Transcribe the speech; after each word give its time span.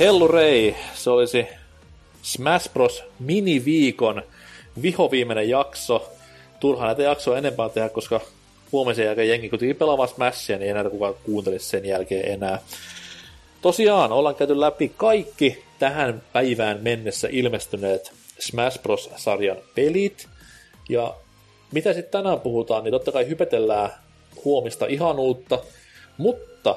Hellurei, 0.00 0.76
se 0.94 1.10
olisi 1.10 1.46
Smash 2.22 2.72
Bros. 2.72 3.02
mini-viikon 3.18 4.22
vihoviimeinen 4.82 5.48
jakso. 5.48 6.12
Turha 6.60 6.86
näitä 6.86 7.02
jaksoa 7.02 7.38
enempää 7.38 7.68
tehdä, 7.68 7.88
koska 7.88 8.20
huomisen 8.72 9.06
jälkeen 9.06 9.28
jengi 9.28 9.48
kuitenkin 9.48 9.76
pelaamaan 9.76 10.08
Smashia, 10.08 10.58
niin 10.58 10.68
ei 10.68 10.74
näitä 10.74 10.90
kukaan 10.90 11.14
kuuntelisi 11.24 11.66
sen 11.66 11.84
jälkeen 11.84 12.32
enää. 12.32 12.58
Tosiaan, 13.62 14.12
ollaan 14.12 14.34
käyty 14.34 14.60
läpi 14.60 14.92
kaikki 14.96 15.64
tähän 15.78 16.22
päivään 16.32 16.78
mennessä 16.82 17.28
ilmestyneet 17.30 18.12
Smash 18.38 18.82
Bros-sarjan 18.82 19.58
pelit. 19.74 20.28
Ja 20.88 21.14
mitä 21.72 21.92
sitten 21.92 22.12
tänään 22.12 22.40
puhutaan, 22.40 22.84
niin 22.84 22.92
totta 22.92 23.12
kai 23.12 23.28
hypetellään 23.28 23.90
huomista 24.44 24.86
ihanuutta, 24.86 25.58
mutta 26.16 26.76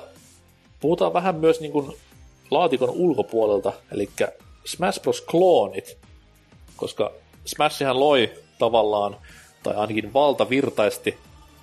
puhutaan 0.80 1.14
vähän 1.14 1.36
myös 1.36 1.62
niin 1.62 1.72
kuin 1.72 1.96
laatikon 2.54 2.90
ulkopuolelta, 2.90 3.74
eli 3.92 4.10
Smash 4.66 5.02
Bros. 5.02 5.22
kloonit, 5.22 5.98
koska 6.78 7.12
Smashihan 7.46 8.00
loi 8.00 8.32
tavallaan, 8.60 9.16
tai 9.64 9.76
ainakin 9.76 10.14
valtavirtaisesti 10.14 11.18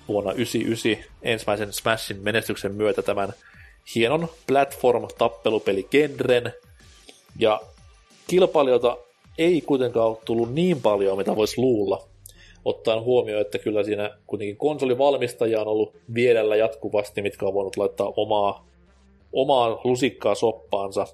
vuonna 0.07 0.31
1999 0.31 1.17
ensimmäisen 1.21 1.73
Smashin 1.73 2.23
menestyksen 2.23 2.75
myötä 2.75 3.01
tämän 3.01 3.33
hienon 3.95 4.27
platform-tappelupeli-genren, 4.47 6.53
ja 7.39 7.61
kilpailijoita 8.27 8.97
ei 9.37 9.61
kuitenkaan 9.61 10.07
ole 10.07 10.17
tullut 10.25 10.53
niin 10.53 10.81
paljon, 10.81 11.17
mitä 11.17 11.35
voisi 11.35 11.61
luulla, 11.61 12.07
ottaen 12.65 13.01
huomioon, 13.01 13.41
että 13.41 13.59
kyllä 13.59 13.83
siinä 13.83 14.17
kuitenkin 14.27 14.57
konsolivalmistaja 14.57 15.61
on 15.61 15.67
ollut 15.67 15.95
viedellä 16.13 16.55
jatkuvasti, 16.55 17.21
mitkä 17.21 17.45
on 17.45 17.53
voinut 17.53 17.77
laittaa 17.77 18.13
omaa, 18.15 18.70
omaa 19.33 19.81
lusikkaa 19.83 20.35
soppaansa, 20.35 21.07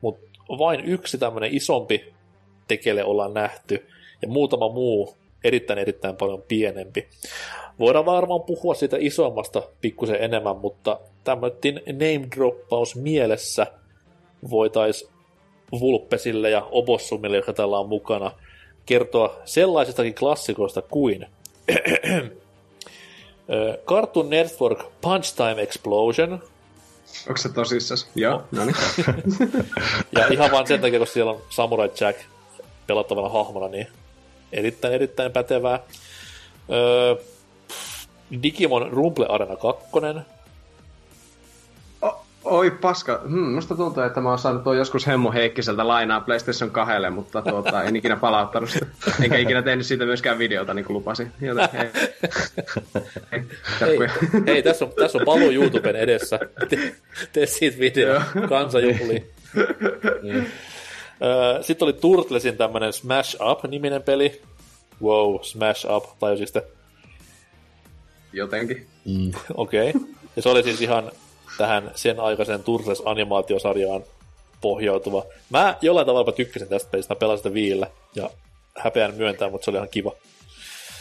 mutta 0.00 0.26
vain 0.48 0.84
yksi 0.84 1.18
tämmöinen 1.18 1.54
isompi 1.54 2.14
tekele 2.68 3.04
ollaan 3.04 3.34
nähty, 3.34 3.86
ja 4.22 4.28
muutama 4.28 4.68
muu 4.68 5.14
erittäin 5.44 5.78
erittäin 5.78 6.16
paljon 6.16 6.42
pienempi. 6.48 7.08
Voidaan 7.78 8.06
varmaan 8.06 8.42
puhua 8.42 8.74
siitä 8.74 8.96
isommasta 9.00 9.62
pikkusen 9.80 10.22
enemmän, 10.22 10.56
mutta 10.56 11.00
tämmöinen 11.24 11.82
name 11.86 12.28
droppaus 12.36 12.96
mielessä 12.96 13.66
voitaisiin 14.50 15.10
Vulpesille 15.80 16.50
ja 16.50 16.68
Obossumille, 16.70 17.36
jotka 17.36 17.52
täällä 17.52 17.78
on 17.78 17.88
mukana, 17.88 18.32
kertoa 18.86 19.36
sellaisistakin 19.44 20.14
klassikoista 20.14 20.82
kuin 20.82 21.26
Cartoon 23.86 24.30
Network 24.30 24.84
Punch 25.00 25.36
Time 25.36 25.62
Explosion. 25.62 26.42
Onko 27.28 27.36
se 27.36 27.48
tosissas? 27.48 28.08
Joo, 28.14 28.44
no 28.52 28.64
niin. 28.64 28.76
ja 30.18 30.26
ihan 30.26 30.50
vain 30.50 30.66
sen 30.66 30.80
takia, 30.80 30.98
kun 30.98 31.06
siellä 31.06 31.30
on 31.30 31.42
Samurai 31.50 31.90
Jack 32.00 32.18
pelattavana 32.86 33.28
hahmona, 33.28 33.68
niin 33.68 33.86
erittäin 34.52 34.94
erittäin 34.94 35.32
pätevää. 35.32 35.80
Öö, 36.72 37.16
Digimon 38.42 38.92
Rumble 38.92 39.26
Arena 39.28 39.56
2. 39.56 39.86
Oi 42.46 42.70
paska, 42.70 43.20
hmm, 43.28 43.54
musta 43.54 43.74
tuntuu, 43.74 44.02
että 44.02 44.20
mä 44.20 44.28
oon 44.28 44.38
saanut 44.38 44.64
tuon 44.64 44.76
joskus 44.76 45.06
Hemmo 45.06 45.32
Heikkiseltä 45.32 45.88
lainaa 45.88 46.20
PlayStation 46.20 46.70
2, 46.70 46.94
mutta 47.10 47.42
tuota, 47.42 47.82
en 47.82 47.96
ikinä 47.96 48.16
palauttanut 48.16 48.70
sitä. 48.70 48.86
Enkä 49.22 49.38
ikinä 49.38 49.62
tehnyt 49.62 49.86
siitä 49.86 50.04
myöskään 50.04 50.38
videota, 50.38 50.74
niin 50.74 50.84
kuin 50.84 50.94
lupasin. 50.94 51.32
Joten, 51.40 51.68
hei. 51.72 51.90
hei, 53.80 53.98
hei, 53.98 54.08
hei 54.46 54.62
tässä, 54.62 54.84
on, 54.84 54.92
tässä 54.96 55.18
on 55.18 55.24
paluu 55.24 55.50
YouTuben 55.50 55.96
edessä. 55.96 56.38
Te, 56.68 56.94
tee 57.32 57.46
siitä 57.46 57.78
video, 57.78 58.20
kansa 58.48 58.80
juhli. 58.80 59.30
Niin. 60.22 60.46
Sitten 61.60 61.86
oli 61.86 61.92
Turtlesin 61.92 62.56
tämmönen 62.56 62.92
Smash 62.92 63.36
Up-niminen 63.50 64.02
peli. 64.02 64.42
Wow, 65.02 65.40
Smash 65.42 65.86
Up, 65.90 66.04
tajusiste? 66.18 66.62
Jotenkin. 68.32 68.86
Mm. 69.04 69.32
Okei. 69.54 69.90
Okay. 69.90 70.02
Ja 70.36 70.42
se 70.42 70.48
oli 70.48 70.62
siis 70.62 70.80
ihan 70.80 71.10
tähän 71.58 71.90
sen 71.94 72.20
aikaisen 72.20 72.60
Turtles-animaatiosarjaan 72.64 74.02
pohjautuva. 74.60 75.24
Mä 75.50 75.76
jollain 75.82 76.06
tavalla 76.06 76.32
tykkäsin 76.32 76.68
tästä 76.68 76.90
pelistä, 76.90 77.14
mä 77.14 77.18
pelasin 77.18 77.38
sitä 77.38 77.54
viillä 77.54 77.86
ja 78.14 78.30
häpeän 78.78 79.14
myöntää, 79.14 79.50
mutta 79.50 79.64
se 79.64 79.70
oli 79.70 79.76
ihan 79.76 79.88
kiva. 79.88 80.12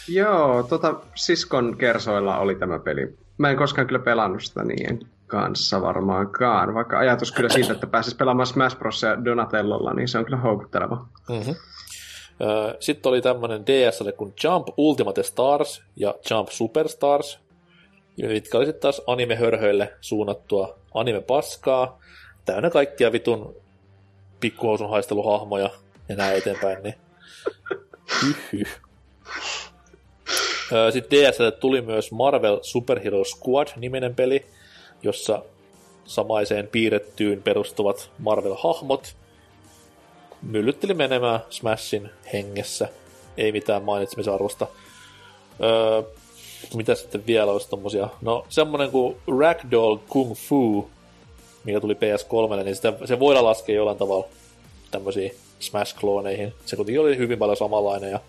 Joo, 0.07 0.63
tota, 0.63 0.95
siskon 1.15 1.77
kersoilla 1.77 2.37
oli 2.37 2.55
tämä 2.55 2.79
peli. 2.79 3.17
Mä 3.37 3.49
en 3.49 3.57
koskaan 3.57 3.87
kyllä 3.87 3.99
pelannut 3.99 4.43
sitä 4.43 4.63
niin 4.63 5.07
kanssa 5.27 5.81
varmaankaan, 5.81 6.73
vaikka 6.73 6.99
ajatus 6.99 7.31
kyllä 7.31 7.49
siitä, 7.49 7.73
että 7.73 7.87
pääsisi 7.87 8.15
pelaamaan 8.15 8.47
Smash 8.47 8.77
Bros. 8.77 9.01
ja 9.01 9.25
Donatellolla, 9.25 9.93
niin 9.93 10.07
se 10.07 10.17
on 10.17 10.25
kyllä 10.25 10.37
houkutteleva. 10.37 11.05
Mm-hmm. 11.29 11.55
Sitten 12.79 13.09
oli 13.09 13.21
tämmönen 13.21 13.65
DSL 13.65 14.09
kuin 14.17 14.33
Jump 14.43 14.67
Ultimate 14.77 15.23
Stars 15.23 15.83
ja 15.95 16.15
Jump 16.29 16.49
Superstars, 16.49 17.39
mitkä 18.17 18.57
oli 18.57 18.73
taas 18.73 19.01
anime-hörhöille 19.07 19.93
suunnattua 20.01 20.79
anime-paskaa, 20.93 21.99
täynnä 22.45 22.69
kaikkia 22.69 23.11
vitun 23.11 23.55
pikkuhousun 24.39 24.89
haisteluhahmoja 24.89 25.69
ja 26.09 26.15
näin 26.15 26.37
eteenpäin, 26.37 26.83
niin. 26.83 26.95
Sitten 30.93 31.19
DSL 31.19 31.49
tuli 31.49 31.81
myös 31.81 32.11
Marvel 32.11 32.59
Superhero 32.61 33.23
Squad-niminen 33.23 34.15
peli, 34.15 34.45
jossa 35.03 35.43
samaiseen 36.05 36.67
piirrettyyn 36.67 37.43
perustuvat 37.43 38.11
Marvel-hahmot 38.19 39.15
myllytteli 40.41 40.93
menemään 40.93 41.39
Smashin 41.49 42.09
hengessä. 42.33 42.89
Ei 43.37 43.51
mitään 43.51 43.83
mainitsemisarvosta. 43.83 44.67
Öö, 45.63 46.01
mitä 46.75 46.95
sitten 46.95 47.25
vielä 47.27 47.51
olisi 47.51 47.69
tommosia? 47.69 48.09
No, 48.21 48.45
semmonen 48.49 48.91
kuin 48.91 49.15
Ragdoll 49.39 49.97
Kung 50.09 50.35
Fu, 50.35 50.89
mikä 51.63 51.79
tuli 51.79 51.93
PS3, 51.93 52.63
niin 52.63 52.75
sitä, 52.75 52.93
se 53.05 53.19
voidaan 53.19 53.45
laskea 53.45 53.75
jollain 53.75 53.97
tavalla 53.97 54.27
tämmöisiin 54.91 55.31
Smash-klooneihin. 55.59 56.53
Se 56.65 56.75
kuitenkin 56.75 57.01
oli 57.01 57.17
hyvin 57.17 57.39
paljon 57.39 57.57
samanlainen 57.57 58.11
ja 58.11 58.19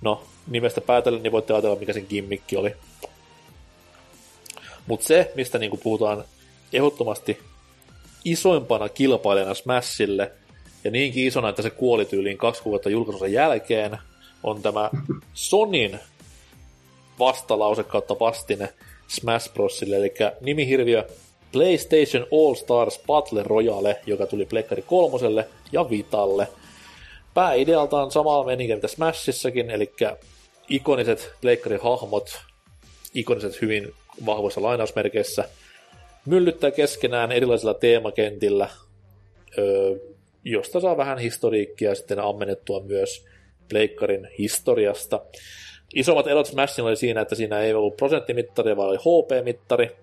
no, 0.00 0.22
nimestä 0.46 0.80
päätellen, 0.80 1.22
niin 1.22 1.32
voitte 1.32 1.52
ajatella, 1.52 1.76
mikä 1.76 1.92
sen 1.92 2.06
gimmikki 2.08 2.56
oli. 2.56 2.74
Mutta 4.86 5.06
se, 5.06 5.32
mistä 5.34 5.58
niinku 5.58 5.76
puhutaan 5.76 6.24
ehdottomasti 6.72 7.38
isoimpana 8.24 8.88
kilpailijana 8.88 9.54
Smashille, 9.54 10.32
ja 10.84 10.90
niinkin 10.90 11.26
isona, 11.26 11.48
että 11.48 11.62
se 11.62 11.70
kuoli 11.70 12.04
tyyliin 12.04 12.38
kaksi 12.38 12.62
kuukautta 12.62 12.90
julkaisunsa 12.90 13.26
jälkeen, 13.26 13.98
on 14.42 14.62
tämä 14.62 14.90
Sonin 15.34 16.00
vastalause 17.18 17.82
kautta 17.82 18.18
vastine 18.18 18.68
Smash 19.08 19.52
Brosille, 19.52 19.96
eli 19.96 20.14
nimihirviö 20.40 21.04
PlayStation 21.52 22.26
All 22.32 22.54
Stars 22.54 23.00
Battle 23.06 23.42
Royale, 23.42 24.00
joka 24.06 24.26
tuli 24.26 24.46
Plekkari 24.46 24.82
kolmoselle 24.82 25.48
ja 25.72 25.90
Vitalle. 25.90 26.48
Pääidealtaan 27.34 28.10
samalla 28.10 28.46
menikin 28.46 28.76
mitä 28.76 28.88
Smashissakin, 28.88 29.70
eli 29.70 29.92
ikoniset 30.68 31.30
Plekkari 31.40 31.78
hahmot, 31.82 32.40
ikoniset 33.14 33.60
hyvin 33.62 33.94
vahvoissa 34.26 34.62
lainausmerkeissä, 34.62 35.48
myllyttää 36.26 36.70
keskenään 36.70 37.32
erilaisilla 37.32 37.74
teemakentillä, 37.74 38.68
josta 40.44 40.80
saa 40.80 40.96
vähän 40.96 41.18
historiikkia 41.18 41.94
sitten 41.94 42.18
ammennettua 42.18 42.80
myös 42.80 43.26
Pleikkarin 43.68 44.28
historiasta. 44.38 45.20
Isommat 45.94 46.26
erot 46.26 46.46
Smashilla 46.46 46.88
oli 46.88 46.96
siinä, 46.96 47.20
että 47.20 47.34
siinä 47.34 47.60
ei 47.60 47.74
ollut 47.74 47.96
prosenttimittari, 47.96 48.76
vaan 48.76 48.88
oli 48.88 48.96
HP-mittari, 48.96 49.96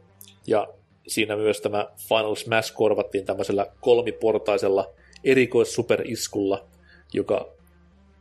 ja 0.48 0.68
siinä 1.08 1.36
myös 1.36 1.62
tämä 1.62 1.88
Final 2.10 2.36
Smash 2.36 2.74
korvattiin 2.74 3.26
tämmöisellä 3.26 3.68
kolmiportaisella 3.82 4.90
erikoissuperiskulla, 5.24 6.66
joka 7.14 7.50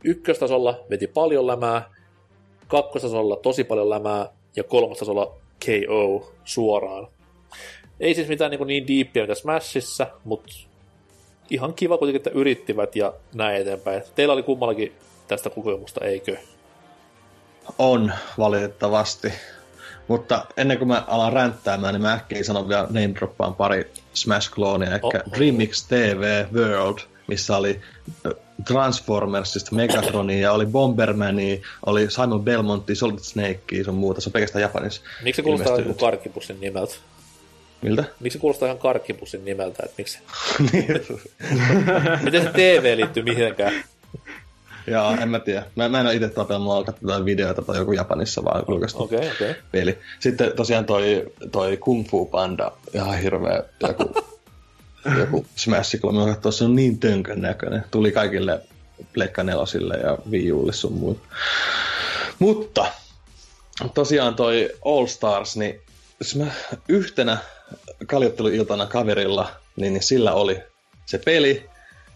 ykköstasolla 0.03 0.85
veti 0.89 1.07
paljon 1.07 1.47
lämää, 1.47 1.89
kakkostasolla 2.67 3.35
tosi 3.35 3.63
paljon 3.63 3.89
lämää 3.89 4.29
ja 4.55 4.63
kolmostasolla 4.63 5.35
KO 5.65 6.31
suoraan. 6.43 7.07
Ei 7.99 8.13
siis 8.13 8.27
mitään 8.27 8.51
niin, 8.51 8.67
niin 8.67 8.87
diippiä 8.87 9.23
mitä 9.23 9.35
Smashissa, 9.35 10.07
mutta 10.23 10.53
ihan 11.49 11.73
kiva 11.73 11.97
kuitenkin, 11.97 12.19
että 12.19 12.39
yrittivät 12.39 12.95
ja 12.95 13.13
näin 13.33 13.61
eteenpäin. 13.61 14.03
Teillä 14.15 14.33
oli 14.33 14.43
kummallakin 14.43 14.93
tästä 15.27 15.49
kokemusta, 15.49 16.05
eikö? 16.05 16.37
On, 17.77 18.13
valitettavasti. 18.37 19.33
Mutta 20.07 20.45
ennen 20.57 20.77
kuin 20.77 20.87
mä 20.87 21.03
alan 21.07 21.33
ränttäämään, 21.33 21.93
niin 21.93 22.01
mä 22.01 22.13
äkkiä 22.13 22.43
sanon 22.43 22.69
vielä 22.69 22.83
name 22.83 23.11
droppaan 23.15 23.55
pari 23.55 23.91
Smash-kloonia. 24.13 24.89
Eli 24.89 24.99
oh, 25.01 25.13
Dreamix 25.37 25.87
TV 25.87 26.45
World, 26.53 26.99
missä 27.27 27.57
oli 27.57 27.81
Transformersista 28.67 29.75
Megatronia, 29.75 30.41
ja 30.41 30.51
oli 30.51 30.65
Bombermania, 30.65 31.57
oli 31.85 32.11
Simon 32.11 32.43
Belmontti, 32.43 32.95
Solid 32.95 33.19
Snake, 33.19 33.83
sun 33.85 33.95
muuta. 33.95 34.21
Se 34.21 34.29
on 34.29 34.33
pelkästään 34.33 34.61
Japanissa. 34.61 35.01
Miksi 35.23 35.39
se 35.39 35.43
kuulostaa 35.43 35.79
joku 35.79 35.93
karkkipussin 35.93 36.61
nimeltä? 36.61 36.95
Miltä? 37.81 38.03
Miksi 38.19 38.37
se 38.37 38.41
kuulostaa 38.41 38.65
ihan 38.65 38.77
karkkipussin 38.77 39.45
nimeltä, 39.45 39.83
että 39.85 39.95
miksi? 39.97 40.19
Niin. 40.71 40.87
Miten 42.23 42.43
se 42.43 42.49
TV 42.49 42.97
liittyy 42.97 43.23
mihinkään? 43.23 43.83
Joo, 44.87 45.11
en 45.21 45.29
mä 45.29 45.39
tiedä. 45.39 45.65
Mä, 45.75 45.89
mä 45.89 45.99
en 45.99 46.05
ole 46.05 46.15
itse 46.15 46.29
tapellut 46.29 46.73
alkaa 46.73 46.93
tätä 46.93 47.25
videoita 47.25 47.61
tai 47.61 47.77
joku 47.77 47.91
Japanissa 47.91 48.43
vaan 48.43 48.63
julkaistu 48.67 49.03
okay. 49.03 49.27
Okay. 49.35 49.53
peli. 49.71 49.97
Sitten 50.19 50.51
tosiaan 50.55 50.85
toi, 50.85 51.33
toi 51.51 51.77
Kung 51.77 52.09
Fu 52.09 52.25
Panda, 52.25 52.71
ihan 52.93 53.19
hirveä 53.19 53.63
joku, 53.87 54.15
joku 55.19 55.45
Smash, 55.55 55.99
kun 56.01 56.15
mä 56.15 56.25
katsoin, 56.25 56.53
se 56.53 56.63
on 56.63 56.75
niin 56.75 56.99
tönkön 56.99 57.41
näköinen. 57.41 57.83
Tuli 57.91 58.11
kaikille 58.11 58.61
Pleikka 59.13 59.43
nelosille 59.43 59.95
ja 59.95 60.17
Wii 60.31 60.51
Ulle 60.51 60.73
sun 60.73 60.93
muut. 60.93 61.19
Mutta 62.39 62.85
tosiaan 63.93 64.35
toi 64.35 64.69
All 64.85 65.05
Stars, 65.05 65.57
niin 65.57 65.81
jos 66.19 66.35
mä 66.35 66.47
yhtenä 66.87 67.37
kaljotteluiltana 68.07 68.85
kaverilla, 68.85 69.51
niin, 69.75 69.93
niin 69.93 70.03
sillä 70.03 70.33
oli 70.33 70.63
se 71.05 71.17
peli, 71.17 71.69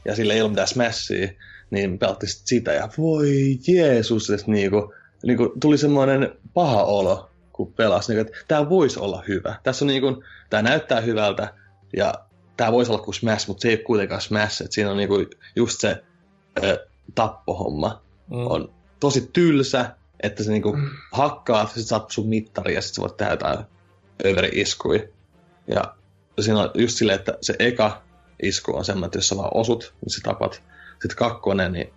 ja 0.06 0.16
sillä 0.16 0.34
ei 0.34 0.42
ollut 0.42 0.52
mitään 0.52 0.68
smashia, 0.68 1.28
niin 1.70 2.00
pelattiin 2.00 2.30
sit 2.30 2.48
sitä, 2.48 2.74
ja 2.74 2.90
voi 2.98 3.58
Jeesus, 3.68 4.30
että 4.30 4.52
niinku, 4.52 4.94
niinku, 5.24 5.54
tuli 5.62 5.78
semmoinen 5.78 6.32
paha 6.54 6.84
olo, 6.84 7.30
kun 7.54 7.74
pelasi, 7.74 8.14
niinku, 8.14 8.30
että 8.32 8.46
tämä 8.48 8.70
voisi 8.70 9.00
olla 9.00 9.24
hyvä. 9.28 9.56
Tässä 9.64 9.86
on 9.86 9.88
niinku, 9.88 10.24
tämä 10.50 10.64
näyttää 10.64 11.02
hyvältä, 11.02 11.54
ja 11.98 12.14
tämä 12.58 12.72
voisi 12.72 12.92
olla 12.92 13.04
kuin 13.04 13.16
Smash, 13.16 13.48
mutta 13.48 13.62
se 13.62 13.68
ei 13.68 13.76
ole 13.76 13.84
kuitenkaan 13.84 14.22
Smash, 14.22 14.62
että 14.62 14.76
siinä 14.76 14.92
on 14.92 14.98
niinku 14.98 15.26
just 15.56 15.80
se 15.80 16.04
ö, 16.64 16.88
tappohomma. 17.16 18.02
Mm. 18.30 18.48
On 18.48 18.74
tosi 19.00 19.30
tylsä, 19.34 19.96
että 20.24 20.44
se 20.44 20.52
niinku 20.52 20.74
mm. 20.74 20.90
hakkaa, 21.12 21.68
sit 21.68 21.88
saat 21.88 22.12
sun 22.12 22.28
mittari 22.28 22.74
ja 22.74 22.82
sit 22.82 22.96
sä 22.96 23.02
voit 23.02 23.18
tehdä 23.18 23.32
jotain 23.32 23.60
överi-iskui. 24.26 25.14
Ja 25.68 25.96
siinä 26.40 26.60
on 26.60 26.72
just 26.74 26.98
silleen, 26.98 27.20
että 27.20 27.38
se 27.42 27.56
eka 27.60 28.02
isku 28.44 28.76
on 28.76 28.86
semmoinen, 28.86 29.08
että 29.08 29.18
jos 29.18 29.30
sä 29.30 29.38
vaan 29.38 29.52
osut, 29.54 29.94
niin 30.02 30.10
sä 30.10 30.20
tapat. 30.24 30.64
Sitten 31.02 31.16
kakkonen, 31.16 31.72
niin 31.72 31.94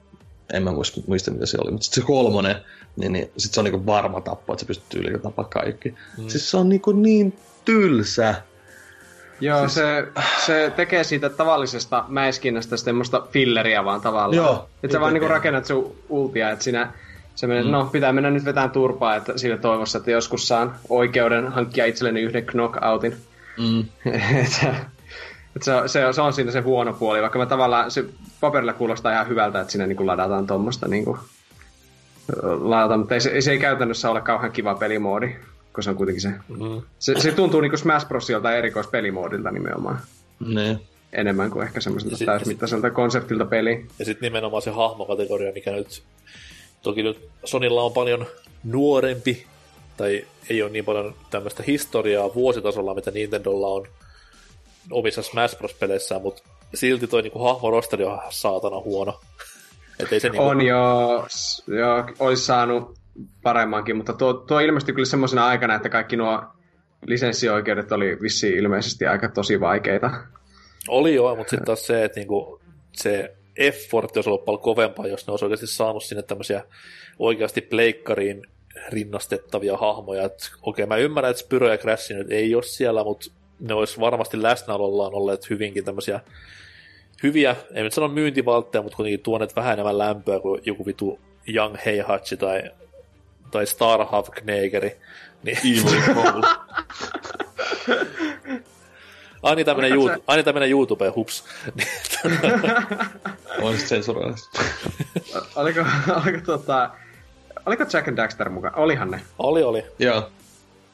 en 0.52 0.62
mä 0.62 0.72
muista, 0.72 1.00
muista 1.06 1.30
mitä 1.30 1.46
se 1.46 1.58
oli, 1.60 1.70
mutta 1.70 1.84
sitten 1.84 2.02
se 2.02 2.06
kolmonen, 2.06 2.56
niin, 2.96 3.12
niin 3.12 3.30
sit 3.36 3.54
se 3.54 3.60
on 3.60 3.64
niinku 3.64 3.86
varma 3.86 4.20
tappo, 4.20 4.52
että 4.52 4.60
sä 4.60 4.66
pystyt 4.66 4.94
yli 4.94 5.18
tapaa 5.18 5.44
kaikki. 5.44 5.94
Mm. 6.18 6.28
Siis 6.28 6.50
se 6.50 6.56
on 6.56 6.68
niinku 6.68 6.92
niin 6.92 7.38
tylsä. 7.64 8.34
Joo, 9.40 9.58
siis... 9.58 9.74
se, 9.74 10.06
se 10.46 10.72
tekee 10.76 11.04
siitä 11.04 11.28
tavallisesta 11.28 12.04
mäiskinnästä 12.08 12.76
semmoista 12.76 13.26
filleriä 13.30 13.84
vaan 13.84 14.00
tavallaan. 14.00 14.36
Joo. 14.36 14.68
Että 14.82 14.96
sä 14.96 15.00
vaan 15.00 15.14
niinku 15.14 15.28
rakennat 15.28 15.66
sun 15.66 15.96
ultia, 16.08 16.50
että 16.50 16.64
siinä 16.64 16.92
se 17.34 17.46
menee, 17.46 17.62
mm. 17.62 17.70
no 17.70 17.84
pitää 17.84 18.12
mennä 18.12 18.30
nyt 18.30 18.44
vetään 18.44 18.70
turpaa, 18.70 19.16
että 19.16 19.38
sillä 19.38 19.56
toivossa, 19.56 19.98
että 19.98 20.10
joskus 20.10 20.48
saan 20.48 20.74
oikeuden 20.88 21.48
hankkia 21.48 21.86
itselleni 21.86 22.20
yhden 22.20 22.46
knockoutin. 22.46 23.16
Mm. 23.58 23.84
että, 24.44 24.74
että 25.56 25.64
se, 25.64 25.88
se, 25.88 26.12
se, 26.12 26.20
on 26.20 26.32
siinä 26.32 26.52
se 26.52 26.60
huono 26.60 26.92
puoli, 26.92 27.20
vaikka 27.20 27.38
mä 27.38 27.46
tavallaan, 27.46 27.90
se 27.90 28.04
paperilla 28.40 28.72
kuulostaa 28.72 29.12
ihan 29.12 29.28
hyvältä, 29.28 29.60
että 29.60 29.72
siinä 29.72 29.86
niin 29.86 30.06
ladataan 30.06 30.46
tuommoista 30.46 30.88
niin 30.88 31.04
ladata, 32.42 32.96
mutta 32.96 33.14
ei, 33.14 33.20
se, 33.20 33.40
se 33.40 33.50
ei 33.50 33.58
käytännössä 33.58 34.10
ole 34.10 34.20
kauhean 34.20 34.52
kiva 34.52 34.74
pelimoodi, 34.74 35.36
kun 35.74 35.84
se 35.84 35.90
on 35.90 35.96
kuitenkin 35.96 36.22
se, 36.22 36.28
mm. 36.28 36.82
se, 36.98 37.20
se 37.20 37.32
tuntuu 37.32 37.60
niin 37.60 37.70
kuin 37.70 37.78
Smash 37.78 38.08
Brosilta 38.08 38.52
erikoispelimoodilta 38.52 39.50
nimenomaan. 39.50 40.00
Ne. 40.46 40.78
Enemmän 41.12 41.50
kuin 41.50 41.66
ehkä 41.66 41.80
semmoiselta 41.80 42.24
täysmittaiselta 42.24 42.90
konseptilta 42.90 43.44
peli. 43.44 43.86
Ja 43.98 44.04
sitten 44.04 44.26
nimenomaan 44.26 44.62
se 44.62 44.70
hahmokategoria, 44.70 45.52
mikä 45.52 45.70
nyt 45.70 46.02
Toki 46.82 47.02
nyt 47.02 47.28
Sonilla 47.44 47.82
on 47.82 47.92
paljon 47.92 48.26
nuorempi, 48.64 49.46
tai 49.96 50.24
ei 50.50 50.62
ole 50.62 50.70
niin 50.70 50.84
paljon 50.84 51.14
tämmöistä 51.30 51.62
historiaa 51.66 52.34
vuositasolla, 52.34 52.94
mitä 52.94 53.10
Nintendolla 53.10 53.66
on 53.66 53.86
omissa 54.90 55.22
Smash 55.22 55.58
Bros-peleissään, 55.58 56.22
mutta 56.22 56.42
silti 56.74 57.06
toi 57.06 57.22
niinku 57.22 57.38
hahmorosteri 57.38 58.04
on 58.04 58.18
saatana 58.30 58.80
huono. 58.80 59.20
Et 60.00 60.12
ei 60.12 60.20
se 60.20 60.28
niinku... 60.28 60.42
On 60.42 60.62
joo, 60.62 61.26
joo, 61.66 62.04
olisi 62.18 62.44
saanut 62.44 62.98
paremmankin, 63.42 63.96
mutta 63.96 64.12
tuo, 64.12 64.32
tuo 64.32 64.60
ilmestyi 64.60 64.94
kyllä 64.94 65.06
semmoisena 65.06 65.46
aikana, 65.46 65.74
että 65.74 65.88
kaikki 65.88 66.16
nuo 66.16 66.42
lisenssioikeudet 67.06 67.92
oli 67.92 68.18
vissiin 68.22 68.58
ilmeisesti 68.58 69.06
aika 69.06 69.28
tosi 69.28 69.60
vaikeita. 69.60 70.10
Oli 70.88 71.14
joo, 71.14 71.36
mutta 71.36 71.50
sitten 71.50 71.66
taas 71.66 71.86
se, 71.86 72.04
että 72.04 72.20
niinku, 72.20 72.60
se 72.92 73.36
effort 73.56 74.16
olisi 74.16 74.30
ollut 74.30 74.44
paljon 74.44 74.62
kovempaa, 74.62 75.06
jos 75.06 75.26
ne 75.26 75.30
olisi 75.30 75.44
oikeasti 75.44 75.66
saanut 75.66 76.04
sinne 76.04 76.22
tämmöisiä 76.22 76.64
oikeasti 77.18 77.60
pleikkariin 77.60 78.46
rinnastettavia 78.88 79.76
hahmoja. 79.76 80.24
okei, 80.24 80.50
okay, 80.62 80.86
mä 80.86 80.96
ymmärrän, 80.96 81.30
että 81.30 81.42
Spyro 81.42 81.68
ja 81.68 81.78
Crash 81.78 82.12
nyt 82.12 82.30
ei 82.30 82.54
ole 82.54 82.62
siellä, 82.62 83.04
mutta 83.04 83.30
ne 83.60 83.74
olisi 83.74 84.00
varmasti 84.00 84.42
läsnäolollaan 84.42 85.14
olleet 85.14 85.50
hyvinkin 85.50 85.84
tämmöisiä 85.84 86.20
hyviä, 87.22 87.56
en 87.72 87.84
nyt 87.84 87.92
sano 87.92 88.08
myyntivaltteja, 88.08 88.82
mutta 88.82 88.96
kuitenkin 88.96 89.20
tuoneet 89.20 89.56
vähän 89.56 89.72
enemmän 89.72 89.98
lämpöä 89.98 90.40
kuin 90.40 90.62
joku 90.66 90.86
vitu 90.86 91.20
Young 91.54 91.76
Heihachi 91.86 92.36
tai, 92.36 92.62
tai 93.50 93.66
Starhavknegeri. 93.66 94.96
Niin... 95.42 95.58
Evil 95.58 96.42
Ai 99.42 99.56
niin, 99.56 99.66
tämmönen, 99.66 99.92
Oliko 99.92 100.14
se... 100.14 100.22
Ai 100.26 100.42
niin, 100.42 100.70
YouTubeen, 100.70 101.14
hups. 101.14 101.44
On 103.62 103.78
se 103.78 103.86
sensuroida. 103.86 104.36
oliko, 105.56 105.80
oliko 106.24 106.38
tota... 106.46 106.90
Oliko 107.66 107.84
Jack 107.92 108.08
and 108.08 108.16
Daxter 108.16 108.48
mukaan? 108.48 108.74
Olihan 108.76 109.10
ne. 109.10 109.20
Oli, 109.38 109.62
oli. 109.62 109.84
Joo. 109.98 110.30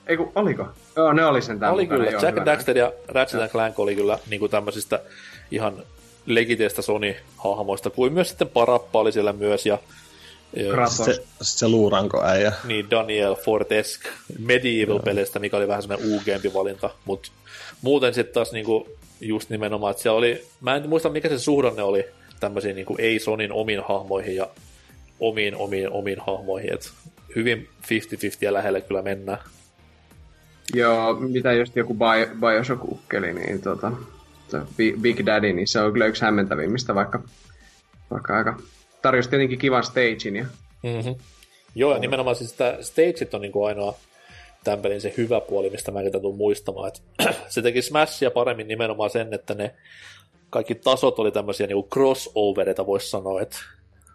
Ei 0.06 0.16
kun, 0.16 0.32
oliko? 0.34 0.66
Joo, 0.96 1.12
ne 1.12 1.24
oli 1.24 1.42
sen 1.42 1.64
Oli 1.64 1.82
mukana, 1.82 1.98
kyllä. 1.98 2.10
Joo, 2.10 2.22
Jack 2.22 2.46
Daxter 2.46 2.78
ja 2.78 2.92
Ratchet 3.08 3.40
and 3.40 3.50
Clank 3.50 3.78
oli 3.78 3.94
kyllä 3.94 4.18
niin 4.30 4.40
kuin 4.40 4.50
tämmöisistä 4.50 5.00
ihan 5.50 5.82
legiteistä 6.26 6.82
Sony-hahmoista, 6.82 7.90
kuin 7.90 8.12
myös 8.12 8.28
sitten 8.28 8.48
Parappa 8.48 9.00
oli 9.00 9.12
siellä 9.12 9.32
myös, 9.32 9.66
ja 9.66 9.78
Kratos. 10.70 10.96
Se, 10.96 11.22
se 11.42 11.68
luuranko 11.68 12.24
äijä. 12.24 12.52
Niin, 12.64 12.90
Daniel 12.90 13.34
Fortesk 13.34 14.00
Medieval-pelistä, 14.38 15.38
mikä 15.38 15.56
oli 15.56 15.68
vähän 15.68 15.82
semmoinen 15.82 16.12
uugeempi 16.12 16.54
valinta, 16.54 16.90
mutta 17.04 17.30
muuten 17.82 18.14
sitten 18.14 18.34
taas 18.34 18.52
niinku, 18.52 18.88
just 19.20 19.50
nimenomaan, 19.50 19.90
että 19.90 20.02
siellä 20.02 20.18
oli, 20.18 20.44
mä 20.60 20.76
en 20.76 20.88
muista 20.88 21.08
mikä 21.08 21.28
se 21.28 21.38
suhdanne 21.38 21.82
oli 21.82 22.04
tämmöisiin 22.40 22.76
niinku 22.76 22.96
ei-Sonin 22.98 23.52
omiin 23.52 23.82
hahmoihin 23.88 24.36
ja 24.36 24.48
omiin 25.20 25.56
omiin 25.56 25.90
omiin 25.90 26.18
hahmoihin, 26.26 26.74
että 26.74 26.88
hyvin 27.36 27.68
50-50 27.82 27.88
ja 28.40 28.52
lähelle 28.52 28.80
kyllä 28.80 29.02
mennään. 29.02 29.38
Joo, 30.74 31.14
mitä 31.14 31.52
just 31.52 31.76
joku 31.76 31.96
Bioshock-ukkeli, 32.40 33.32
niin 33.32 33.62
tota, 33.62 33.92
Big 35.00 35.26
Daddy, 35.26 35.52
niin 35.52 35.68
se 35.68 35.80
on 35.80 35.92
kyllä 35.92 36.06
yksi 36.06 36.22
hämmentävimmistä, 36.22 36.94
vaikka, 36.94 37.22
vaikka 38.10 38.36
aika 38.36 38.56
tarjosi 39.02 39.30
tietenkin 39.30 39.58
kivan 39.58 39.84
stagein. 39.84 40.36
Ja... 40.36 40.46
Mm-hmm. 40.82 41.14
Joo, 41.74 41.92
ja 41.92 41.98
nimenomaan 41.98 42.36
siis 42.36 42.52
tämä 42.52 42.76
stageit 42.80 43.34
on 43.34 43.40
niinku 43.40 43.64
ainoa 43.64 43.94
tämän 44.64 44.80
pelin 44.80 45.00
se 45.00 45.14
hyvä 45.16 45.40
puoli, 45.40 45.70
mistä 45.70 45.90
mä 45.90 46.00
tulen 46.22 46.38
muistamaan. 46.38 46.88
Et 46.88 47.02
se 47.48 47.62
teki 47.62 47.82
Smashia 47.82 48.30
paremmin 48.30 48.68
nimenomaan 48.68 49.10
sen, 49.10 49.34
että 49.34 49.54
ne 49.54 49.74
kaikki 50.50 50.74
tasot 50.74 51.18
oli 51.18 51.32
tämmöisiä 51.32 51.66
niinku 51.66 51.88
crossovereita, 51.92 52.86
voisi 52.86 53.10
sanoa, 53.10 53.40
että 53.40 53.56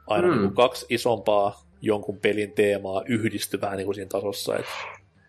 aina 0.08 0.28
mm. 0.28 0.34
niinku 0.34 0.56
kaksi 0.56 0.86
isompaa 0.90 1.66
jonkun 1.82 2.18
pelin 2.18 2.52
teemaa 2.52 3.04
yhdistyi 3.06 3.62
vähän 3.62 3.78
niinku 3.78 3.94
siinä 3.94 4.10
tasossa. 4.10 4.58
Et 4.58 4.66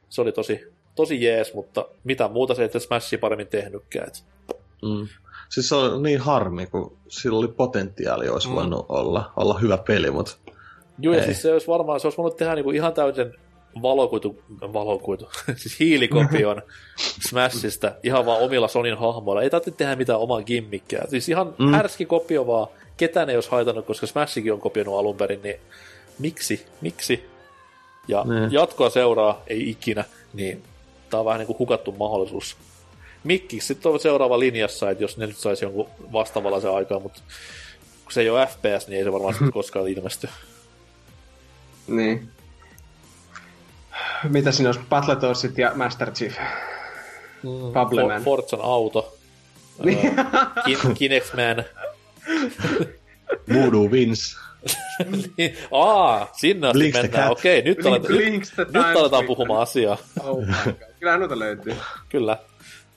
se 0.08 0.20
oli 0.20 0.32
tosi, 0.32 0.60
tosi 0.94 1.24
jees, 1.24 1.54
mutta 1.54 1.86
mitä 2.04 2.28
muuta 2.28 2.54
se 2.54 2.62
ei 2.62 2.80
Smashia 2.80 3.18
paremmin 3.18 3.46
tehnytkään. 3.46 4.08
Et. 4.08 4.24
Mm. 4.82 5.08
Siis 5.48 5.68
se 5.68 5.74
on 5.74 6.02
niin 6.02 6.20
harmi, 6.20 6.66
kun 6.66 6.96
sillä 7.08 7.38
oli 7.38 7.48
potentiaali, 7.48 8.28
olisi 8.28 8.48
mm. 8.48 8.54
voinut 8.54 8.86
olla, 8.88 9.32
olla 9.36 9.58
hyvä 9.58 9.78
peli, 9.78 10.10
mutta 10.10 10.32
Joo, 10.98 11.14
ja 11.14 11.24
siis 11.24 11.42
se 11.42 11.52
olisi 11.52 11.66
varmaan, 11.66 12.00
se 12.00 12.06
olisi 12.06 12.18
voinut 12.18 12.36
tehdä 12.36 12.54
niinku 12.54 12.70
ihan 12.70 12.92
täysin 12.92 13.34
valokuitu, 13.82 14.42
valokuitu, 14.60 15.28
siis 15.56 15.80
hiilikopion 15.80 16.62
Smashista 17.28 17.92
ihan 18.02 18.26
vaan 18.26 18.40
omilla 18.40 18.68
Sonin 18.68 18.98
hahmoilla. 18.98 19.42
Ei 19.42 19.50
tarvitse 19.50 19.70
tehdä 19.70 19.96
mitään 19.96 20.18
omaa 20.18 20.42
gimmikkiä. 20.42 21.02
Siis 21.08 21.28
ihan 21.28 21.54
mm. 21.58 21.72
härski 21.72 22.06
kopio 22.06 22.46
vaan. 22.46 22.68
Ketään 22.96 23.30
ei 23.30 23.36
olisi 23.36 23.50
haitannut, 23.50 23.86
koska 23.86 24.06
Smashikin 24.06 24.52
on 24.52 24.60
kopioinut 24.60 24.98
alun 24.98 25.16
perin, 25.16 25.42
niin 25.42 25.60
miksi? 26.18 26.66
Miksi? 26.80 27.26
Ja 28.08 28.24
ne. 28.24 28.48
jatkoa 28.50 28.90
seuraa, 28.90 29.42
ei 29.46 29.70
ikinä, 29.70 30.04
niin 30.32 30.62
tää 31.12 31.20
on 31.20 31.26
vähän 31.26 31.38
niin 31.38 31.46
kuin 31.46 31.58
hukattu 31.58 31.92
mahdollisuus. 31.92 32.56
Mikki 33.24 33.60
sitten 33.60 33.92
on 33.92 34.00
seuraava 34.00 34.38
linjassa, 34.38 34.90
että 34.90 35.04
jos 35.04 35.16
ne 35.16 35.26
nyt 35.26 35.36
saisi 35.36 35.64
jonkun 35.64 35.88
se 36.60 36.68
aikaa, 36.68 36.98
mutta 36.98 37.22
kun 38.04 38.12
se 38.12 38.20
ei 38.20 38.30
ole 38.30 38.46
FPS, 38.46 38.88
niin 38.88 38.98
ei 38.98 39.04
se 39.04 39.12
varmaan 39.12 39.34
koskaan 39.52 39.88
ilmesty. 39.88 40.28
Niin. 41.86 42.28
Mitä 44.28 44.52
siinä 44.52 44.68
olisi? 44.68 44.80
Battletoadsit 44.88 45.58
ja 45.58 45.72
Master 45.74 46.10
Chief. 46.10 46.36
Mm, 47.42 47.50
For, 47.72 48.22
Forzan 48.24 48.60
auto. 48.62 49.14
Niin. 49.84 49.98
uh, 50.86 50.94
Kinect 50.94 51.26
Man. 51.34 51.64
Voodoo 53.54 53.90
wins. 53.90 54.36
niin, 55.36 55.56
aa, 55.70 56.30
sinne 56.36 56.66
asti 56.66 56.78
Blinks 56.78 57.02
mennään. 57.02 57.30
Okei, 57.30 57.62
nyt, 57.62 57.78
Blink, 57.78 57.86
aletaan, 57.86 58.12
nyt, 58.56 58.72
nyt 58.72 58.96
aletaan 58.96 59.26
puhumaan 59.26 59.62
asiaa. 59.62 59.98
oh 60.20 60.44
Kyllä 61.02 61.16
noita 61.16 61.38
löytyy. 61.38 61.76
Kyllä. 62.08 62.38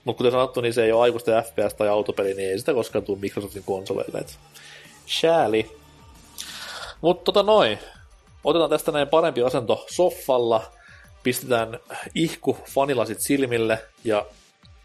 Mutta 0.04 0.18
kuten 0.18 0.32
sanottu, 0.32 0.62
niin 0.62 0.74
se 0.74 0.84
ei 0.84 0.92
ole 0.92 1.02
aikuisten 1.02 1.44
FPS 1.44 1.74
tai 1.74 1.88
autopeli, 1.88 2.34
niin 2.34 2.50
ei 2.50 2.60
sitä 2.60 2.74
koskaan 2.74 3.04
tule 3.04 3.20
Microsoftin 3.20 3.64
konsoleille. 3.64 4.20
Et 4.20 4.40
shääli. 5.08 5.78
Mutta 7.02 7.24
tota 7.24 7.44
noin, 7.44 7.80
otetaan 8.44 8.70
tästä 8.70 8.92
näin 8.92 9.08
parempi 9.08 9.44
asento 9.44 9.86
soffalla, 9.90 10.72
pistetään 11.24 11.80
ihku 12.16 12.58
fanilasit 12.66 13.20
silmille 13.20 13.80
ja 14.04 14.26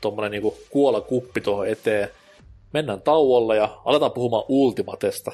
tuommoinen 0.00 0.30
niinku 0.30 0.58
kuola 0.70 1.00
kuppi 1.00 1.40
tuohon 1.40 1.68
eteen. 1.68 2.08
Mennään 2.72 3.02
tauolle 3.02 3.56
ja 3.56 3.80
aletaan 3.84 4.12
puhumaan 4.12 4.44
Ultimatesta. 4.48 5.32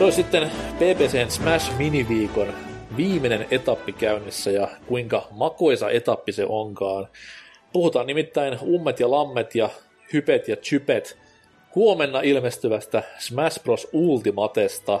Se 0.00 0.04
on 0.04 0.12
sitten 0.12 0.50
BBCn 0.76 1.30
Smash 1.30 1.76
Mini-viikon 1.76 2.54
viimeinen 2.96 3.46
etappi 3.50 3.92
käynnissä 3.92 4.50
ja 4.50 4.68
kuinka 4.86 5.28
makoisa 5.30 5.90
etappi 5.90 6.32
se 6.32 6.46
onkaan. 6.48 7.08
Puhutaan 7.72 8.06
nimittäin 8.06 8.58
ummet 8.62 9.00
ja 9.00 9.10
lammet 9.10 9.54
ja 9.54 9.70
hypet 10.12 10.48
ja 10.48 10.56
chypet 10.56 11.18
huomenna 11.74 12.20
ilmestyvästä 12.20 13.02
Smash 13.18 13.62
Bros. 13.62 13.88
Ultimatesta. 13.92 15.00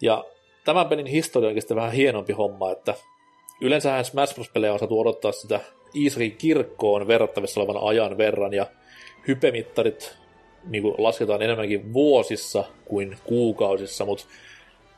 Ja 0.00 0.24
tämän 0.64 0.88
pelin 0.88 1.06
historia 1.06 1.50
on 1.70 1.76
vähän 1.76 1.92
hienompi 1.92 2.32
homma, 2.32 2.70
että 2.70 2.94
yleensähän 3.60 4.04
Smash 4.04 4.34
Bros-pelejä 4.34 4.72
on 4.72 4.78
saatu 4.78 5.00
odottaa 5.00 5.32
sitä 5.32 5.60
Iisakin 5.96 6.36
kirkkoon 6.36 7.08
verrattavissa 7.08 7.60
olevan 7.60 7.88
ajan 7.88 8.18
verran, 8.18 8.52
ja 8.54 8.66
hypemittarit 9.28 10.23
niin 10.66 10.82
kuin 10.82 10.94
lasketaan 10.98 11.42
enemmänkin 11.42 11.92
vuosissa 11.92 12.64
kuin 12.84 13.16
kuukausissa, 13.24 14.04
mutta 14.04 14.24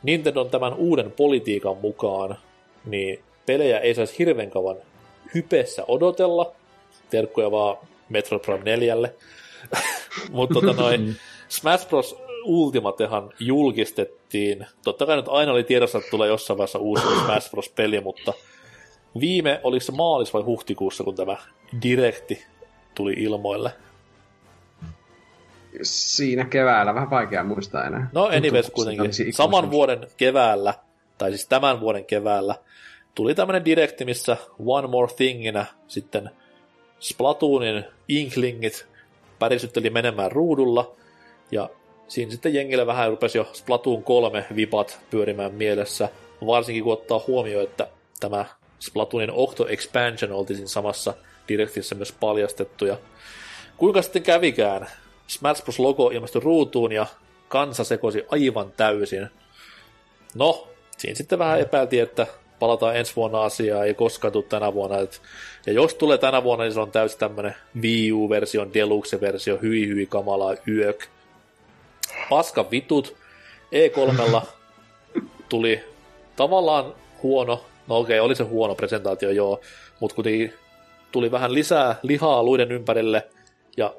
Nintendon 0.02 0.50
tämän 0.50 0.74
uuden 0.74 1.12
politiikan 1.12 1.76
mukaan, 1.76 2.38
niin 2.84 3.22
pelejä 3.46 3.78
ei 3.78 3.94
saisi 3.94 4.18
hirveän 4.18 4.50
kauan 4.50 4.76
hypessä 5.34 5.84
odotella. 5.88 6.52
Terkkuja 7.10 7.50
vaan 7.50 7.76
Metroid 8.08 8.42
Prime 8.42 8.64
4. 8.64 8.96
mutta 10.30 10.54
tota 10.54 10.72
noin, 10.72 11.16
Smash 11.48 11.88
Bros. 11.88 12.16
Ultimatehan 12.44 13.32
julkistettiin. 13.40 14.66
Totta 14.84 15.06
kai 15.06 15.16
nyt 15.16 15.28
aina 15.28 15.52
oli 15.52 15.64
tiedossa, 15.64 15.98
että 15.98 16.10
tulee 16.10 16.28
jossain 16.28 16.58
vaiheessa 16.58 16.78
uusi 16.78 17.02
Smash 17.24 17.50
Bros. 17.50 17.68
peli, 17.68 18.00
mutta 18.00 18.32
viime, 19.20 19.60
oliko 19.64 19.84
se 19.84 19.92
maalis 19.92 20.34
vai 20.34 20.42
huhtikuussa, 20.42 21.04
kun 21.04 21.14
tämä 21.14 21.36
direkti 21.82 22.44
tuli 22.94 23.12
ilmoille? 23.12 23.72
Siinä 25.82 26.44
keväällä, 26.44 26.94
vähän 26.94 27.10
vaikea 27.10 27.44
muistaa 27.44 27.84
enää. 27.84 28.10
No 28.12 28.24
anyways 28.24 28.70
kuitenkin, 28.70 29.32
saman 29.32 29.70
vuoden 29.70 30.06
keväällä, 30.16 30.74
tai 31.18 31.30
siis 31.30 31.48
tämän 31.48 31.80
vuoden 31.80 32.04
keväällä, 32.04 32.54
tuli 33.14 33.34
tämmönen 33.34 33.64
direkti, 33.64 34.04
missä 34.04 34.36
One 34.66 34.86
More 34.86 35.12
Thinginä 35.16 35.66
sitten 35.88 36.30
Splatoonin 37.00 37.84
Inklingit 38.08 38.86
pärisytteli 39.38 39.90
menemään 39.90 40.32
ruudulla, 40.32 40.96
ja 41.50 41.70
siinä 42.08 42.30
sitten 42.30 42.54
jengille 42.54 42.86
vähän 42.86 43.10
rupesi 43.10 43.38
jo 43.38 43.48
Splatoon 43.52 44.02
3 44.02 44.46
vipat 44.56 45.00
pyörimään 45.10 45.54
mielessä, 45.54 46.08
varsinkin 46.46 46.84
kun 46.84 46.92
ottaa 46.92 47.24
huomioon, 47.26 47.64
että 47.64 47.88
tämä 48.20 48.44
Splatoonin 48.78 49.30
Octo 49.32 49.68
Expansion 49.68 50.32
oltiin 50.32 50.68
samassa 50.68 51.14
direktissä 51.48 51.94
myös 51.94 52.12
paljastettu, 52.12 52.86
ja 52.86 52.96
kuinka 53.76 54.02
sitten 54.02 54.22
kävikään? 54.22 54.86
Smash 55.26 55.62
Bros. 55.62 55.78
logo 55.78 56.10
ilmestyi 56.10 56.40
ruutuun 56.40 56.92
ja 56.92 57.06
kansa 57.48 57.84
sekoisi 57.84 58.24
aivan 58.28 58.72
täysin. 58.76 59.28
No, 60.34 60.68
siinä 60.98 61.14
sitten 61.14 61.38
vähän 61.38 61.60
epäiltiin, 61.60 62.02
että 62.02 62.26
palataan 62.58 62.96
ensi 62.96 63.16
vuonna 63.16 63.42
asiaa, 63.42 63.84
ei 63.84 63.94
koskaan 63.94 64.32
tule 64.32 64.44
tänä 64.48 64.74
vuonna. 64.74 64.98
Et, 64.98 65.22
ja 65.66 65.72
jos 65.72 65.94
tulee 65.94 66.18
tänä 66.18 66.42
vuonna, 66.42 66.64
niin 66.64 66.74
se 66.74 66.80
on 66.80 66.90
täysin 66.90 67.18
tämmönen 67.18 67.54
Wii 67.82 68.12
U-version, 68.12 68.74
Deluxe-versio, 68.74 69.58
hyi 69.62 69.88
hyi 69.88 70.06
kamalaa 70.06 70.54
yök. 70.68 71.06
Paska 72.30 72.70
vitut. 72.70 73.16
E3 73.72 74.40
tuli 75.48 75.80
tavallaan 76.36 76.94
huono, 77.22 77.64
no 77.86 77.98
okei, 77.98 78.18
okay, 78.18 78.26
oli 78.26 78.34
se 78.34 78.44
huono 78.44 78.74
presentaatio, 78.74 79.30
joo, 79.30 79.60
mutta 80.00 80.14
kuitenkin 80.14 80.54
tuli 81.12 81.30
vähän 81.30 81.54
lisää 81.54 81.96
lihaa 82.02 82.42
luiden 82.42 82.72
ympärille, 82.72 83.28
ja 83.76 83.94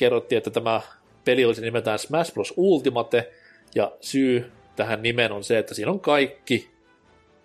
kerrottiin, 0.00 0.36
että 0.36 0.50
tämä 0.50 0.80
peli 1.24 1.44
olisi 1.44 1.62
nimeltään 1.62 1.98
Smash 1.98 2.32
Bros. 2.32 2.54
Ultimate, 2.56 3.32
ja 3.74 3.92
syy 4.00 4.52
tähän 4.76 5.02
nimeen 5.02 5.32
on 5.32 5.44
se, 5.44 5.58
että 5.58 5.74
siinä 5.74 5.90
on 5.90 6.00
kaikki 6.00 6.70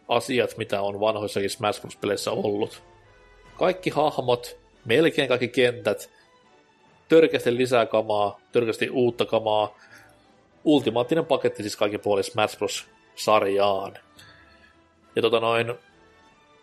asiat, 0.07 0.57
mitä 0.57 0.81
on 0.81 0.99
vanhoissakin 0.99 1.49
Smash 1.49 1.81
Bros-peleissä 1.81 2.31
ollut. 2.31 2.83
Kaikki 3.57 3.89
hahmot, 3.89 4.57
melkein 4.85 5.27
kaikki 5.27 5.47
kentät, 5.47 6.09
törkeästi 7.07 7.57
lisää 7.57 7.85
kamaa, 7.85 8.39
törkeästi 8.51 8.89
uutta 8.89 9.25
kamaa, 9.25 9.79
ultimaattinen 10.63 11.25
paketti 11.25 11.63
siis 11.63 11.75
kaikki 11.75 11.97
puoli 11.97 12.23
Smash 12.23 12.57
Bros-sarjaan. 12.57 13.97
Ja 15.15 15.21
tota 15.21 15.39
noin, 15.39 15.73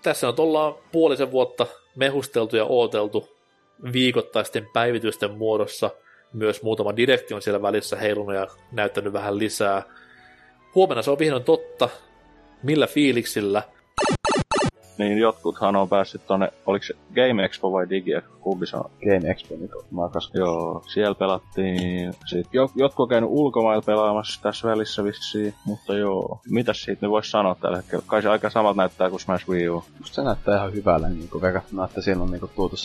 tässä 0.03 0.27
nyt 0.27 0.39
ollaan 0.39 0.75
puolisen 0.93 1.31
vuotta 1.31 1.67
mehusteltu 1.97 2.57
ja 2.57 2.65
ooteltu 2.65 3.32
viikoittaisten 3.93 4.69
päivitysten 4.73 5.31
muodossa. 5.31 5.91
Myös 6.33 6.63
muutama 6.63 6.97
direkti 6.97 7.35
on 7.35 7.43
siellä 7.43 7.63
välissä 7.63 7.97
heilunut 7.97 8.35
ja 8.35 8.47
näyttänyt 8.73 9.13
vähän 9.13 9.39
lisää. 9.39 9.83
Huomenna 10.75 11.03
se 11.03 11.11
on 11.11 11.19
vihdoin 11.19 11.45
totta. 11.45 11.89
Millä 12.63 12.87
fiiliksillä? 12.87 13.63
Niin 15.03 15.19
jotkuthan 15.19 15.77
on 15.77 15.89
päässyt 15.89 16.27
tonne, 16.27 16.53
oliko 16.67 16.85
se 16.85 16.95
Game 17.15 17.45
Expo 17.45 17.73
vai 17.73 17.91
Digi 17.91 18.11
kumpi 18.41 18.67
se 18.67 18.77
on? 18.77 18.91
Game 19.05 19.31
Expo 19.31 19.55
nyt 19.61 19.71
makas. 19.91 20.31
Joo, 20.35 20.83
siellä 20.93 21.15
pelattiin. 21.15 22.15
Sit 22.27 22.47
jo, 22.53 22.71
jotkut 22.75 23.05
on 23.05 23.09
käynyt 23.09 23.31
ulkomailla 23.33 23.83
pelaamassa 23.87 24.43
tässä 24.43 24.69
välissä 24.69 25.05
vissiin, 25.05 25.55
mutta 25.65 25.95
joo. 25.95 26.41
Mitäs 26.49 26.83
siitä 26.83 27.07
nyt 27.07 27.11
voisi 27.11 27.31
sanoa 27.31 27.55
tällä 27.55 27.77
hetkellä? 27.77 28.05
Kai 28.07 28.23
se 28.23 28.29
aika 28.29 28.51
samalta 28.51 28.77
näyttää 28.77 29.11
kuin 29.11 29.21
Smash 29.21 29.49
Wii 29.49 29.69
U. 29.69 29.85
Musta 29.99 30.15
se 30.15 30.23
näyttää 30.23 30.57
ihan 30.57 30.73
hyvälle 30.73 31.09
niin 31.09 31.29
kuin 31.29 31.43
verrattuna, 31.43 31.85
että 31.85 32.01
siinä 32.01 32.23
on 32.23 32.31
niin 32.31 32.41
kuin 32.41 32.53
tuotu 32.57 32.77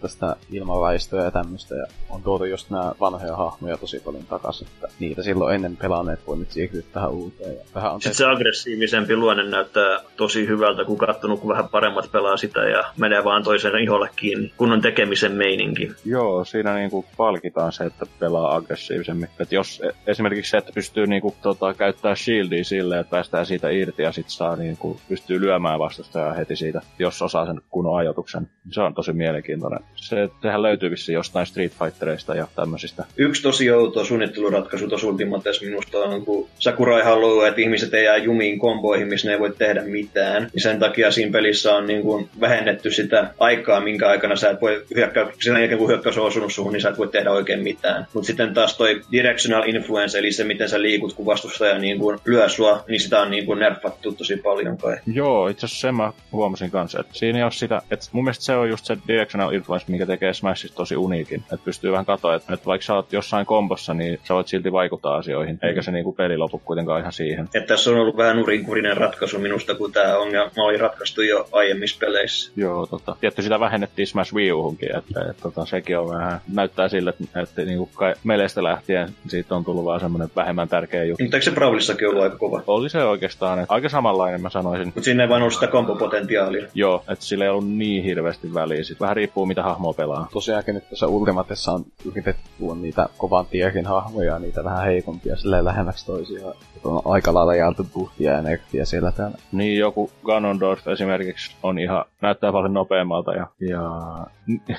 tästä 0.00 0.36
ilmaväistöä 0.52 1.24
ja 1.24 1.30
tämmöistä 1.30 1.74
ja 1.74 1.86
on 2.10 2.22
tuotu 2.22 2.44
just 2.44 2.70
nämä 2.70 2.92
vanhoja 3.00 3.36
hahmoja 3.36 3.76
tosi 3.76 4.00
paljon 4.00 4.24
takaisin, 4.24 4.68
että 4.74 4.88
niitä 4.98 5.22
silloin 5.22 5.54
ennen 5.54 5.76
pelanneet 5.76 6.26
voi 6.26 6.36
nyt 6.36 6.52
siirtyä 6.52 6.82
tähän 6.92 7.10
uuteen. 7.10 7.54
Ja 7.54 7.64
vähän 7.74 7.92
on 7.92 8.00
Sitten 8.00 8.16
se 8.16 8.26
aggressiivisempi 8.26 9.16
luonne 9.16 9.44
näyttää 9.50 10.00
tosi 10.16 10.46
hyvältä, 10.46 10.84
kun 10.84 10.98
katsonut, 11.22 11.40
kun 11.40 11.50
vähän 11.50 11.68
paremmat 11.68 12.12
pelaa 12.12 12.36
sitä 12.36 12.60
ja 12.60 12.84
menee 12.96 13.24
vaan 13.24 13.44
toisen 13.44 13.78
iholle 13.78 14.08
kiinni 14.16 14.52
kunnon 14.56 14.80
tekemisen 14.80 15.32
meininki. 15.32 15.90
Joo, 16.04 16.44
siinä 16.44 16.74
niinku 16.74 17.04
palkitaan 17.16 17.72
se, 17.72 17.84
että 17.84 18.06
pelaa 18.18 18.54
aggressiivisemmin. 18.54 19.28
Et 19.40 19.52
jos 19.52 19.82
e, 19.84 20.10
esimerkiksi 20.10 20.50
se, 20.50 20.56
että 20.56 20.72
pystyy 20.74 21.06
niinku, 21.06 21.34
tota, 21.42 21.74
käyttää 21.74 22.14
shieldia 22.14 22.64
silleen, 22.64 23.00
että 23.00 23.10
päästään 23.10 23.46
siitä 23.46 23.70
irti 23.70 24.02
ja 24.02 24.12
sitten 24.12 24.32
saa 24.32 24.56
niinku, 24.56 25.00
pystyy 25.08 25.40
lyömään 25.40 25.78
vastustajaa 25.78 26.34
heti 26.34 26.56
siitä, 26.56 26.80
jos 26.98 27.22
osaa 27.22 27.46
sen 27.46 27.60
kunnon 27.70 27.96
ajoituksen. 27.96 28.48
Se 28.70 28.80
on 28.80 28.94
tosi 28.94 29.12
mielenkiintoinen. 29.12 29.80
Se, 29.94 30.28
sehän 30.42 30.62
löytyy 30.62 30.90
vissiin 30.90 31.14
jostain 31.14 31.46
Street 31.46 31.72
Fightereista 31.72 32.34
ja 32.34 32.46
tämmöisistä. 32.56 33.04
Yksi 33.16 33.42
tosi 33.42 33.70
outo 33.70 34.04
suunnitteluratkaisu 34.04 34.88
tuossa 34.88 35.06
Ultimates 35.06 35.62
minusta 35.62 35.98
on, 35.98 36.24
kun 36.24 36.48
Sakurai 36.58 37.02
haluaa, 37.02 37.48
että 37.48 37.60
ihmiset 37.60 37.94
ei 37.94 38.04
jää 38.04 38.16
jumiin 38.16 38.58
komboihin, 38.58 39.08
missä 39.08 39.28
ne 39.28 39.34
ei 39.34 39.40
voi 39.40 39.54
tehdä 39.58 39.82
mitään. 39.82 40.42
Niin 40.54 40.62
sen 40.62 40.78
takia 40.78 41.11
siinä 41.12 41.32
pelissä 41.32 41.74
on 41.74 41.86
niin 41.86 42.02
kuin 42.02 42.28
vähennetty 42.40 42.90
sitä 42.90 43.34
aikaa, 43.38 43.80
minkä 43.80 44.08
aikana 44.08 44.36
sä 44.36 44.50
et 44.50 44.60
voi 44.60 44.84
hyökkää, 44.94 45.26
sen 45.40 45.56
jälkeen 45.56 45.78
kun 45.78 45.88
hyökkäys 45.88 46.18
on 46.18 46.26
osunut 46.26 46.52
suhun, 46.52 46.72
niin 46.72 46.80
sä 46.80 46.88
et 46.88 46.98
voi 46.98 47.08
tehdä 47.08 47.30
oikein 47.30 47.62
mitään. 47.62 48.06
Mutta 48.14 48.26
sitten 48.26 48.54
taas 48.54 48.76
toi 48.76 49.02
directional 49.12 49.68
influence, 49.68 50.18
eli 50.18 50.32
se 50.32 50.44
miten 50.44 50.68
sä 50.68 50.82
liikut, 50.82 51.12
kun 51.12 51.26
vastustaja 51.26 51.78
niin 51.78 51.98
kuin 51.98 52.18
lyö 52.24 52.48
sua, 52.48 52.84
niin 52.88 53.00
sitä 53.00 53.20
on 53.20 53.30
niin 53.30 53.46
kuin 53.46 53.58
nerfattu 53.58 54.12
tosi 54.12 54.36
paljon 54.36 54.78
kai. 54.78 54.96
Joo, 55.06 55.48
itse 55.48 55.66
asiassa 55.66 55.80
sen 55.80 55.94
mä 55.94 56.12
huomasin 56.32 56.70
kanssa, 56.70 57.00
että 57.00 57.12
siinä 57.14 57.38
ei 57.38 57.42
ole 57.42 57.52
sitä, 57.52 57.82
että 57.90 58.06
mun 58.12 58.24
mielestä 58.24 58.44
se 58.44 58.56
on 58.56 58.68
just 58.68 58.84
se 58.84 58.96
directional 59.08 59.52
influence, 59.52 59.86
mikä 59.88 60.06
tekee 60.06 60.34
Smashista 60.34 60.76
tosi 60.76 60.96
uniikin. 60.96 61.40
Että 61.40 61.64
pystyy 61.64 61.92
vähän 61.92 62.06
katsoa, 62.06 62.34
että, 62.34 62.54
että 62.54 62.66
vaikka 62.66 62.84
sä 62.84 62.94
oot 62.94 63.12
jossain 63.12 63.46
kombossa, 63.46 63.94
niin 63.94 64.20
sä 64.28 64.34
voit 64.34 64.48
silti 64.48 64.72
vaikuttaa 64.72 65.16
asioihin, 65.16 65.58
eikä 65.62 65.82
se 65.82 65.90
niin 65.90 66.04
kuin 66.04 66.16
peli 66.16 66.36
lopu 66.36 66.58
kuitenkaan 66.58 67.00
ihan 67.00 67.12
siihen. 67.12 67.44
Että 67.54 67.66
tässä 67.66 67.90
on 67.90 67.96
ollut 67.96 68.16
vähän 68.16 68.36
nurinkurinen 68.36 68.96
ratkaisu 68.96 69.38
minusta, 69.38 69.74
kun 69.74 69.92
tämä 69.92 70.18
ongelma 70.18 70.50
oli 70.56 70.78
ratkaistu 70.92 71.22
jo 71.22 71.48
aiemmissa 71.52 71.96
peleissä. 72.00 72.52
Joo, 72.56 72.86
tota. 72.86 73.16
Tietty 73.20 73.42
sitä 73.42 73.60
vähennettiin 73.60 74.06
Smash 74.06 74.34
Wii 74.34 74.52
Uhunkin, 74.52 74.96
että, 74.96 75.20
että 75.30 75.42
tota, 75.42 75.66
sekin 75.66 75.98
on 75.98 76.08
vähän, 76.08 76.40
näyttää 76.52 76.88
sille, 76.88 77.10
että, 77.10 77.40
että 77.40 77.62
niin 77.62 77.78
kuin 77.78 78.14
meleistä 78.24 78.62
lähtien 78.62 79.08
siitä 79.28 79.54
on 79.54 79.64
tullut 79.64 79.84
vaan 79.84 80.00
semmoinen 80.00 80.30
vähemmän 80.36 80.68
tärkeä 80.68 81.04
juttu. 81.04 81.24
Mutta 81.24 81.36
eikö 81.36 81.44
se 81.44 81.50
Brawlissakin 81.50 82.08
ollut 82.08 82.22
aika 82.22 82.36
kova? 82.36 82.62
Oli 82.66 82.90
se 82.90 83.04
oikeastaan, 83.04 83.58
että 83.58 83.74
aika 83.74 83.88
samanlainen 83.88 84.42
mä 84.42 84.50
sanoisin. 84.50 84.86
Mutta 84.86 85.02
siinä 85.02 85.22
ei 85.22 85.28
vaan 85.28 85.42
ollut 85.42 85.54
sitä 85.54 85.66
kompopotentiaalia. 85.66 86.68
Joo, 86.74 87.04
että 87.08 87.24
sillä 87.24 87.44
ei 87.44 87.50
ollut 87.50 87.68
niin 87.68 88.04
hirveästi 88.04 88.54
väliä. 88.54 88.84
Sitten 88.84 89.04
vähän 89.04 89.16
riippuu 89.16 89.46
mitä 89.46 89.62
hahmoa 89.62 89.92
pelaa. 89.92 90.28
Tosiaankin 90.32 90.74
nyt 90.74 90.90
tässä 90.90 91.06
Ultimatessa 91.06 91.72
on 91.72 91.84
yritetty 92.04 92.42
tuoda 92.58 92.80
niitä 92.80 93.08
kovan 93.18 93.46
tiekin 93.46 93.86
hahmoja 93.86 94.32
ja 94.32 94.38
niitä 94.38 94.64
vähän 94.64 94.84
heikompia 94.84 95.36
silleen 95.36 95.64
lähemmäksi 95.64 96.06
toisiaan. 96.06 96.54
On 96.84 97.02
aika 97.04 97.34
lailla 97.34 97.54
jaeltu 97.54 97.86
buffia 97.94 98.32
ja 98.32 98.38
energiaa 98.38 98.84
siellä 98.84 99.12
täällä. 99.12 99.38
Niin, 99.52 99.78
joku 99.78 100.10
Ganondorf 100.24 100.81
esimerkiksi 100.90 101.56
on 101.62 101.78
ihan, 101.78 102.04
näyttää 102.20 102.52
paljon 102.52 102.74
nopeammalta. 102.74 103.32
Ja, 103.32 103.46
ja 103.60 103.80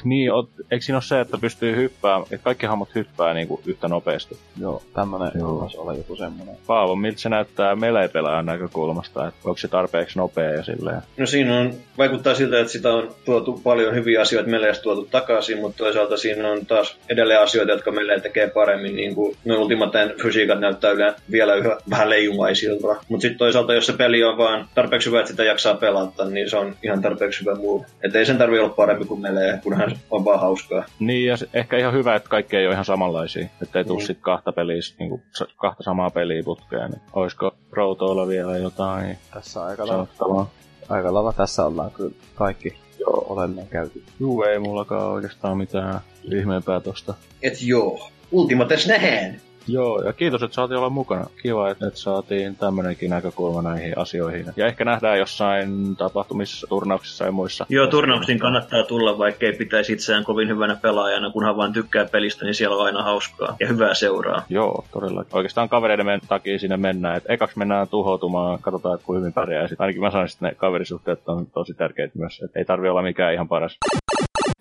niin, 0.04 0.34
ot, 0.34 0.50
eikö 0.72 0.86
siinä 0.86 0.98
ole 0.98 1.04
se, 1.04 1.20
että 1.20 1.38
pystyy 1.38 1.76
hyppäämään, 1.76 2.28
että 2.32 2.44
kaikki 2.44 2.66
hahmot 2.66 2.96
hyppää 2.96 3.34
niin 3.34 3.48
kuin 3.48 3.62
yhtä 3.66 3.88
nopeasti? 3.88 4.38
Joo, 4.60 4.82
tämmönen 4.94 5.32
voisi 5.44 5.78
olla 5.78 5.94
joku 5.94 6.16
semmonen. 6.16 6.56
Paavo, 6.68 6.96
miltä 6.96 7.20
se 7.20 7.30
näyttää 7.30 7.76
melee-pelaajan 7.76 8.46
näkökulmasta, 8.46 9.28
että 9.28 9.40
onko 9.46 9.58
se 9.58 9.68
tarpeeksi 9.68 10.20
nopea 10.20 10.52
ja 10.52 10.64
silleen? 10.64 11.02
No 11.18 11.26
siinä 11.26 11.60
on, 11.60 11.74
vaikuttaa 11.98 12.36
siltä, 12.36 12.60
että 12.60 12.74
sitä 12.74 12.94
on 12.94 13.16
tuotu 13.26 13.62
paljon 13.64 13.96
hyviä 13.96 14.22
asioita 14.22 14.50
meleestä 14.50 14.84
tuotu 14.84 15.08
takaisin, 15.12 15.60
mutta 15.60 15.78
toisaalta 15.78 16.18
siinä 16.18 16.52
on 16.52 16.66
taas 16.66 16.98
edelleen 17.10 17.42
asioita, 17.42 17.72
jotka 17.72 17.92
melee 17.92 18.20
tekee 18.20 18.50
paremmin, 18.50 18.96
niin 18.96 19.16
kuin 19.16 19.38
no 19.46 19.62
Ultimaten 19.62 20.14
fysiikat 20.22 20.60
näyttää 20.60 20.92
yle, 20.92 21.14
vielä 21.32 21.56
yhä 21.56 21.78
vähän 21.90 22.10
leijumaisilta. 22.10 22.88
Mutta 23.10 23.22
sitten 23.22 23.38
toisaalta, 23.38 23.74
jos 23.74 23.86
se 23.86 23.94
peli 23.94 24.24
on 24.24 24.38
vaan 24.38 24.68
tarpeeksi 24.76 25.10
hyvä, 25.10 25.20
että 25.20 25.32
sitä 25.32 25.44
jaksaa 25.44 25.76
pelata, 25.76 25.93
niin 26.30 26.50
se 26.50 26.58
on 26.58 26.76
ihan 26.84 27.02
tarpeeksi 27.02 27.42
hyvä 27.42 27.56
muu. 27.56 27.86
Että 28.04 28.20
ei 28.20 28.26
sen 28.26 28.38
tarvi 28.38 28.60
olla 28.60 28.70
parempi 28.70 29.06
kuin 29.06 29.22
melee, 29.22 29.60
kunhan 29.64 29.98
on 30.12 30.26
vaan 30.26 30.40
hauskaa. 30.40 30.84
Niin, 31.00 31.26
ja 31.28 31.36
ehkä 31.54 31.78
ihan 31.78 31.94
hyvä, 31.94 32.16
että 32.16 32.30
kaikki 32.30 32.58
ei 32.58 32.66
ole 32.66 32.74
ihan 32.74 32.86
samanlaisia. 32.86 33.48
Että 33.62 33.80
ei 33.80 33.86
tule 33.86 34.00
mm. 34.00 34.06
sitten 34.06 34.24
kahta 34.24 34.52
peliä, 34.52 34.82
niin 35.00 35.10
kuin, 35.10 35.22
kahta 35.58 35.84
samaa 35.84 36.10
peliä 36.10 36.44
putkeen. 36.44 36.92
Niin 36.92 37.02
olisiko 37.14 37.56
Rotoilla 37.72 38.28
vielä 38.28 38.58
jotain 38.58 39.18
Tässä 39.34 39.64
aika 39.64 39.88
lailla, 39.88 40.48
aika 40.90 41.14
lailla 41.14 41.34
tässä 41.34 41.66
ollaan 41.66 41.92
kyllä 41.92 42.14
kaikki 42.36 42.76
joo, 43.00 43.26
olemme 43.30 43.68
käyty. 43.70 44.04
Juu, 44.20 44.44
ei 44.44 44.60
mullakaan 44.60 45.12
oikeastaan 45.12 45.58
mitään 45.58 46.00
ihmeempää 46.24 46.80
tosta. 46.80 47.14
Et 47.42 47.62
joo, 47.62 48.10
Ultimates 48.32 48.88
nähään! 48.88 49.42
Joo, 49.68 50.02
ja 50.02 50.14
kiitos, 50.14 50.44
että 50.44 50.56
saatiin 50.56 50.78
olla 50.78 50.90
mukana. 50.90 51.26
Kiva, 51.42 51.70
että, 51.70 51.88
että 51.88 52.00
saatiin 52.00 52.56
tämmöinenkin 52.56 53.10
näkökulma 53.10 53.62
näihin 53.62 53.98
asioihin. 53.98 54.46
Ja 54.56 54.68
ehkä 54.68 54.86
nähdään 54.86 55.20
jossain 55.20 55.96
tapahtumissa, 55.96 56.68
turnauksissa 56.68 57.26
ja 57.26 57.32
muissa. 57.32 57.66
Joo, 57.70 57.88
turnauksiin 57.88 58.40
kannattaa 58.40 58.84
tulla, 58.84 59.18
vaikka 59.18 59.46
ei 59.46 59.54
pitäisi 59.54 59.94
itseään 59.94 60.24
kovin 60.24 60.48
hyvänä 60.48 60.76
pelaajana, 60.76 61.32
kunhan 61.32 61.58
vaan 61.58 61.74
tykkää 61.74 62.06
pelistä, 62.06 62.46
niin 62.46 62.56
siellä 62.56 62.76
on 62.76 62.86
aina 62.86 63.04
hauskaa 63.04 63.56
ja 63.60 63.68
hyvää 63.68 63.94
seuraa. 63.94 64.46
Joo, 64.50 64.86
todella. 64.92 65.26
Oikeastaan 65.34 65.70
kavereiden 65.70 66.06
men- 66.06 66.22
takia 66.28 66.60
sinne 66.60 66.78
mennään. 66.78 67.18
Et 67.18 67.24
ekaksi 67.30 67.58
mennään 67.58 67.88
tuhoutumaan, 67.88 68.60
katsotaan, 68.62 68.96
että 68.96 69.06
kuinka 69.06 69.20
hyvin 69.20 69.34
pärjää. 69.34 69.68
Sitten 69.68 69.84
ainakin 69.84 70.02
mä 70.02 70.12
sanoisin, 70.12 70.36
että 70.36 70.46
ne 70.46 70.56
kaverisuhteet 70.56 71.30
on 71.30 71.46
tosi 71.46 71.74
tärkeitä 71.74 72.20
myös. 72.20 72.42
Et 72.44 72.52
ei 72.56 72.66
tarvi 72.66 72.90
olla 72.90 73.02
mikään 73.02 73.34
ihan 73.34 73.48
paras. 73.48 73.78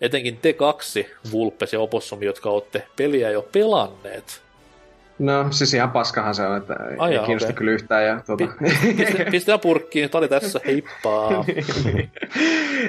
Etenkin 0.01 0.37
te 0.41 0.53
kaksi, 0.53 1.07
Vulpes 1.31 1.73
ja 1.73 1.79
Opossum, 1.79 2.23
jotka 2.23 2.49
olette 2.49 2.87
peliä 2.97 3.31
jo 3.31 3.45
pelanneet, 3.51 4.41
No, 5.23 5.47
siis 5.49 5.73
ihan 5.73 5.91
paskahan 5.91 6.35
se 6.35 6.47
on, 6.47 6.57
että 6.57 6.75
Ai 6.97 7.09
ei 7.09 7.15
jaa, 7.15 7.25
kiinnosta 7.25 7.47
okay. 7.47 7.57
kyllä 7.57 7.71
yhtään. 7.71 8.05
Ja, 8.05 8.21
tuota... 8.25 8.47
Piste, 8.97 9.25
piste 9.31 9.57
purkkiin, 9.61 10.09
tämä 10.09 10.19
oli 10.19 10.27
tässä, 10.27 10.59
heippaa. 10.65 11.31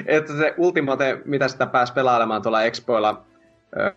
että 0.05 0.37
se 0.37 0.53
Ultimate, 0.57 1.21
mitä 1.25 1.47
sitä 1.47 1.65
pääsi 1.65 1.93
pelailemaan 1.93 2.41
tuolla 2.41 2.63
Expoilla 2.63 3.23
ö, 3.79 3.93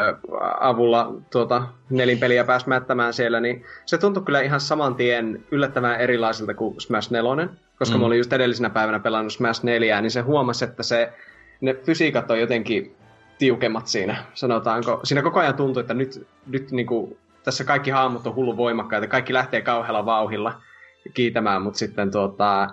ö, 0.00 0.16
avulla 0.60 1.14
tuota, 1.30 1.62
nelinpeliä 1.90 2.44
pääsi 2.44 2.68
mättämään 2.68 3.12
siellä, 3.12 3.40
niin 3.40 3.64
se 3.86 3.98
tuntui 3.98 4.22
kyllä 4.22 4.40
ihan 4.40 4.60
saman 4.60 4.94
tien 4.94 5.44
yllättävän 5.50 6.00
erilaiselta 6.00 6.54
kuin 6.54 6.80
Smash 6.80 7.12
4, 7.12 7.48
koska 7.78 7.96
mm. 7.96 8.00
mä 8.00 8.06
olin 8.06 8.18
just 8.18 8.32
edellisenä 8.32 8.70
päivänä 8.70 8.98
pelannut 8.98 9.32
Smash 9.32 9.64
4, 9.64 10.00
niin 10.00 10.10
se 10.10 10.20
huomasi, 10.20 10.64
että 10.64 10.82
se, 10.82 11.12
ne 11.60 11.74
fysiikat 11.74 12.30
on 12.30 12.40
jotenkin 12.40 12.96
tiukemmat 13.40 13.86
siinä, 13.86 14.24
sanotaanko. 14.34 15.00
Siinä 15.04 15.22
koko 15.22 15.40
ajan 15.40 15.54
tuntuu, 15.54 15.80
että 15.80 15.94
nyt, 15.94 16.26
nyt 16.46 16.70
niin 16.70 16.86
kuin, 16.86 17.16
tässä 17.44 17.64
kaikki 17.64 17.90
hahmot 17.90 18.26
on 18.26 18.34
hullu 18.34 18.56
voimakkaita, 18.56 19.06
kaikki 19.06 19.32
lähtee 19.32 19.62
kauhealla 19.62 20.06
vauhilla 20.06 20.60
kiitämään, 21.14 21.62
mutta 21.62 21.78
sitten 21.78 22.10
tuota, 22.10 22.68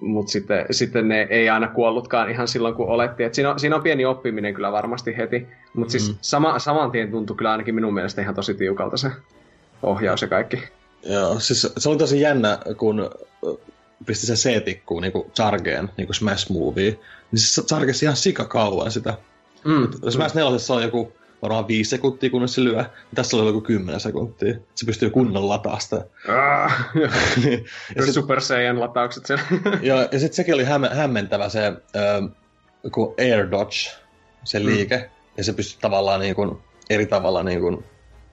mutta 0.00 0.32
sitten, 0.32 0.66
sitten 0.70 1.08
ne 1.08 1.26
ei 1.30 1.48
aina 1.48 1.68
kuollutkaan 1.68 2.30
ihan 2.30 2.48
silloin, 2.48 2.74
kun 2.74 2.88
olettiin. 2.88 3.26
Et 3.26 3.34
siinä, 3.34 3.50
on, 3.50 3.60
siinä 3.60 3.76
on 3.76 3.82
pieni 3.82 4.04
oppiminen 4.04 4.54
kyllä 4.54 4.72
varmasti 4.72 5.16
heti, 5.16 5.46
mutta 5.74 5.92
siis 5.92 6.02
mm. 6.02 6.06
siis 6.06 6.30
sama, 6.30 6.58
saman 6.58 6.90
tien 6.90 7.10
tuntui 7.10 7.36
kyllä 7.36 7.52
ainakin 7.52 7.74
minun 7.74 7.94
mielestä 7.94 8.22
ihan 8.22 8.34
tosi 8.34 8.54
tiukalta 8.54 8.96
se 8.96 9.10
ohjaus 9.82 10.22
ja 10.22 10.28
kaikki. 10.28 10.62
Joo, 11.06 11.40
siis 11.40 11.72
se 11.78 11.88
oli 11.88 11.98
tosi 11.98 12.20
jännä, 12.20 12.58
kun 12.76 13.10
pisti 14.06 14.26
se 14.26 14.34
C-tikkuun 14.34 15.02
niin 15.02 15.12
kuin 15.12 15.30
Chargeen, 15.30 15.90
niin 15.96 16.06
kuin 16.06 16.14
Smash 16.14 16.50
Movie, 16.50 16.98
niin 17.32 17.40
se 17.40 17.62
Chargesi 17.62 18.04
ihan 18.04 18.16
sikakauan 18.16 18.90
sitä 18.90 19.14
Mm. 19.64 20.10
Smash 20.10 20.34
4 20.34 20.74
on 20.74 20.82
joku 20.82 21.12
varmaan 21.42 21.68
viisi 21.68 21.90
sekuntia, 21.90 22.30
kunnes 22.30 22.54
se 22.54 22.64
lyö. 22.64 22.78
Ja 22.78 22.90
tässä 23.14 23.36
oli 23.36 23.46
joku 23.46 23.60
kymmenen 23.60 24.00
sekuntia. 24.00 24.54
Se 24.74 24.86
pystyy 24.86 25.10
kunnolla 25.10 25.48
lataa 25.48 25.78
sitä. 25.78 26.04
Ah, 26.28 26.90
ja 27.96 28.12
Super 28.12 28.40
Saiyan 28.40 28.80
lataukset 28.80 29.26
siellä. 29.26 29.44
ja, 29.82 30.08
ja 30.12 30.18
sitten 30.18 30.36
sekin 30.36 30.54
oli 30.54 30.64
häm- 30.64 30.94
hämmentävä 30.94 31.48
se 31.48 31.66
äh, 31.66 32.30
kun 32.92 33.14
Air 33.18 33.50
Dodge, 33.50 33.90
se 34.44 34.58
mm. 34.58 34.66
liike. 34.66 34.96
Mm. 34.96 35.04
Ja 35.36 35.44
se 35.44 35.52
pystyy 35.52 35.80
tavallaan 35.80 36.20
niin 36.20 36.34
kuin, 36.34 36.58
eri 36.90 37.06
tavalla 37.06 37.42
niin 37.42 37.60
kuin, 37.60 37.84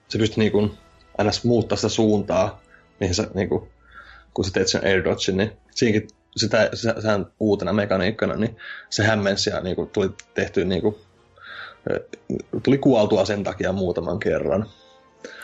se 0.07 0.17
pystyy 0.17 0.43
niin 0.43 0.51
kuin, 0.51 0.71
aina 1.17 1.31
muuttaa 1.43 1.75
sitä 1.75 1.89
suuntaa, 1.89 2.61
mihin 2.99 3.15
sä, 3.15 3.27
niin 3.33 3.49
kuin, 3.49 3.69
kun 4.33 4.45
sä 4.45 4.51
teet 4.51 4.67
sen 4.67 4.85
Air 4.85 5.03
Dodge, 5.03 5.31
niin 5.31 5.51
siinäkin 5.71 6.07
sitä, 6.35 6.69
sehän 6.73 7.25
uutena 7.39 7.73
mekaniikkana, 7.73 8.35
niin 8.35 8.57
se 8.89 9.03
hämmensi 9.03 9.49
ja 9.49 9.61
niin 9.61 9.75
kuin, 9.75 9.89
tuli 9.89 10.09
tehty 10.33 10.65
niin 10.65 10.81
kuin, 10.81 10.95
tuli 12.63 12.77
kuoltua 12.77 13.25
sen 13.25 13.43
takia 13.43 13.71
muutaman 13.71 14.19
kerran. 14.19 14.65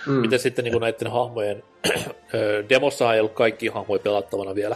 Mm. 0.08 0.13
Miten 0.13 0.39
sitten 0.39 0.65
niin 0.65 0.82
näiden 0.82 1.12
hahmojen, 1.12 1.63
demossa 2.69 3.13
ei 3.13 3.19
ollut 3.19 3.34
kaikki 3.34 3.67
hahmoja 3.67 4.00
pelattavana 4.00 4.56
vielä. 4.56 4.76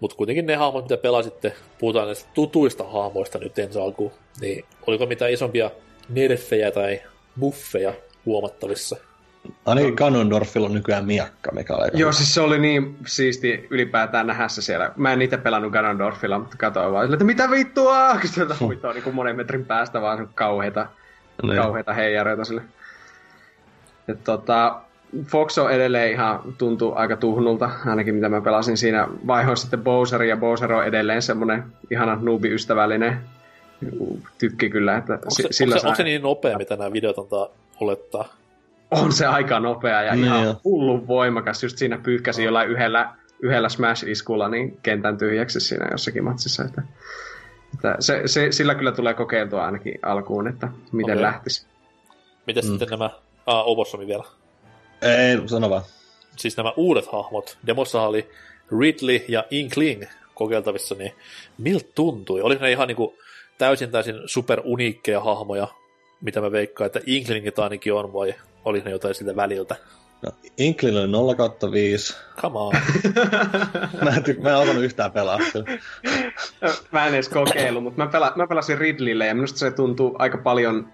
Mutta 0.00 0.16
kuitenkin 0.16 0.46
ne 0.46 0.56
hahmot, 0.56 0.84
mitä 0.84 0.96
pelasitte, 0.96 1.52
puhutaan 1.78 2.06
näistä 2.06 2.30
tutuista 2.34 2.84
hahmoista 2.84 3.38
nyt 3.38 3.58
ensi 3.58 3.78
alkuun, 3.78 4.12
niin 4.40 4.64
oliko 4.86 5.06
mitään 5.06 5.32
isompia 5.32 5.70
nerfejä 6.08 6.70
tai 6.70 7.02
buffeja 7.40 7.94
huomattavissa? 8.26 8.96
Ainakin 9.66 9.94
Ganondorfilla 9.94 10.66
on 10.66 10.74
nykyään 10.74 11.04
miakka, 11.04 11.52
mikä 11.52 11.74
oli 11.74 11.88
Joo, 11.94 12.12
siis 12.12 12.34
se 12.34 12.40
oli 12.40 12.58
niin 12.58 12.96
siisti 13.06 13.66
ylipäätään 13.70 14.26
nähdä 14.26 14.48
se 14.48 14.62
siellä. 14.62 14.92
Mä 14.96 15.12
en 15.12 15.22
itse 15.22 15.36
pelannut 15.36 15.72
Ganondorfilla, 15.72 16.38
mutta 16.38 16.56
katsoin 16.56 16.92
vaan 16.92 17.12
että 17.12 17.24
mitä 17.24 17.50
vittua! 17.50 18.08
Kun 18.20 18.30
sieltä 18.30 18.54
huitoo 18.60 18.92
niin 18.92 19.14
monen 19.14 19.36
metrin 19.36 19.64
päästä 19.64 20.00
vaan 20.00 20.28
kauheita, 20.34 20.86
niin. 21.42 21.56
kauheita 21.56 21.92
heijareita 21.92 22.44
sille. 22.44 22.62
Et 24.08 24.24
tota, 24.24 24.80
Fox 25.26 25.58
on 25.58 25.72
edelleen 25.72 26.12
ihan 26.12 26.40
tuntuu 26.58 26.92
aika 26.96 27.16
tuhnulta, 27.16 27.70
ainakin 27.86 28.14
mitä 28.14 28.28
mä 28.28 28.40
pelasin 28.40 28.76
siinä. 28.76 29.08
Vaihoin 29.26 29.56
sitten 29.56 29.82
Bowser, 29.82 30.22
ja 30.22 30.36
Bowser 30.36 30.72
on 30.72 30.84
edelleen 30.84 31.22
semmonen 31.22 31.64
ihana 31.90 32.18
noobi-ystävällinen 32.22 33.18
tykki 34.38 34.70
kyllä. 34.70 34.96
Että 34.96 35.12
onko, 35.12 35.30
se, 35.30 35.48
sillä 35.50 35.74
onko, 35.74 35.80
se, 35.80 35.86
onko 35.86 35.96
se 35.96 36.02
niin 36.02 36.22
nopea, 36.22 36.58
mitä 36.58 36.76
nämä 36.76 36.92
videot 36.92 37.18
antaa 37.18 37.48
olettaa? 37.80 38.28
On 38.90 39.12
se 39.12 39.26
aika 39.26 39.60
nopea 39.60 40.02
ja 40.02 40.14
niin 40.14 40.24
ihan 40.24 40.44
jo. 40.44 40.60
hullun 40.64 41.06
voimakas. 41.06 41.62
Just 41.62 41.78
siinä 41.78 41.98
pyyhkäsi 41.98 42.44
jollain 42.44 42.70
yhdellä, 42.70 43.14
yhdellä 43.40 43.68
Smash-iskulla 43.68 44.48
niin 44.48 44.78
kentän 44.82 45.18
tyhjäksi 45.18 45.60
siinä 45.60 45.88
jossakin 45.90 46.24
matsissa. 46.24 46.64
Että, 46.64 46.82
että 47.74 47.96
se, 48.00 48.22
se, 48.26 48.52
sillä 48.52 48.74
kyllä 48.74 48.92
tulee 48.92 49.14
kokeiltua 49.14 49.64
ainakin 49.64 49.98
alkuun, 50.02 50.48
että 50.48 50.68
miten 50.92 51.14
okay. 51.14 51.22
lähtisi. 51.22 51.66
Miten 52.46 52.64
mm. 52.64 52.68
sitten 52.68 52.88
nämä... 52.88 53.10
Ah, 53.46 53.66
vielä. 54.06 54.24
Ei, 55.02 55.48
sano 55.48 55.70
vaan. 55.70 55.82
Siis 56.36 56.56
nämä 56.56 56.72
uudet 56.76 57.06
hahmot. 57.12 57.58
Demossa 57.66 58.02
oli 58.02 58.30
Ridley 58.80 59.20
ja 59.28 59.44
Inkling 59.50 60.02
kokeiltavissa, 60.34 60.94
niin 60.94 61.12
miltä 61.58 61.88
tuntui? 61.94 62.40
Oli 62.40 62.56
ne 62.56 62.70
ihan 62.70 62.88
niinku 62.88 63.14
täysin 63.58 63.90
täysin 63.90 64.14
superuniikkeja 64.26 65.20
hahmoja, 65.20 65.68
mitä 66.20 66.40
mä 66.40 66.52
veikkaan, 66.52 66.86
että 66.86 67.00
Inklingit 67.06 67.58
ainakin 67.58 67.92
on, 67.92 68.12
vai 68.12 68.34
oli 68.64 68.80
ne 68.84 68.90
jotain 68.90 69.14
siltä 69.14 69.36
väliltä? 69.36 69.76
No, 70.22 70.30
Inklin 70.56 70.96
oli 70.96 71.08
0 71.08 71.34
kautta 71.34 71.72
5. 71.72 72.16
Come 72.40 72.58
on. 72.58 72.72
mä, 74.04 74.10
en, 74.10 74.22
ty- 74.24 74.40
mä 74.42 74.48
en 74.50 74.56
osannut 74.56 74.84
yhtään 74.84 75.12
pelaa 75.12 75.38
mä 76.92 77.06
en 77.06 77.14
edes 77.14 77.28
kokeilu, 77.28 77.80
mutta 77.80 78.04
mä, 78.04 78.10
pela- 78.10 78.32
mä 78.36 78.46
pelasin 78.46 78.78
Ridleylle 78.78 79.26
ja 79.26 79.34
minusta 79.34 79.58
se 79.58 79.70
tuntuu 79.70 80.16
aika 80.18 80.38
paljon 80.38 80.88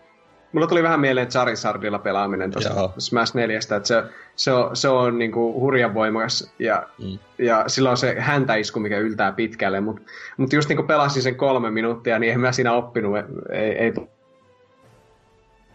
mulla 0.52 0.66
tuli 0.66 0.82
vähän 0.82 1.00
mieleen 1.00 1.28
Charizardilla 1.28 1.98
pelaaminen 1.98 2.50
tuosta. 2.50 2.90
Smash 2.98 3.34
4, 3.34 3.58
että 3.58 3.80
se, 3.84 4.02
se 4.36 4.52
on, 4.52 4.76
se 4.76 4.88
on 4.88 5.18
niinku 5.18 5.60
hurjan 5.60 5.94
voimakas 5.94 6.52
ja, 6.58 6.86
Mm. 6.98 7.18
ja 7.38 7.64
sillä 7.66 7.90
on 7.90 7.96
se 7.96 8.20
häntäisku, 8.20 8.80
mikä 8.80 8.98
yltää 8.98 9.32
pitkälle, 9.32 9.80
mutta 9.80 10.02
mut 10.36 10.52
just 10.52 10.68
niinku 10.68 10.82
pelasin 10.82 11.22
sen 11.22 11.36
kolme 11.36 11.70
minuuttia, 11.70 12.18
niin 12.18 12.32
en 12.32 12.40
mä 12.40 12.52
siinä 12.52 12.72
oppinut, 12.72 13.16
ei, 13.52 13.70
ei 13.70 13.92
tullut 13.92 14.13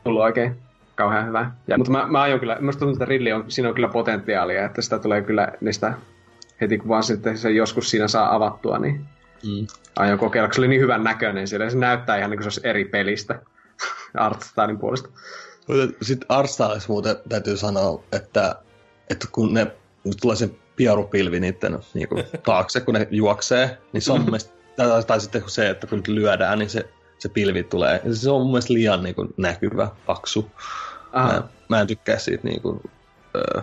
oikein 0.06 0.56
kauhean 0.96 1.28
hyvää. 1.28 1.56
Ja, 1.68 1.78
mutta 1.78 1.92
mä, 1.92 2.08
mä 2.08 2.22
aion 2.22 2.40
kyllä, 2.40 2.58
musta 2.62 2.80
tuntuu, 2.80 2.96
että 2.96 3.06
Ridley 3.06 3.34
on, 3.34 3.46
siinä 3.48 3.70
on 3.70 3.76
kyllä 3.76 3.88
potentiaalia, 3.88 4.66
että 4.66 4.82
sitä 4.82 5.00
tulee 5.00 5.22
kyllä 5.22 5.52
niistä 5.62 5.94
heti 6.62 6.78
kun 6.78 6.90
vaan 6.90 7.04
sitten 7.04 7.38
se 7.38 7.52
joskus 7.52 7.90
siinä 7.90 8.08
saa 8.08 8.36
avattua, 8.36 8.80
niin 8.80 9.06
Mm. 9.44 9.68
aion 9.96 10.20
kokeilla, 10.20 10.48
kun 10.48 10.56
se 10.56 10.62
oli 10.62 10.68
niin 10.68 10.82
hyvän 10.82 11.04
näköinen 11.04 11.48
siellä. 11.48 11.70
Se 11.70 11.78
näyttää 11.78 12.18
ihan 12.18 12.30
niin 12.30 12.38
kuin 12.38 12.44
se 12.44 12.48
olisi 12.48 12.68
eri 12.68 12.86
pelistä 12.86 13.42
Artstylin 14.18 14.80
puolesta. 14.80 15.10
Sitten 16.02 16.26
Arstylissa 16.30 16.90
muuten 16.90 17.16
täytyy 17.30 17.58
sanoa, 17.58 18.04
että, 18.12 18.56
että 19.10 19.28
kun 19.32 19.54
ne 19.54 19.72
kun 20.04 20.14
tulee 20.22 20.36
se 20.36 20.50
pierupilvi 20.76 21.40
niiden 21.40 21.80
niin 21.94 22.10
kuin, 22.10 22.24
taakse, 22.46 22.82
kun 22.82 22.94
ne 22.94 23.08
juoksee, 23.12 23.78
niin 23.94 24.02
se 24.02 24.12
on 24.12 24.24
mielestä, 24.26 24.54
tai, 24.76 25.04
tai 25.04 25.20
sitten 25.20 25.44
se, 25.48 25.70
että 25.70 25.88
kun 25.88 26.04
lyödään, 26.08 26.60
niin 26.60 26.70
se, 26.70 26.90
se 27.19 27.29
pilvi 27.29 27.63
tulee. 27.63 28.01
Se 28.13 28.29
on 28.32 28.41
mun 28.41 28.51
mielestä 28.51 28.73
liian 28.73 29.03
niin 29.03 29.15
kuin, 29.15 29.29
näkyvä, 29.38 29.88
paksu. 30.05 30.41
Mä, 30.41 30.60
Aha. 31.13 31.43
mä 31.69 31.82
en 31.82 31.88
tykkää 31.88 32.17
siitä 32.17 32.47
niin 32.47 32.62
kuin, 32.62 32.82
öö, 33.36 33.62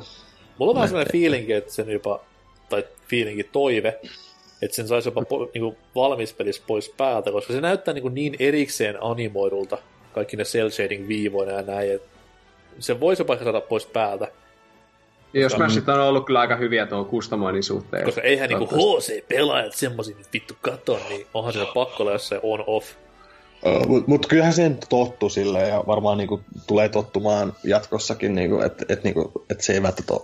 Mulla 0.58 0.70
on 0.70 0.74
vähän 0.74 0.88
sellainen 0.88 1.12
fiilinki, 1.12 1.52
että 1.52 1.72
sen 1.72 1.90
jopa, 1.90 2.20
tai 2.68 2.84
fiilinki 3.08 3.44
toive, 3.44 4.00
että 4.62 4.76
sen 4.76 4.88
saisi 4.88 5.08
jopa 5.08 5.24
po, 5.24 5.50
niinku 5.54 5.76
valmispelissä 5.94 6.62
pois 6.66 6.88
päältä, 6.96 7.32
koska 7.32 7.52
se 7.52 7.60
näyttää 7.60 7.94
niinku 7.94 8.08
niin 8.08 8.36
erikseen 8.38 9.02
animoidulta, 9.02 9.78
kaikki 10.12 10.36
ne 10.36 10.44
cel 10.44 10.70
shading 10.70 11.08
viivoina 11.08 11.52
ja 11.52 11.62
näin, 11.62 11.92
että 11.92 12.08
se 12.78 13.00
voisi 13.00 13.20
jopa 13.22 13.36
saada 13.36 13.60
pois 13.60 13.86
päältä, 13.86 14.28
Ja 15.34 15.40
jos 15.40 15.52
Smashit 15.52 15.88
on 15.88 16.00
ollut 16.00 16.26
kyllä 16.26 16.40
aika 16.40 16.56
hyviä 16.56 16.86
tuon 16.86 17.06
customoinnin 17.06 17.62
suhteen. 17.62 18.04
koska 18.04 18.20
eihän 18.20 18.48
niinku 18.48 18.66
Toivottavasti. 18.66 19.12
HC-pelaajat 19.12 19.72
semmosia 19.72 20.16
nyt 20.16 20.32
vittu 20.32 20.54
katon, 20.60 21.00
niin 21.08 21.26
onhan 21.34 21.52
se 21.52 21.66
pakko 21.74 22.02
olla 22.02 22.12
jossain 22.12 22.40
on-off. 22.44 22.86
Mutta 23.86 24.10
mut 24.10 24.26
kyllähän 24.26 24.52
sen 24.52 24.78
tottu 24.88 25.28
sille 25.28 25.68
ja 25.68 25.84
varmaan 25.86 26.18
niinku, 26.18 26.40
tulee 26.66 26.88
tottumaan 26.88 27.52
jatkossakin, 27.64 28.34
niinku, 28.34 28.60
että 28.60 28.84
et, 28.88 29.04
niinku, 29.04 29.32
et 29.50 29.60
se 29.60 29.72
ei 29.72 29.82
välttämättä 29.82 30.14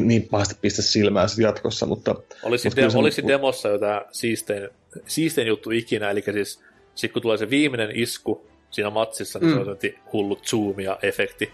niin 0.00 0.28
pahasti 0.30 0.54
pistä 0.60 0.82
silmään 0.82 1.28
sit 1.28 1.38
jatkossa, 1.38 1.86
mutta 1.86 2.14
Olisi, 2.42 2.68
Mut 2.68 2.76
de- 2.76 2.90
se- 2.90 2.98
olisi 2.98 3.26
demossa 3.26 3.68
jo 3.68 3.78
tää 3.78 4.02
siistein, 4.12 4.68
siistein 5.06 5.48
juttu 5.48 5.70
ikinä, 5.70 6.10
eli 6.10 6.22
siis 6.32 6.60
sit 6.94 7.12
kun 7.12 7.22
tulee 7.22 7.36
se 7.36 7.50
viimeinen 7.50 7.90
isku 7.94 8.46
siinä 8.70 8.90
matsissa, 8.90 9.38
niin 9.38 9.58
Mm. 9.58 9.64
se 9.64 9.70
on 9.70 9.78
hullu 10.12 10.36
zoom 10.44 10.80
ja 10.80 10.98
efekti. 11.02 11.52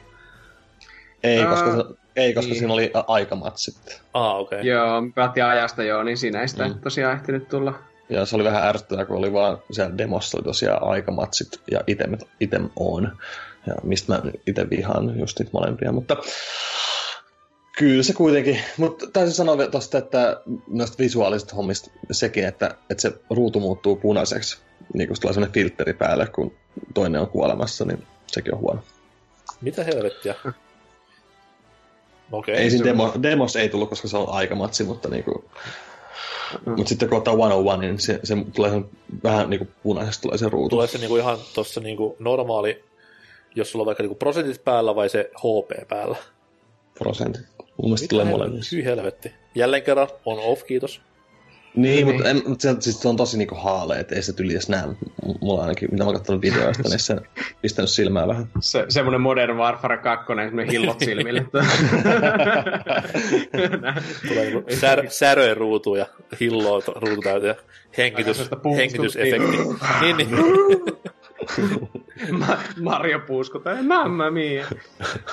ei, 1.23 1.45
koska, 1.45 1.77
se, 1.77 1.83
ei, 2.17 2.35
koska 2.35 2.49
niin. 2.49 2.59
siinä 2.59 2.75
oli 2.75 2.91
aikamatsit. 3.07 4.01
Ah, 4.15 4.37
okei. 4.39 4.59
Okay. 4.59 4.71
Joo, 4.71 5.03
pelattiin 5.15 5.45
ajasta 5.45 5.83
joo, 5.83 6.03
niin 6.03 6.19
siinä 6.19 6.41
ei 6.41 6.49
sitä 6.49 6.69
mm. 6.69 6.81
tosiaan 6.81 7.15
ehtinyt 7.17 7.49
tulla. 7.49 7.75
Ja 8.11 8.27
se 8.27 8.37
oli 8.37 8.45
vähän 8.45 8.67
ärsyttävää, 8.67 9.05
kun 9.05 9.17
oli 9.17 9.33
vaan 9.33 9.59
siellä 9.71 9.99
demossa 9.99 10.39
oli 10.39 10.45
tosiaan 10.45 10.89
aikamatsit 10.89 11.49
ja 11.71 11.81
item, 11.87 12.19
item 12.41 12.71
on. 12.77 13.19
Ja 13.67 13.75
mistä 13.83 14.13
mä 14.13 14.23
itse 14.47 14.71
vihaan 14.71 15.19
just 15.19 15.39
niitä 15.39 15.51
molempia, 15.53 15.93
mutta 15.93 16.17
kyllä 17.79 18.03
se 18.03 18.13
kuitenkin. 18.13 18.61
Mutta 18.77 19.07
täytyy 19.13 19.33
sanoa 19.33 19.59
vielä 19.59 19.71
tosta, 19.71 19.99
että 19.99 20.41
noista 20.69 20.99
visuaalisista 20.99 21.57
hommista 21.57 21.91
sekin, 22.11 22.45
että, 22.45 22.75
että 22.91 23.03
se 23.03 23.13
ruutu 23.31 23.61
muuttuu 23.61 23.97
punaiseksi, 23.97 24.59
niin 24.95 25.09
kun 25.09 25.17
tulee 25.21 25.35
sellainen 25.35 25.55
filtteri 25.55 25.95
päälle, 25.95 26.27
kun 26.27 26.53
toinen 26.95 27.21
on 27.21 27.29
kuolemassa, 27.29 27.85
niin 27.85 28.07
sekin 28.27 28.55
on 28.55 28.61
huono. 28.61 28.83
Mitä 29.61 29.85
helvettiä? 29.85 30.35
Okei. 32.33 32.57
Ei 32.57 32.71
siinä 32.71 32.85
se- 32.85 32.91
demo, 32.91 33.13
demos 33.23 33.57
ei 33.57 33.69
tullut, 33.69 33.89
koska 33.89 34.09
se 34.09 34.17
on 34.17 34.29
aikamatsi, 34.29 34.85
mutta 34.85 35.09
niinku. 35.09 35.51
Mutta 36.67 36.89
sitten 36.89 37.09
kun 37.09 37.19
ottaa 37.19 37.35
101, 37.35 37.81
niin 37.81 37.99
se, 37.99 38.21
se 38.25 38.37
tulee 38.55 38.71
sen, 38.71 38.85
vähän 39.23 39.51
niinku 39.51 39.69
punaisesta 39.83 40.23
tulee 40.23 40.39
se 40.39 40.49
ruutu. 40.49 40.69
Tulee 40.69 40.87
se 40.87 40.99
niinku 40.99 41.17
ihan 41.17 41.39
tossa 41.55 41.81
niinku 41.81 42.17
normaali, 42.19 42.85
jos 43.55 43.73
sulla 43.73 43.83
on 43.83 43.87
vaikka 43.87 44.03
niinku 44.03 44.19
prosentit 44.19 44.65
päällä 44.65 44.95
vai 44.95 45.09
se 45.09 45.31
HP 45.37 45.89
päällä? 45.89 46.17
prosentti. 46.99 47.39
Mun 47.59 47.89
mielestä 47.91 48.07
tulee 48.09 48.25
molemmissa. 48.25 48.77
Hyi 48.77 48.85
helvetti. 48.85 49.33
Jälleen 49.55 49.83
kerran 49.83 50.09
on 50.25 50.39
off, 50.39 50.65
kiitos. 50.65 51.01
Niin, 51.75 52.07
Niin. 52.07 52.07
mutta, 52.17 52.29
en, 52.31 52.43
mutta 52.47 52.63
se, 52.63 52.77
siis 52.81 53.01
se 53.03 53.09
on 53.09 53.17
tosi 53.17 53.39
niinku 53.39 53.55
haale, 53.55 53.97
että 54.01 54.15
ei 54.15 54.23
se 54.23 54.33
tyli 54.33 54.53
edes 54.53 54.69
näe. 54.69 54.87
M- 54.87 54.95
Mulla 55.41 55.63
ainakin, 55.63 55.89
mitä 55.91 56.05
mä 56.05 56.09
oon 56.09 56.17
katsonut 56.17 56.43
videoista, 56.43 56.89
niin 56.89 56.99
se 56.99 57.13
on 57.13 57.21
pistänyt 57.63 57.91
silmää 57.91 58.29
vähän. 58.29 58.47
Se, 58.61 58.85
semmoinen 58.89 59.21
Modern 59.21 59.57
Warfare 59.57 59.97
2, 59.99 60.27
semmoinen 60.27 60.69
hillot 60.71 61.01
silmille. 61.01 61.45
Tulee 64.29 64.45
niinku 64.45 64.65
sär, 64.81 65.05
säröjen 65.11 65.57
ruutu 65.57 65.95
ja 65.95 66.07
hilloa 66.41 66.83
ruutu 66.97 67.21
täyteen 67.23 67.57
ja 67.57 67.63
hengitys, 67.99 68.51
hengitysefekti. 68.77 69.57
niin, 70.01 70.17
niin. 70.17 70.29
Ma- 72.39 72.59
Mario 72.81 73.21
puuskota, 73.21 73.71
mamma 73.83 74.31
mia. 74.31 74.65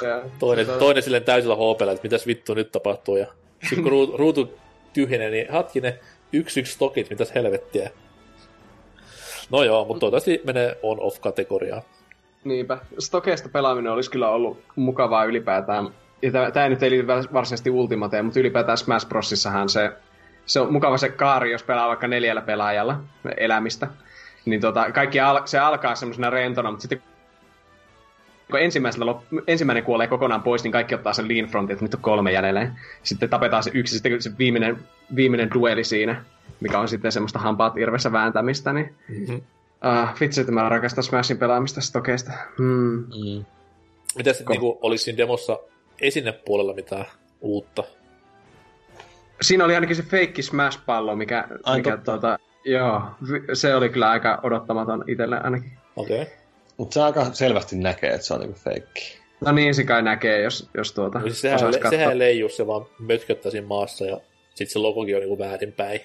Ja, 0.02 0.22
Toinen, 0.40 0.66
tota- 0.68 0.80
toinen 0.80 1.04
silleen 1.04 1.24
täysillä 1.24 1.56
HPllä, 1.56 1.92
että 1.92 2.04
mitäs 2.04 2.28
vittu 2.28 2.54
nyt 2.54 2.72
tapahtuu. 2.72 3.18
Ja 3.18 3.28
sitten 3.62 3.84
kun 3.84 3.92
ruutu, 3.92 4.18
ruutu 4.18 4.54
tyhjenee, 4.94 5.30
niin 5.30 5.48
hatkinen, 5.50 6.00
yksi 6.34 6.60
yksi 6.60 6.74
stokit, 6.74 7.10
mitäs 7.10 7.36
helvettiä. 7.36 7.90
No 9.50 9.64
joo, 9.64 9.86
mutta 9.86 10.00
toivottavasti 10.00 10.42
menee 10.46 10.80
on-off-kategoriaan. 10.84 11.82
Niinpä. 12.44 12.78
Stokeista 13.00 13.50
pelaaminen 13.50 13.92
olisi 13.92 14.12
kyllä 14.12 14.30
ollut 14.30 14.64
mukavaa 14.76 15.26
ylipäätään. 15.26 15.90
Ja 16.22 16.52
tämä 16.52 16.70
nyt 16.70 16.84
ei 16.84 16.90
liity 16.90 17.08
varsinaisesti 17.08 17.70
Ultimateen, 17.70 18.26
mutta 18.26 18.40
ylipäätään 18.40 18.78
Smash 18.78 19.08
Brosissahan 19.08 19.70
se, 19.70 19.92
se 20.46 20.60
on 20.60 20.74
mukava 20.74 20.98
se 20.98 21.10
kaari, 21.10 21.52
jos 21.52 21.64
pelaa 21.64 21.88
vaikka 21.88 22.08
neljällä 22.08 22.42
pelaajalla 22.42 23.00
elämistä. 23.38 23.88
Niin 24.46 24.62
tota, 24.62 24.92
kaikki 24.92 25.20
al- 25.20 25.42
se 25.46 25.60
alkaa 25.60 25.96
semmoisena 25.96 26.30
rentona, 26.30 26.72
mutta 26.72 26.82
sitten 26.82 27.02
kun 28.52 28.60
ensimmäisellä 28.60 29.12
lop- 29.12 29.44
ensimmäinen 29.48 29.84
kuolee 29.84 30.08
kokonaan 30.08 30.44
pois, 30.44 30.64
niin 30.64 30.72
kaikki 30.72 30.96
ottaa 30.96 31.14
sen 31.14 31.28
lean 31.28 31.50
frontin, 31.50 31.74
että 31.74 31.86
nyt 31.86 31.94
on 31.94 32.02
kolme 32.02 32.32
jäljellä. 32.32 32.72
Sitten 33.04 33.30
tapetaan 33.30 33.64
se 33.64 33.72
yksi, 33.74 33.94
sitten 33.94 34.22
se 34.22 34.32
viimeinen, 34.38 34.78
viimeinen 35.16 35.50
dueli 35.54 35.84
siinä, 35.84 36.24
mikä 36.60 36.80
on 36.80 36.88
sitten 36.88 37.12
semmoista 37.12 37.40
hampaat 37.40 37.78
irvessä 37.78 38.12
vääntämistä, 38.12 38.74
niin 38.74 38.96
Mm-hmm. 39.10 39.42
Ah, 39.82 40.16
vitsi, 40.20 40.42
että 40.42 40.54
mä 40.54 40.70
rakastan 40.70 41.04
Smashin 41.04 41.38
pelaamista 41.38 41.82
stokeista. 41.82 42.32
Hmm. 42.58 42.98
Mm. 42.98 43.46
Mitä 44.18 44.34
sitten 44.34 44.48
Ko- 44.48 44.52
niinku, 44.52 44.80
olisi 44.82 45.04
siinä 45.04 45.18
demossa 45.18 45.60
esinepuolella 46.02 46.74
mitään 46.74 47.06
uutta? 47.42 47.84
Siinä 49.42 49.66
oli 49.66 49.76
ainakin 49.76 49.96
se 49.96 50.04
feikki 50.04 50.42
Smash-pallo, 50.42 51.16
mikä, 51.16 51.48
Ai, 51.64 51.78
mikä 51.78 51.92
totta. 51.92 52.12
tuota, 52.12 52.40
joo, 52.66 53.02
se 53.54 53.76
oli 53.76 53.90
kyllä 53.90 54.10
aika 54.10 54.40
odottamaton 54.44 55.04
itselle 55.08 55.40
ainakin. 55.40 55.72
Okei. 55.96 56.22
Okay. 56.22 56.34
Mutta 56.78 56.94
se 56.94 57.02
aika 57.02 57.34
selvästi 57.34 57.76
näkee, 57.76 58.14
että 58.14 58.28
se 58.28 58.34
on 58.34 58.40
niinku 58.40 58.60
feikki. 58.60 59.18
No 59.42 59.52
niin, 59.52 59.76
se 59.76 59.84
kai 59.84 60.02
näkee, 60.02 60.42
jos, 60.42 60.70
jos 60.74 60.92
tuota 60.92 61.22
Siis 61.22 61.42
sehän, 61.42 61.72
le- 61.72 61.90
sehän 61.90 62.12
ei 62.12 62.20
leiju, 62.20 62.50
se 62.50 62.68
vaan 62.68 62.86
mötköttää 63.00 63.52
siinä 63.52 63.68
maassa 63.68 64.06
ja 64.06 64.22
sitten 64.50 64.74
se 64.74 64.80
logokin 64.80 65.16
on 65.16 65.22
niinku 65.22 65.40
väärinpäin. 65.40 66.02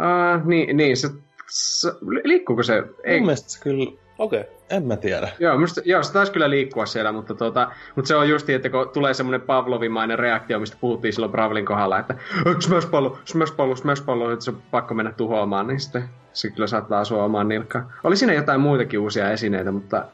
Uh, 0.00 0.46
niin, 0.46 0.76
niin 0.76 0.96
se, 0.96 1.08
se, 1.50 1.88
liikkuuko 2.24 2.62
se? 2.62 2.82
Ei, 3.04 3.16
Mun 3.16 3.26
mielestä 3.26 3.50
se 3.50 3.60
kyllä, 3.60 3.90
Okei. 4.18 4.40
Okay. 4.40 4.52
en 4.70 4.86
mä 4.86 4.96
tiedä. 4.96 5.28
Joo, 5.38 5.58
musta, 5.58 5.80
joo, 5.84 6.02
se 6.02 6.12
taisi 6.12 6.32
kyllä 6.32 6.50
liikkua 6.50 6.86
siellä, 6.86 7.12
mutta, 7.12 7.34
tuota, 7.34 7.70
mutta 7.96 8.08
se 8.08 8.16
on 8.16 8.28
justi, 8.28 8.52
että 8.54 8.70
kun 8.70 8.88
tulee 8.88 9.14
semmoinen 9.14 9.40
Pavlovimainen 9.40 10.18
reaktio, 10.18 10.60
mistä 10.60 10.76
puhuttiin 10.80 11.12
silloin 11.12 11.32
Bravlin 11.32 11.66
kohdalla, 11.66 11.98
että 11.98 12.14
"Ö, 12.46 12.54
smash 12.60 12.90
pallo, 12.90 13.18
smash 13.24 13.56
pallo, 13.56 13.76
smash 13.76 14.04
pallo, 14.04 14.32
että 14.32 14.44
se 14.44 14.50
on 14.50 14.62
pakko 14.70 14.94
mennä 14.94 15.12
tuhoamaan, 15.12 15.66
niin 15.66 15.80
sitten 15.80 16.08
se 16.32 16.50
kyllä 16.50 16.66
saattaa 16.66 17.00
asua 17.00 17.24
omaan 17.24 17.48
nilkkaan. 17.48 17.92
Oli 18.04 18.16
siinä 18.16 18.32
jotain 18.32 18.60
muitakin 18.60 19.00
uusia 19.00 19.30
esineitä, 19.32 19.72
mutta... 19.72 20.04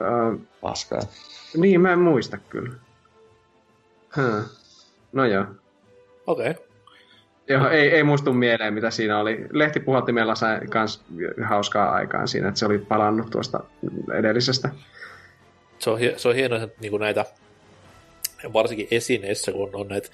Uh, 0.00 0.40
Paskaa. 0.60 1.00
niin, 1.56 1.80
mä 1.80 1.92
en 1.92 1.98
muista 1.98 2.38
kyllä. 2.48 2.74
Huh. 4.16 4.44
No 5.12 5.24
joo. 5.24 5.44
Okei. 6.26 6.50
Okay. 6.50 6.65
Joo, 7.48 7.68
ei, 7.68 7.88
ei 7.88 8.02
muistu 8.02 8.32
mieleen, 8.32 8.74
mitä 8.74 8.90
siinä 8.90 9.18
oli. 9.18 9.46
Lehtipuhaltimella 9.52 10.34
sai 10.34 10.60
kans 10.70 11.04
hauskaa 11.44 11.90
aikaan 11.90 12.28
siinä, 12.28 12.48
että 12.48 12.58
se 12.58 12.66
oli 12.66 12.78
palannut 12.78 13.30
tuosta 13.30 13.60
edellisestä. 14.18 14.70
Se 15.78 15.90
on, 15.90 15.98
se 16.16 16.28
on 16.28 16.34
hienoa, 16.34 16.62
että 16.62 16.80
niinku 16.80 16.98
näitä 16.98 17.24
varsinkin 18.52 18.88
esineissä, 18.90 19.52
kun 19.52 19.70
on 19.72 19.88
näitä 19.88 20.08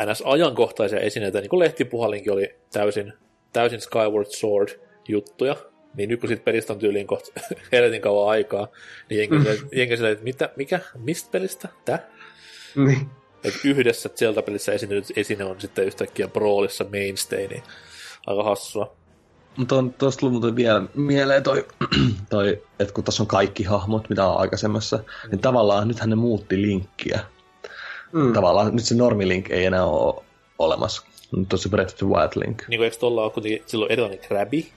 NS-ajankohtaisia 0.00 1.00
esineitä, 1.00 1.40
niin 1.40 1.50
kuin 1.50 1.60
lehtipuhalinkin 1.60 2.32
oli 2.32 2.54
täysin, 2.72 3.12
täysin 3.52 3.80
Skyward 3.80 4.26
Sword-juttuja, 4.26 5.56
niin 5.96 6.08
nyt 6.08 6.20
kun 6.20 6.28
siitä 6.28 6.44
pelistä 6.44 6.72
on 6.72 6.78
tyyliin 6.78 7.06
kohta 7.06 7.40
helvetin 7.72 8.00
kauan 8.00 8.30
aikaa, 8.30 8.68
niin 9.10 9.18
jengi, 9.18 9.36
mm. 9.36 9.96
silleen, 9.96 10.12
että 10.12 10.24
mitä, 10.24 10.50
mikä, 10.56 10.80
mistä 10.98 11.28
pelistä, 11.32 11.68
tää? 11.84 11.98
Niin. 12.76 13.10
Että 13.44 13.60
yhdessä 13.64 14.08
Zelda-pelissä 14.08 14.72
esiintynyt 14.72 15.12
esine 15.16 15.44
on 15.44 15.60
sitten 15.60 15.84
yhtäkkiä 15.84 16.28
Brawlissa 16.28 16.84
mainstay, 16.92 17.46
niin 17.46 17.62
aika 18.26 18.42
hassua. 18.42 18.96
Mutta 19.56 19.74
on 19.74 19.92
tuosta 19.92 20.20
tullut 20.20 20.32
muuten 20.32 20.56
vielä 20.56 20.82
mieleen 20.94 21.42
toi, 21.42 21.66
toi 22.30 22.62
että 22.78 22.94
kun 22.94 23.04
tässä 23.04 23.22
on 23.22 23.26
kaikki 23.26 23.62
hahmot, 23.62 24.08
mitä 24.08 24.26
on 24.26 24.40
aikaisemmassa, 24.40 24.96
mm. 24.96 25.30
niin 25.30 25.40
tavallaan 25.40 25.88
nythän 25.88 26.10
ne 26.10 26.16
muutti 26.16 26.62
linkkiä. 26.62 27.20
Mm. 28.12 28.32
Tavallaan 28.32 28.76
nyt 28.76 28.84
se 28.84 28.94
normilink 28.94 29.50
ei 29.50 29.64
enää 29.64 29.84
ole 29.84 30.24
olemassa. 30.58 31.02
Nyt 31.36 31.52
on 31.52 31.58
se 31.58 31.68
Breath 31.68 31.92
of 31.92 31.98
the 31.98 32.06
Wild 32.06 32.30
Link. 32.34 32.62
Niin 32.68 32.78
kuin 32.78 32.84
eikö 32.84 32.96
tuolla 32.96 33.22
ole 33.22 33.30
kuitenkin 33.30 33.62
silloin 33.66 33.92
erilainen 33.92 34.18
krabi? 34.18 34.72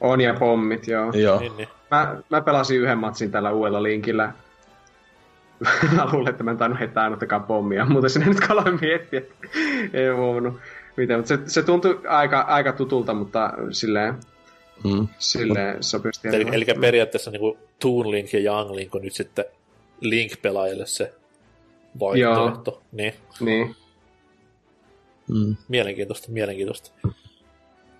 On 0.00 0.20
ja 0.20 0.34
pommit, 0.34 0.88
joo. 0.88 1.12
Joo. 1.12 1.40
Niin, 1.40 1.56
niin. 1.56 1.68
Mä, 1.90 2.16
mä 2.30 2.40
pelasin 2.40 2.80
yhden 2.80 2.98
matsin 2.98 3.30
tällä 3.30 3.52
uudella 3.52 3.82
linkillä. 3.82 4.32
mä 5.96 6.08
luulen, 6.12 6.30
että 6.30 6.44
mä 6.44 6.50
en 6.50 6.58
tainnut 6.58 6.80
heittää 6.80 7.04
ainuttakaan 7.04 7.44
pommia, 7.44 7.84
mutta 7.86 8.08
sinne 8.08 8.26
nyt 8.26 8.40
kaloin 8.40 8.78
miettiä, 8.80 9.18
että 9.18 9.34
ei 9.92 10.08
huomannut 10.08 10.60
mitä, 10.96 11.16
mutta 11.16 11.28
se, 11.28 11.38
se 11.46 11.62
tuntui 11.62 12.00
aika, 12.08 12.40
aika 12.40 12.72
tutulta, 12.72 13.14
mutta 13.14 13.52
silleen, 13.70 14.14
Mm. 14.84 15.08
silleen 15.18 15.82
sopisti. 15.82 16.28
Eli, 16.28 16.46
eli 16.52 16.64
periaatteessa 16.80 17.30
niin 17.30 17.40
kuin 17.40 17.58
Toon 17.78 18.10
Link 18.10 18.32
ja 18.32 18.40
Young 18.40 18.70
Link 18.70 18.94
on 18.94 19.02
nyt 19.02 19.12
sitten 19.14 19.44
Link-pelaajille 20.00 20.86
se 20.86 21.14
vaihtoehto. 22.00 22.82
Niin, 22.92 23.14
Niin. 23.40 23.76
Mm. 25.28 25.56
mielenkiintoista, 25.68 26.32
mielenkiintoista. 26.32 26.90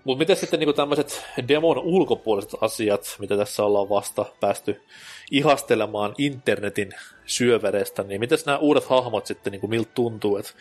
Mutta 0.05 0.19
miten 0.19 0.37
sitten 0.37 0.61
niinku 0.61 0.73
tämmöiset 0.73 1.25
demon 1.49 1.79
ulkopuoliset 1.79 2.51
asiat, 2.61 3.17
mitä 3.19 3.37
tässä 3.37 3.65
ollaan 3.65 3.88
vasta 3.88 4.27
päästy 4.41 4.83
ihastelemaan 5.31 6.15
internetin 6.19 6.91
syöverestä, 7.27 8.03
niin 8.03 8.21
miten 8.21 8.38
nämä 8.47 8.59
uudet 8.59 8.85
hahmot 8.85 9.27
sitten, 9.27 9.51
niinku 9.51 9.69
miltä 9.69 9.91
tuntuu, 9.95 10.37
että 10.37 10.53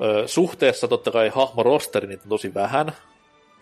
ö, 0.00 0.28
suhteessa 0.28 0.88
totta 0.88 1.10
kai 1.10 1.28
hahmorosteri 1.28 2.06
niitä 2.06 2.22
on 2.22 2.28
tosi 2.28 2.54
vähän, 2.54 2.92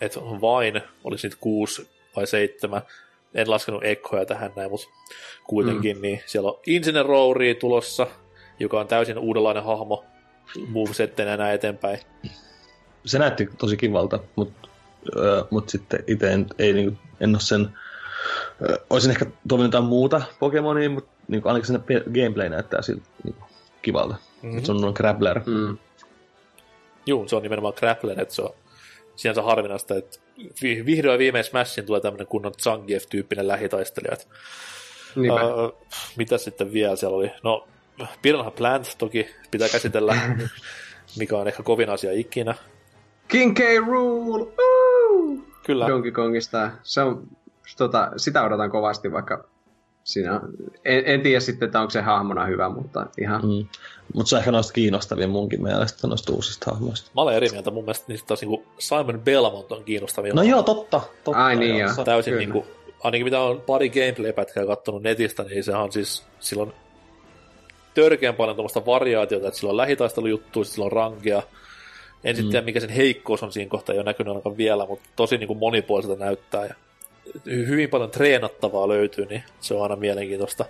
että 0.01 0.21
vain 0.21 0.81
olisi 1.05 1.27
niitä 1.27 1.37
kuusi 1.41 1.89
vai 2.17 2.27
seitsemän, 2.27 2.83
en 3.35 3.51
laskenut 3.51 3.85
ekkoja 3.85 4.27
tähän 4.27 4.53
näin, 4.57 4.71
mutta 4.71 4.87
kuitenkin, 5.45 5.97
mm. 5.97 6.03
niin 6.03 6.23
siellä 6.27 6.51
on 6.51 6.61
Incinerouri 6.67 7.55
tulossa, 7.55 8.07
joka 8.61 8.81
on 8.81 8.89
täysin 8.89 9.19
uudenlainen 9.19 9.65
hahmo, 9.65 10.05
movesettenä 10.69 11.37
näin 11.37 11.55
eteenpäin. 11.55 11.99
Se 13.05 13.19
näytti 13.19 13.49
tosi 13.59 13.77
kivalta, 13.77 14.19
mutta 14.37 14.69
mut 15.51 15.69
sitten 15.69 16.05
itse 16.07 16.33
en, 16.33 16.47
ei, 16.59 16.73
niinku, 16.73 16.99
en 17.21 17.31
ole 17.31 17.41
sen... 17.41 17.69
Olisin 18.91 19.11
ehkä 19.11 19.27
toivonut 19.49 19.73
jotain 19.73 19.85
muuta 19.85 20.23
Pokemonia, 20.39 20.91
mutta 20.91 21.11
niinku, 21.29 21.49
ainakin 21.49 21.67
sen 21.67 21.85
gameplay 22.15 22.49
näyttää 22.49 22.83
siltä 22.83 23.03
niinku, 23.25 23.45
kivalta. 23.83 24.15
Mhm. 24.15 24.47
Mm-hmm. 24.47 24.65
Se 24.65 24.73
on 24.73 24.81
noin 24.81 24.95
grappler. 24.97 25.41
Mm. 25.47 25.79
Juu, 27.07 27.29
se 27.29 27.37
on 27.37 27.43
nimenomaan 27.43 27.75
grappler, 27.77 28.21
että 28.21 28.35
se 28.35 28.43
on 28.43 28.55
sinänsä 29.17 29.43
harvinaista, 29.43 29.95
että 29.97 30.19
vi- 30.63 30.87
vihdoin 30.87 31.13
ja 31.13 31.19
viimein 31.19 31.45
Smashin 31.45 31.87
tulee 31.87 32.01
tämmöinen 32.01 32.27
kunnon 32.27 32.53
Zangief-tyyppinen 32.63 33.49
lähitaistelija. 33.49 34.17
Niinpä. 35.17 35.41
Öö, 35.41 35.69
mitä 36.17 36.39
sitten 36.39 36.73
vielä 36.73 36.97
siellä 36.97 37.17
oli? 37.17 37.31
No, 37.43 37.69
Piranha 38.23 38.51
Plant 38.51 38.95
toki 38.99 39.29
pitää 39.51 39.69
käsitellä, 39.69 40.17
mikä 41.19 41.39
on 41.39 41.49
ehkä 41.49 41.63
kovin 41.63 41.91
asia 41.91 42.13
ikinä. 42.13 42.55
King 43.29 43.55
K. 43.57 43.61
Rule! 43.87 44.53
Kyllä, 45.67 45.89
Donkey 45.89 46.13
Kongista. 46.13 46.71
Se 46.83 47.01
on, 47.01 47.29
tota, 47.77 48.11
sitä 48.17 48.45
odotan 48.45 48.71
kovasti, 48.71 49.13
vaikka 49.13 49.45
siinä 50.05 50.35
on, 50.35 50.41
en, 50.85 51.03
en 51.07 51.21
tiedä 51.21 51.41
sitten, 51.41 51.67
että 51.67 51.81
onko 51.81 51.91
se 51.91 52.01
hahmona 52.01 52.47
hyvä, 52.47 52.69
mutta 52.69 53.07
ihan... 53.21 53.41
Mm. 53.41 53.67
Mutta 54.15 54.31
se 54.31 54.37
on 54.37 54.39
ehkä 54.39 54.53
noista 54.53 54.73
kiinnostavia 54.73 55.29
munkin 55.29 55.63
mielestä 55.63 56.07
noista 56.07 56.33
uusista 56.33 56.71
hahmoista. 56.71 57.11
mä 57.15 57.23
olen 57.23 57.37
eri 57.37 57.49
mieltä. 57.51 57.71
Mun 57.71 57.85
mielestä 57.85 58.05
niistä 58.09 58.27
taas 58.27 58.41
niin 58.41 58.65
Simon 58.79 59.21
Belmont 59.25 59.73
on 59.73 59.85
kiinnostavia. 59.85 60.35
No 60.35 60.43
joo, 60.43 60.63
totta. 60.63 61.01
totta 61.25 61.45
Ai 61.45 61.57
niin, 61.57 61.79
joo. 61.79 61.93
joo. 61.97 62.05
Täysin 62.05 62.31
Kyllä. 62.31 62.41
niin 62.41 62.53
kuin, 62.53 62.65
ainakin 63.05 63.27
mitä 63.27 63.41
on 63.41 63.61
pari 63.61 63.91
gameplay-pätkää 63.91 64.67
kattonut 64.67 65.03
netistä, 65.03 65.43
niin 65.43 65.65
sehän 65.65 65.83
on 65.83 65.93
siis 65.93 66.27
silloin 66.41 66.73
törkeän 67.95 68.35
paljon 68.35 68.57
tuommoista 68.57 68.87
variaatiota, 68.87 69.49
että 69.49 69.61
sillä 69.61 69.71
on 69.71 69.77
lähitaistelujuttuja, 69.77 70.65
sillä 70.65 70.85
on 70.85 70.93
rankea. 70.93 71.43
En 72.25 72.37
sitten 72.37 72.45
Mm. 72.45 72.51
tiedä, 72.51 72.65
mikä 72.65 72.81
sen 72.81 72.91
heikkous 72.91 73.43
on 73.43 73.53
siinä 73.53 73.69
kohtaa, 73.71 73.93
ei 73.93 73.99
ole 73.99 74.05
näkynyt 74.05 74.31
ainakaan 74.31 74.57
vielä, 74.57 74.87
mutta 74.87 75.09
tosi 75.17 75.39
niin 75.39 75.47
kuin 75.47 75.59
monipuoliselta 75.59 76.25
näyttää. 76.25 76.67
Ja 76.67 76.75
hy- 77.39 77.69
hyvin 77.69 77.91
paljon 77.91 78.11
treenattavaa 78.11 78.89
löytyy, 78.89 79.27
niin 79.27 79.43
se 79.61 79.75
on 79.75 79.83
aina 79.83 79.97
mielenkiintoista. 79.97 80.65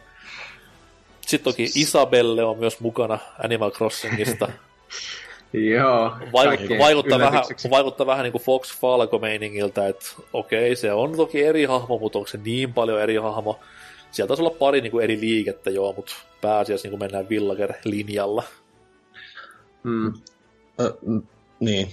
Sitten 1.20 1.52
toki 1.52 1.62
Isabelle 1.74 2.44
on 2.44 2.58
myös 2.58 2.80
mukana 2.80 3.18
Animal 3.44 3.70
Crossingista. 3.70 4.48
Joo. 5.52 6.12
Vaikut, 6.32 6.56
kaikkeen 6.56 6.80
vaikuttaa, 6.80 7.18
vähän, 7.18 7.42
vaikuttaa 7.70 8.06
vähän 8.06 8.22
niin 8.22 8.32
kuin 8.32 8.42
Fox 8.42 8.80
Falco-meiningiltä, 8.80 9.88
että 9.88 10.06
okei, 10.32 10.76
se 10.76 10.92
on 10.92 11.16
toki 11.16 11.42
eri 11.44 11.64
hahmo, 11.64 11.98
mutta 11.98 12.18
onko 12.18 12.28
se 12.28 12.38
niin 12.44 12.72
paljon 12.72 13.00
eri 13.00 13.16
hahmo? 13.16 13.60
Sieltä 14.10 14.28
taisi 14.28 14.42
olla 14.42 14.56
pari 14.58 14.80
niin 14.80 14.90
kuin 14.90 15.04
eri 15.04 15.20
liikettä 15.20 15.70
joo, 15.70 15.92
mutta 15.92 16.14
pääasiassa 16.40 16.86
niin 16.88 16.90
kuin 16.98 17.00
mennään 17.00 17.28
Villager-linjalla. 17.28 18.42
Mm. 19.82 20.12
Niin. 21.64 21.88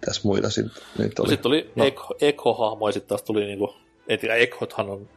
Tässä 0.00 0.20
muita 0.24 0.50
sitten 0.50 0.82
nyt 0.98 1.18
No. 1.18 1.22
oli. 1.22 1.28
Sitten 1.28 1.42
tuli 1.42 1.70
No. 1.76 1.84
Echo, 1.84 2.14
Echo-hahmo 2.20 2.88
ja 2.88 2.92
sitten 2.92 3.08
taas 3.08 3.22
tuli 3.22 3.44
niin 3.44 3.58
kuin, 3.58 3.70
et 4.08 4.20
Echothan 4.24 4.90
on 4.90 5.08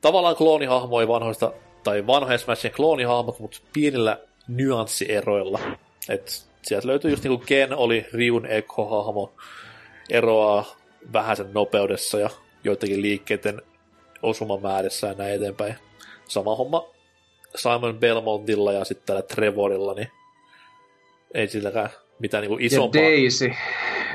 tavallaan 0.00 0.36
kloonihahmoja 0.36 1.08
vanhoista, 1.08 1.52
tai 1.84 2.06
vanhojen 2.06 2.38
Smashin 2.38 2.72
kloonihahmot, 2.72 3.38
mutta 3.38 3.58
pienillä 3.72 4.18
nyanssieroilla. 4.48 5.60
Et 6.08 6.46
sieltä 6.62 6.86
löytyy 6.86 7.10
just 7.10 7.24
niin 7.24 7.38
kuin 7.38 7.46
Ken 7.46 7.74
oli 7.74 8.06
Riun 8.12 8.46
Echo-hahmo, 8.46 9.32
eroaa 10.10 10.64
vähän 11.12 11.36
sen 11.36 11.50
nopeudessa 11.54 12.18
ja 12.18 12.30
joidenkin 12.64 13.02
liikkeiden 13.02 13.62
osumamäärässä 14.22 15.06
ja 15.06 15.14
näin 15.14 15.34
eteenpäin. 15.34 15.74
Sama 16.28 16.56
homma 16.56 16.86
Simon 17.56 17.98
Belmontilla 17.98 18.72
ja 18.72 18.84
sitten 18.84 19.06
tällä 19.06 19.22
Trevorilla, 19.22 19.94
niin 19.94 20.08
ei 21.34 21.48
silläkään 21.48 21.90
mitään 22.18 22.40
niin 22.42 22.48
kuin 22.48 22.60
Ja 22.60 22.66
isompaa. 22.66 23.02
Daisy. 23.02 23.50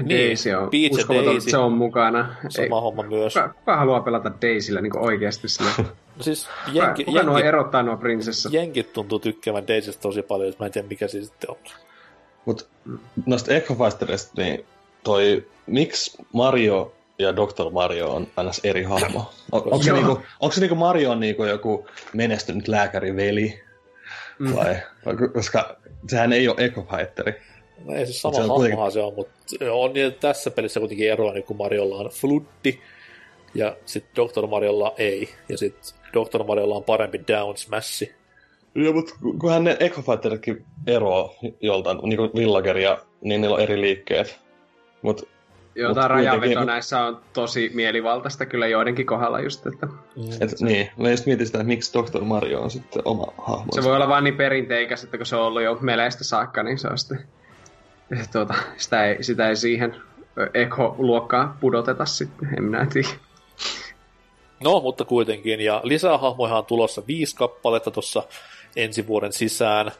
Niin, 0.04 0.28
Daisy 0.28 0.52
on 0.52 0.70
Peach 0.70 0.84
ja 0.94 1.00
uskomaton, 1.00 1.26
Daisy. 1.32 1.50
se 1.50 1.58
on 1.58 1.72
mukana. 1.74 2.36
Ei, 2.44 2.50
Sama 2.52 2.82
homma 2.82 3.04
myös. 3.04 3.34
kuka, 3.34 3.50
kuka 3.50 3.78
haluaa 3.78 4.02
pelata 4.02 4.32
Daisyllä 4.42 4.82
niin 4.82 4.98
oikeasti 4.98 5.50
sillä? 5.50 5.72
No 5.78 5.86
siis 6.20 6.48
Kuka, 6.66 6.86
jenki, 6.86 7.06
kuka 7.06 7.24
nuo 7.24 7.38
jenki, 7.38 7.48
erottaa 7.48 7.84
nuo 7.84 7.98
prinsessat? 7.98 8.54
jenkit 8.54 8.94
tuntuu 8.94 9.20
tykkäävän 9.20 9.68
Daisystä 9.68 10.02
tosi 10.02 10.22
paljon, 10.22 10.50
että 10.50 10.64
mä 10.64 10.66
en 10.66 10.72
tiedä 10.72 10.88
mikä 10.88 11.08
siinä 11.08 11.26
sitten 11.28 11.50
on. 11.50 11.58
Mut 12.46 12.68
noista 13.26 13.54
Echo 13.54 13.76
Fighterista, 13.76 14.42
niin 14.42 14.66
toi, 15.04 15.48
miksi 15.68 16.18
Mario 16.34 16.94
ja 17.20 17.36
Dr. 17.36 17.70
Mario 17.72 18.14
on 18.14 18.28
aina 18.36 18.52
eri 18.64 18.84
hahmo? 18.84 19.32
On, 19.52 19.62
onko, 19.66 19.84
se 19.84 19.92
niinku, 19.94 20.22
onko 20.40 20.54
se 20.54 20.62
niinku 20.62 20.76
Mario 20.76 21.12
on 21.12 21.20
niinku 21.20 21.44
joku 21.46 21.88
menestynyt 22.14 22.68
lääkäriveli? 22.68 23.64
Mm. 24.40 24.56
Vai? 24.56 24.76
Koska 25.34 25.76
sehän 26.08 26.34
ei 26.34 26.48
ole 26.48 26.56
Echo 26.66 26.88
Fighteri. 26.98 27.42
No 27.86 27.94
ei 27.96 28.06
se 28.06 28.13
sama 28.13 28.34
Se 28.36 28.41
on 28.41 28.48
hahmohan 28.48 28.70
kuitenkin- 28.72 28.91
se 28.91 29.00
on, 29.02 29.13
mutta 29.15 29.34
on 29.72 29.94
niin, 29.94 30.13
tässä 30.13 30.52
pelissä 30.52 30.80
kuitenkin 30.80 31.12
eroa, 31.12 31.34
niin 31.34 31.44
kun 31.44 31.58
Mariolla 31.58 31.96
on 31.96 32.10
Fluddi, 32.10 32.80
ja 33.56 33.76
sitten 33.86 34.26
Dr. 34.26 34.48
Mariolla 34.48 34.94
ei, 34.98 35.30
ja 35.50 35.58
sitten 35.58 35.84
Dr. 36.13 36.44
Mariolla 36.44 36.76
on 36.76 36.84
parempi 36.84 37.22
Down 37.28 37.58
Smashi. 37.58 38.12
Joo, 38.76 38.94
mutta 38.94 39.13
kunhan 39.41 39.63
ne 39.63 39.78
Echo 39.80 40.02
Fighteritkin 40.02 40.65
eroaa 40.88 41.30
joltain, 41.62 41.98
niin 41.98 42.17
kuin 42.17 42.32
Villageria, 42.36 42.98
niin 43.22 43.41
niillä 43.41 43.56
on 43.56 43.62
eri 43.62 43.82
liikkeet. 43.82 44.39
Mut 45.02 45.28
Joo, 45.76 45.89
Mut 45.89 45.96
tämä 45.96 46.08
rajanveto 46.08 46.39
kuitenkin- 46.39 46.67
näissä 46.67 47.00
on 47.06 47.22
tosi 47.34 47.72
mielivaltaista 47.74 48.46
kyllä 48.46 48.67
joidenkin 48.67 49.06
kohdalla 49.06 49.39
just, 49.39 49.67
että 49.67 49.88
Et, 50.41 50.52
niin, 50.62 50.89
mä 50.98 51.10
just 51.12 51.26
mietin 51.26 51.46
sitä, 51.46 51.58
että 51.58 51.67
miksi 51.67 51.94
Dr. 52.00 52.22
Mario 52.24 52.62
on 52.62 52.72
sitten 52.72 53.02
oma 53.06 53.26
hahmo. 53.38 53.65
se 53.72 53.84
voi 53.84 53.96
olla 53.96 54.08
vaan 54.08 54.24
niin 54.24 54.36
perinteikäs, 54.38 55.04
että 55.04 55.17
kun 55.17 55.26
se 55.26 55.36
on 55.36 55.41
ollut 55.48 55.62
jo 55.63 55.78
meleistä 55.82 56.24
saakka, 56.24 56.63
niin 56.63 56.78
se 56.80 56.88
on 56.88 56.98
sitten, 56.98 57.20
tuota, 58.32 58.54
sitä, 58.78 59.06
ei, 59.06 59.24
sitä 59.24 59.50
ei 59.50 59.56
siihen 59.56 59.95
eko-luokkaan 60.54 61.58
pudoteta 61.60 62.06
sitten, 62.06 62.50
en 62.58 62.63
minä 62.63 62.88
tiedä. 62.93 63.10
No, 64.63 64.80
mutta 64.80 65.06
kuitenkin, 65.06 65.62
ja 65.62 65.82
lisää 65.84 66.17
hahmoja 66.17 66.56
on 66.56 66.65
tulossa 66.65 67.04
viisi 67.08 67.36
kappaletta 67.36 67.91
tuossa 67.91 68.24
ensi 68.76 69.08
vuoden 69.08 69.34
sisään. 69.34 69.91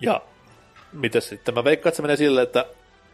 Ja 0.00 0.22
miten 0.92 1.22
sitten? 1.22 1.54
Mä 1.54 1.64
veikkaan, 1.64 1.88
että 1.88 1.96
se 1.96 2.02
menee 2.02 2.16
silleen, 2.16 2.46
että 2.46 2.64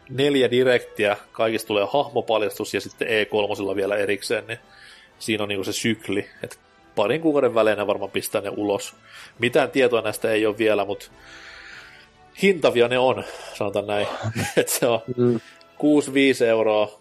neljä 0.09 0.51
direktiä, 0.51 1.17
kaikista 1.31 1.67
tulee 1.67 1.87
hahmopaljastus 1.93 2.73
ja 2.73 2.81
sitten 2.81 3.07
E3 3.07 3.75
vielä 3.75 3.95
erikseen, 3.95 4.47
niin 4.47 4.59
siinä 5.19 5.43
on 5.43 5.49
niinku 5.49 5.63
se 5.63 5.73
sykli, 5.73 6.29
että 6.43 6.55
parin 6.95 7.21
kuukauden 7.21 7.55
välein 7.55 7.87
varmaan 7.87 8.11
pistää 8.11 8.41
ne 8.41 8.51
ulos. 8.57 8.95
Mitään 9.39 9.71
tietoa 9.71 10.01
näistä 10.01 10.31
ei 10.31 10.45
ole 10.45 10.57
vielä, 10.57 10.85
mutta 10.85 11.05
hintavia 12.41 12.87
ne 12.87 12.97
on, 12.97 13.23
sanotaan 13.53 13.87
näin. 13.87 14.07
että 14.57 14.73
se 14.73 14.87
on 14.87 14.99
Mm. 15.17 15.39
6-5 16.43 16.43
euroa, 16.43 16.99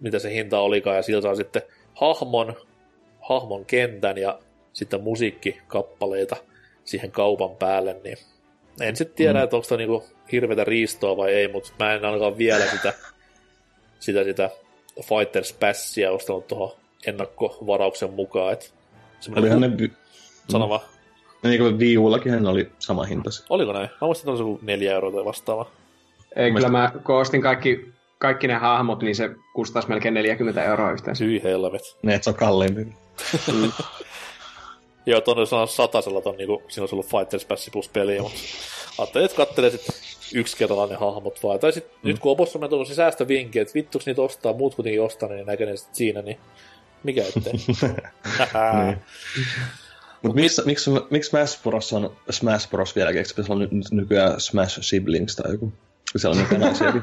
mitä 0.00 0.18
se 0.18 0.34
hinta 0.34 0.60
olikaan, 0.60 0.96
ja 0.96 1.02
sillä 1.02 1.20
saa 1.20 1.34
sitten 1.34 1.62
hahmon, 1.94 2.56
hahmon 3.28 3.64
kentän 3.64 4.18
ja 4.18 4.38
sitten 4.72 5.02
musiikkikappaleita 5.02 6.36
siihen 6.84 7.10
kaupan 7.10 7.56
päälle, 7.56 7.96
niin 8.04 8.16
en 8.80 8.96
sitten 8.96 9.16
tiedä, 9.16 9.38
mm. 9.38 9.44
että 9.44 9.56
onko 9.56 9.68
se 9.68 9.76
niinku 9.76 10.04
hirveätä 10.32 10.64
riistoa 10.64 11.16
vai 11.16 11.34
ei, 11.34 11.48
mutta 11.48 11.72
mä 11.78 11.94
en 11.94 12.04
ainakaan 12.04 12.38
vielä 12.38 12.66
sitä, 12.66 12.92
sitä, 14.00 14.24
sitä 14.24 14.50
Fighters 15.02 15.52
Passia 15.52 16.12
ostanut 16.12 16.46
tuohon 16.46 16.76
ennakkovarauksen 17.06 18.12
mukaan. 18.12 18.52
Et 18.52 18.74
Olihan 19.36 19.60
ne... 19.60 19.70
Sano 20.48 20.68
vaan. 20.68 20.80
Niin 21.42 21.58
kuin 21.58 21.78
Wii 21.78 21.98
Ullakin 21.98 22.32
hän 22.32 22.46
oli 22.46 22.70
sama 22.78 23.04
hinta. 23.04 23.30
Oliko 23.50 23.72
näin? 23.72 23.88
Mä 24.00 24.06
muistin, 24.06 24.30
että 24.30 24.42
oli 24.42 24.50
joku 24.52 24.58
neljä 24.62 24.92
euroa 24.92 25.12
tai 25.12 25.24
vastaava. 25.24 25.70
Ei, 26.36 26.52
kyllä 26.52 26.68
mä 26.68 26.92
kun 27.04 27.14
ostin 27.14 27.42
kaikki, 27.42 27.92
kaikki 28.18 28.46
ne 28.46 28.54
hahmot, 28.54 29.02
niin 29.02 29.16
se 29.16 29.30
kustaisi 29.54 29.88
melkein 29.88 30.14
40 30.14 30.64
euroa 30.64 30.92
yhteensä. 30.92 31.24
Hyi 31.24 31.42
helvet. 31.42 31.96
Ne, 32.02 32.14
että 32.14 32.24
se 32.24 32.30
on 32.30 32.36
kalliimpi. 32.36 32.86
Joo, 35.06 35.20
tuonne 35.20 35.44
on 35.60 35.68
satasella 35.68 36.20
ton, 36.20 36.36
niinku, 36.36 36.62
siinä 36.68 36.82
olisi 36.82 36.94
ollut 36.94 37.06
Fighters 37.06 37.44
Pass 37.44 37.70
plus 37.72 37.88
peliä, 37.88 38.22
mutta 38.22 38.38
ajattelin, 38.98 39.24
että 39.24 39.36
kattelee 39.36 39.70
sit 39.70 39.86
yksi 40.34 40.56
kerralla 40.56 40.86
ne 40.86 40.94
hahmot 40.94 41.42
vaan. 41.42 41.58
Tai 41.58 41.72
sit 41.72 41.84
mm. 41.84 42.08
nyt 42.08 42.18
kun 42.18 42.32
Opossa 42.32 42.58
on 42.62 42.70
tullut 42.70 42.88
se 42.88 42.94
säästövinkki, 42.94 43.58
että 43.58 43.74
vittuks 43.74 44.06
niitä 44.06 44.22
ostaa, 44.22 44.52
muut 44.52 44.74
kuitenkin 44.74 45.02
ostaa, 45.02 45.28
niin 45.28 45.46
näkee 45.46 45.66
ne 45.66 45.76
sit 45.76 45.94
siinä, 45.94 46.22
niin 46.22 46.38
mikä 47.02 47.22
ettei. 47.22 47.52
Niin. 48.84 48.98
Mutta 50.22 50.40
miksi, 50.40 50.62
miksi, 50.64 50.90
miksi 51.10 51.30
Smash 51.30 51.62
Bros 51.62 51.92
on 51.92 52.16
Smash 52.30 52.70
Bros 52.70 52.96
vieläkin? 52.96 53.18
Eikö 53.18 53.42
se 53.42 53.52
olla 53.52 53.64
ny- 53.70 53.80
nykyään 53.90 54.40
Smash 54.40 54.78
Siblings 54.82 55.36
tai 55.36 55.52
joku? 55.52 55.72
Kun 56.12 56.20
siellä 56.20 56.34
on 56.34 56.42
niitä 56.42 56.58
naisiakin. 56.58 57.02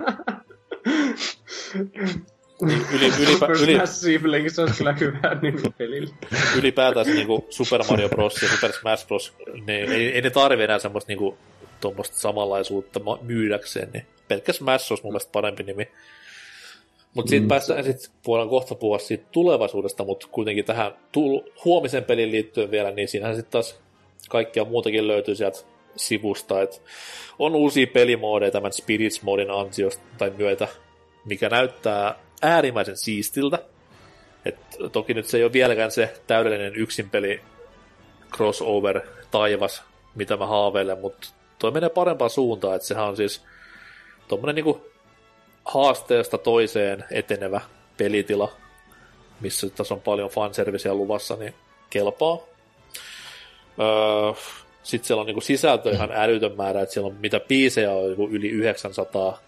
Yli, 2.91 3.13
ylipä, 3.19 3.45
yli, 3.45 3.75
Smash 3.75 3.93
Siblings 3.93 4.59
olisi 4.59 4.73
kyllä 4.77 4.93
hyvä 4.99 5.37
nimi 5.41 5.61
pelille. 5.77 6.13
ylipäätään 6.57 7.05
se 7.05 7.13
niinku 7.13 7.47
Super 7.49 7.83
Mario 7.89 8.09
Bros. 8.09 8.41
ja 8.41 8.49
Super 8.49 8.73
Smash 8.73 9.07
Bros. 9.07 9.33
Ne, 9.67 9.75
ei, 9.77 10.11
ei 10.11 10.21
ne 10.21 10.29
tarvi 10.29 10.63
enää 10.63 10.79
semmoista 10.79 11.07
niinku, 11.09 11.37
tuommoista 11.81 12.17
samanlaisuutta 12.17 12.99
ma- 12.99 13.19
myydäkseen, 13.21 13.89
niin 13.93 14.05
pelkkä 14.27 14.53
Smash 14.53 14.91
olisi 14.91 15.03
mun 15.03 15.13
mielestä 15.13 15.31
parempi 15.31 15.63
nimi. 15.63 15.87
Mutta 17.13 17.29
siitä 17.29 17.43
mm. 17.43 17.47
päästään 17.47 17.83
sitten, 17.83 18.11
voidaan 18.27 18.49
kohta 18.49 18.75
puhua 18.75 18.99
siitä 18.99 19.25
tulevaisuudesta, 19.31 20.05
mutta 20.05 20.27
kuitenkin 20.31 20.65
tähän 20.65 20.91
tul- 20.91 21.51
huomisen 21.65 22.03
pelin 22.03 22.31
liittyen 22.31 22.71
vielä, 22.71 22.91
niin 22.91 23.07
siinähän 23.07 23.35
sitten 23.35 23.51
taas 23.51 23.79
kaikkia 24.29 24.65
muutakin 24.65 25.07
löytyy 25.07 25.35
sieltä 25.35 25.59
sivusta, 25.95 26.61
että 26.61 26.77
on 27.39 27.55
uusia 27.55 27.87
pelimoodeja 27.87 28.51
tämän 28.51 28.73
Spirits 28.73 29.21
modin 29.21 29.51
ansiosta 29.51 30.03
tai 30.17 30.31
myötä, 30.37 30.67
mikä 31.25 31.49
näyttää 31.49 32.15
äärimmäisen 32.41 32.97
siistiltä. 32.97 33.59
Et 34.45 34.57
toki 34.91 35.13
nyt 35.13 35.25
se 35.25 35.37
ei 35.37 35.43
ole 35.43 35.53
vieläkään 35.53 35.91
se 35.91 36.13
täydellinen 36.27 36.75
yksinpeli 36.75 37.41
crossover 38.35 39.01
taivas, 39.31 39.83
mitä 40.15 40.37
mä 40.37 40.45
haaveilen, 40.45 40.99
mutta 40.99 41.29
toi 41.59 41.71
menee 41.71 41.89
parempaan 41.89 42.29
suuntaan, 42.29 42.75
että 42.75 42.87
sehän 42.87 43.07
on 43.07 43.17
siis 43.17 43.45
tommonen 44.27 44.55
niinku 44.55 44.81
haasteesta 45.67 46.37
toiseen 46.37 47.03
etenevä 47.11 47.61
pelitila, 47.97 48.51
missä 49.41 49.69
tässä 49.69 49.93
on 49.93 50.01
paljon 50.01 50.29
fanserviceä 50.29 50.93
luvassa, 50.93 51.35
niin 51.35 51.53
kelpaa. 51.89 52.37
Öö, 53.79 54.33
sitten 54.83 55.07
siellä 55.07 55.21
on 55.21 55.27
niinku 55.27 55.41
sisältö 55.41 55.89
ihan 55.89 56.11
älytön 56.13 56.55
määrä, 56.57 56.81
että 56.81 56.93
siellä 56.93 57.07
on 57.07 57.15
mitä 57.19 57.39
biisejä 57.39 57.91
on 57.91 58.09
joku 58.09 58.27
yli 58.27 58.49
900, 58.49 59.39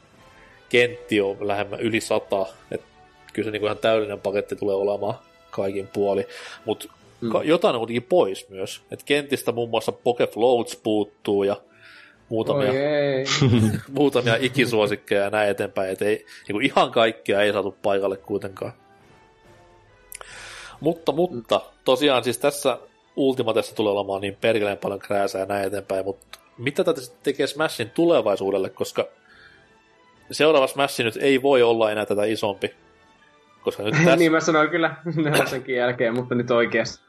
kentti 0.70 1.22
on 1.22 1.48
lähemmä 1.48 1.78
yli 1.78 2.02
100, 2.02 2.46
että 2.72 2.88
kyllä 3.34 3.46
se 3.46 3.52
niinku 3.52 3.66
ihan 3.66 3.78
täydellinen 3.78 4.20
paketti 4.20 4.56
tulee 4.56 4.76
olemaan 4.76 5.16
kaikin 5.52 5.88
puoli, 5.88 6.28
mutta 6.66 6.88
mm. 7.22 7.32
jotain 7.44 7.76
on 7.76 7.80
kuitenkin 7.80 8.10
pois 8.10 8.50
myös, 8.50 8.82
että 8.92 9.06
kentistä 9.06 9.52
muun 9.52 9.70
muassa 9.70 9.92
Poke 9.92 10.28
Floats 10.28 10.76
puuttuu 10.76 11.44
ja 11.44 11.56
muutamia 12.30 12.72
muutamia 14.00 14.38
ikisuosikkeja 14.40 15.22
ja 15.24 15.30
näin 15.30 15.50
eteenpäin, 15.50 15.90
et 15.90 16.02
ei, 16.02 16.26
niin 16.48 16.62
ihan 16.62 16.92
kaikkea 16.92 17.42
ei 17.42 17.54
saatu 17.54 17.76
paikalle 17.82 18.18
kuitenkaan. 18.18 18.74
Mutta, 20.80 21.12
mutta, 21.12 21.62
tosiaan 21.86 22.24
siis 22.24 22.38
tässä 22.38 22.78
Ultimatessa 23.16 23.76
tulee 23.76 23.94
olemaan 23.94 24.22
niin 24.22 24.38
perkeleen 24.42 24.78
paljon 24.78 25.00
krääsää 25.00 25.40
ja 25.42 25.46
näin 25.46 25.68
eteenpäin, 25.68 26.06
mutta 26.06 26.40
mitä 26.58 26.84
tätä 26.84 27.02
sitten 27.02 27.24
tekee 27.24 27.48
Smashin 27.48 27.90
tulevaisuudelle, 27.90 28.70
koska 28.70 29.08
seuraava 30.32 30.68
Smash 30.68 31.00
nyt 31.04 31.18
ei 31.22 31.42
voi 31.42 31.64
olla 31.64 31.92
enää 31.92 32.06
tätä 32.06 32.24
isompi. 32.26 32.74
Koska 33.62 33.84
nyt 33.84 33.94
tässä, 34.04 34.16
niin 34.16 34.32
mä 34.32 34.40
sanoin 34.40 34.70
kyllä 34.70 34.96
nelosenkin 35.24 35.76
jälkeen, 35.76 36.16
mutta 36.16 36.36
nyt 36.36 36.52
oikeasti. 36.52 37.04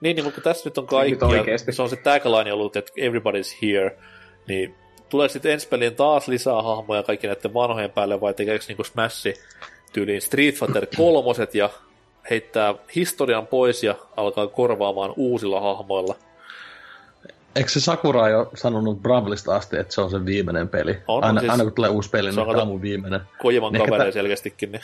niin, 0.00 0.16
niin, 0.16 0.24
mutta 0.24 0.40
tässä 0.40 0.68
nyt 0.68 0.78
on 0.78 0.82
Nyt 0.84 0.90
kaikki. 0.90 1.24
oikeesti. 1.24 1.72
Se 1.72 1.82
on 1.82 1.90
se 1.90 1.96
tagline 1.96 2.52
ollut, 2.52 2.76
että 2.76 2.92
everybody's 2.98 3.58
here. 3.62 3.98
Niin 4.48 4.74
tulee 5.08 5.28
sitten 5.28 5.52
ensi 5.52 5.68
peliin 5.68 5.96
taas 5.96 6.28
lisää 6.28 6.62
hahmoja 6.62 7.02
kaikki 7.02 7.26
näiden 7.26 7.54
vanhojen 7.54 7.90
päälle, 7.90 8.20
vai 8.20 8.34
tekeekö 8.34 8.64
niinku 8.68 8.84
Smash 8.84 9.26
tyyliin 9.92 10.22
Street 10.22 10.54
Fighter 10.54 10.86
kolmoset 10.96 11.54
ja 11.54 11.70
heittää 12.30 12.74
historian 12.96 13.46
pois 13.46 13.82
ja 13.82 13.94
alkaa 14.16 14.46
korvaamaan 14.46 15.12
uusilla 15.16 15.60
hahmoilla. 15.60 16.16
Eikö 17.56 17.68
se 17.70 17.80
Sakura 17.80 18.28
jo 18.28 18.50
sanonut 18.54 19.02
Bravlista 19.02 19.56
asti, 19.56 19.76
että 19.76 19.94
se 19.94 20.00
on 20.00 20.10
se 20.10 20.24
viimeinen 20.24 20.68
peli? 20.68 20.96
On, 21.08 21.24
aina, 21.24 21.40
siis- 21.40 21.52
aina 21.52 21.64
kun 21.64 21.72
tulee 21.72 21.90
uusi 21.90 22.10
peli, 22.10 22.32
se 22.32 22.40
on 22.40 22.46
niin 22.46 22.54
tämä 22.54 22.62
on 22.62 22.68
mun 22.68 22.82
viimeinen. 22.82 23.20
Kojiman 23.42 23.74
Ehkä 23.76 23.84
kavereja 23.84 24.04
tää- 24.04 24.12
selkeästikin, 24.12 24.72
niin 24.72 24.82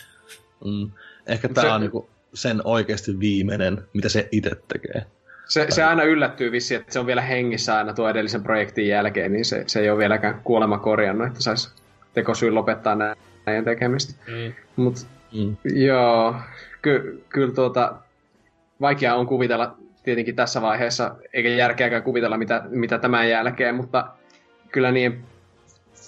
Mm. 0.64 0.90
Ehkä 1.27 1.48
tämä 1.48 1.66
Se- 1.68 1.72
on 1.72 1.81
niinku 1.81 2.09
sen 2.35 2.61
oikeasti 2.64 3.20
viimeinen, 3.20 3.83
mitä 3.92 4.09
se 4.09 4.29
itse 4.33 4.51
tekee. 4.68 5.07
Se, 5.52 5.66
se 5.68 5.84
aina 5.84 6.02
yllättyy 6.02 6.52
vissi, 6.52 6.74
että 6.74 6.92
se 6.92 6.98
on 7.00 7.06
vielä 7.06 7.22
hengissä 7.22 7.76
aina 7.76 7.94
tuo 7.94 8.08
edellisen 8.08 8.42
projektin 8.42 8.88
jälkeen, 8.88 9.32
niin 9.32 9.44
se, 9.44 9.64
se 9.66 9.80
ei 9.80 9.90
ole 9.90 9.98
vieläkään 9.98 10.40
kuolema 10.44 10.78
korjannut, 10.78 11.26
että 11.26 11.42
saisi 11.42 11.70
tekosyyn 12.14 12.54
lopettaa 12.54 12.94
nä- 12.94 13.16
näiden 13.46 13.64
tekemistä. 13.64 14.14
Mm. 14.28 14.52
Mut 14.76 14.94
Mm. 15.32 15.56
joo, 15.64 16.34
ky, 16.82 17.24
kyllä 17.28 17.54
tuota, 17.54 17.94
vaikea 18.80 19.14
on 19.14 19.26
kuvitella 19.26 19.76
tietenkin 20.02 20.36
tässä 20.36 20.62
vaiheessa, 20.62 21.14
eikä 21.32 21.48
järkeäkään 21.48 22.02
kuvitella 22.02 22.36
mitä, 22.38 22.62
mitä 22.68 22.98
tämän 22.98 23.30
jälkeen, 23.30 23.74
mutta 23.74 24.06
kyllä 24.72 24.92
niin 24.92 25.24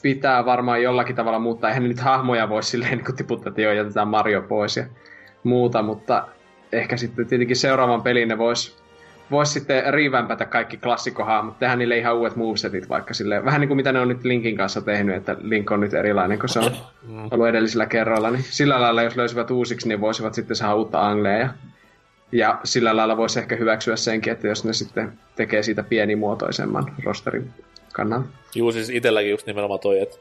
pitää 0.02 0.44
varmaan 0.44 0.82
jollakin 0.82 1.16
tavalla 1.16 1.38
muuttaa. 1.38 1.70
Eihän 1.70 1.82
nyt 1.82 2.00
hahmoja 2.00 2.48
voi 2.48 2.62
silleen 2.62 2.98
niin 2.98 3.16
tiputtaa, 3.16 3.48
että 3.50 3.62
joo, 3.62 3.72
jätetään 3.72 4.08
Mario 4.08 4.42
pois 4.42 4.76
ja 4.76 4.84
muuta, 5.42 5.82
mutta 5.82 6.28
ehkä 6.72 6.96
sitten 6.96 7.26
tietenkin 7.26 7.56
seuraavan 7.56 8.02
pelin 8.02 8.28
ne 8.28 8.38
vois, 8.38 8.83
vois 9.30 9.52
sitten 9.52 9.94
riivämpätä 9.94 10.44
kaikki 10.44 10.76
klassikkohahmot, 10.76 11.58
tehdä 11.58 11.76
niille 11.76 11.98
ihan 11.98 12.16
uudet 12.16 12.36
movesetit 12.36 12.88
vaikka 12.88 13.14
silleen, 13.14 13.44
vähän 13.44 13.60
niin 13.60 13.68
kuin 13.68 13.76
mitä 13.76 13.92
ne 13.92 14.00
on 14.00 14.08
nyt 14.08 14.24
Linkin 14.24 14.56
kanssa 14.56 14.80
tehnyt, 14.80 15.16
että 15.16 15.36
Link 15.40 15.70
on 15.70 15.80
nyt 15.80 15.94
erilainen 15.94 16.38
kuin 16.38 16.50
se 16.50 16.58
on 16.58 16.72
ollut 17.30 17.48
edellisillä 17.48 17.86
kerroilla, 17.86 18.30
niin 18.30 18.44
sillä 18.50 18.80
lailla 18.80 19.02
jos 19.02 19.16
löysivät 19.16 19.50
uusiksi, 19.50 19.88
niin 19.88 20.00
voisivat 20.00 20.34
sitten 20.34 20.56
saada 20.56 20.74
uutta 20.74 21.06
angleja 21.06 21.38
ja, 21.38 21.48
ja 22.32 22.60
sillä 22.64 22.96
lailla 22.96 23.16
voisi 23.16 23.38
ehkä 23.38 23.56
hyväksyä 23.56 23.96
senkin, 23.96 24.32
että 24.32 24.46
jos 24.46 24.64
ne 24.64 24.72
sitten 24.72 25.12
tekee 25.36 25.62
siitä 25.62 25.82
pienimuotoisemman 25.82 26.94
rosterin 27.04 27.50
kannalta. 27.92 28.28
Juu, 28.54 28.72
siis 28.72 28.90
itselläkin 28.90 29.30
just 29.30 29.46
nimenomaan 29.46 29.80
toi, 29.80 30.00
että 30.00 30.16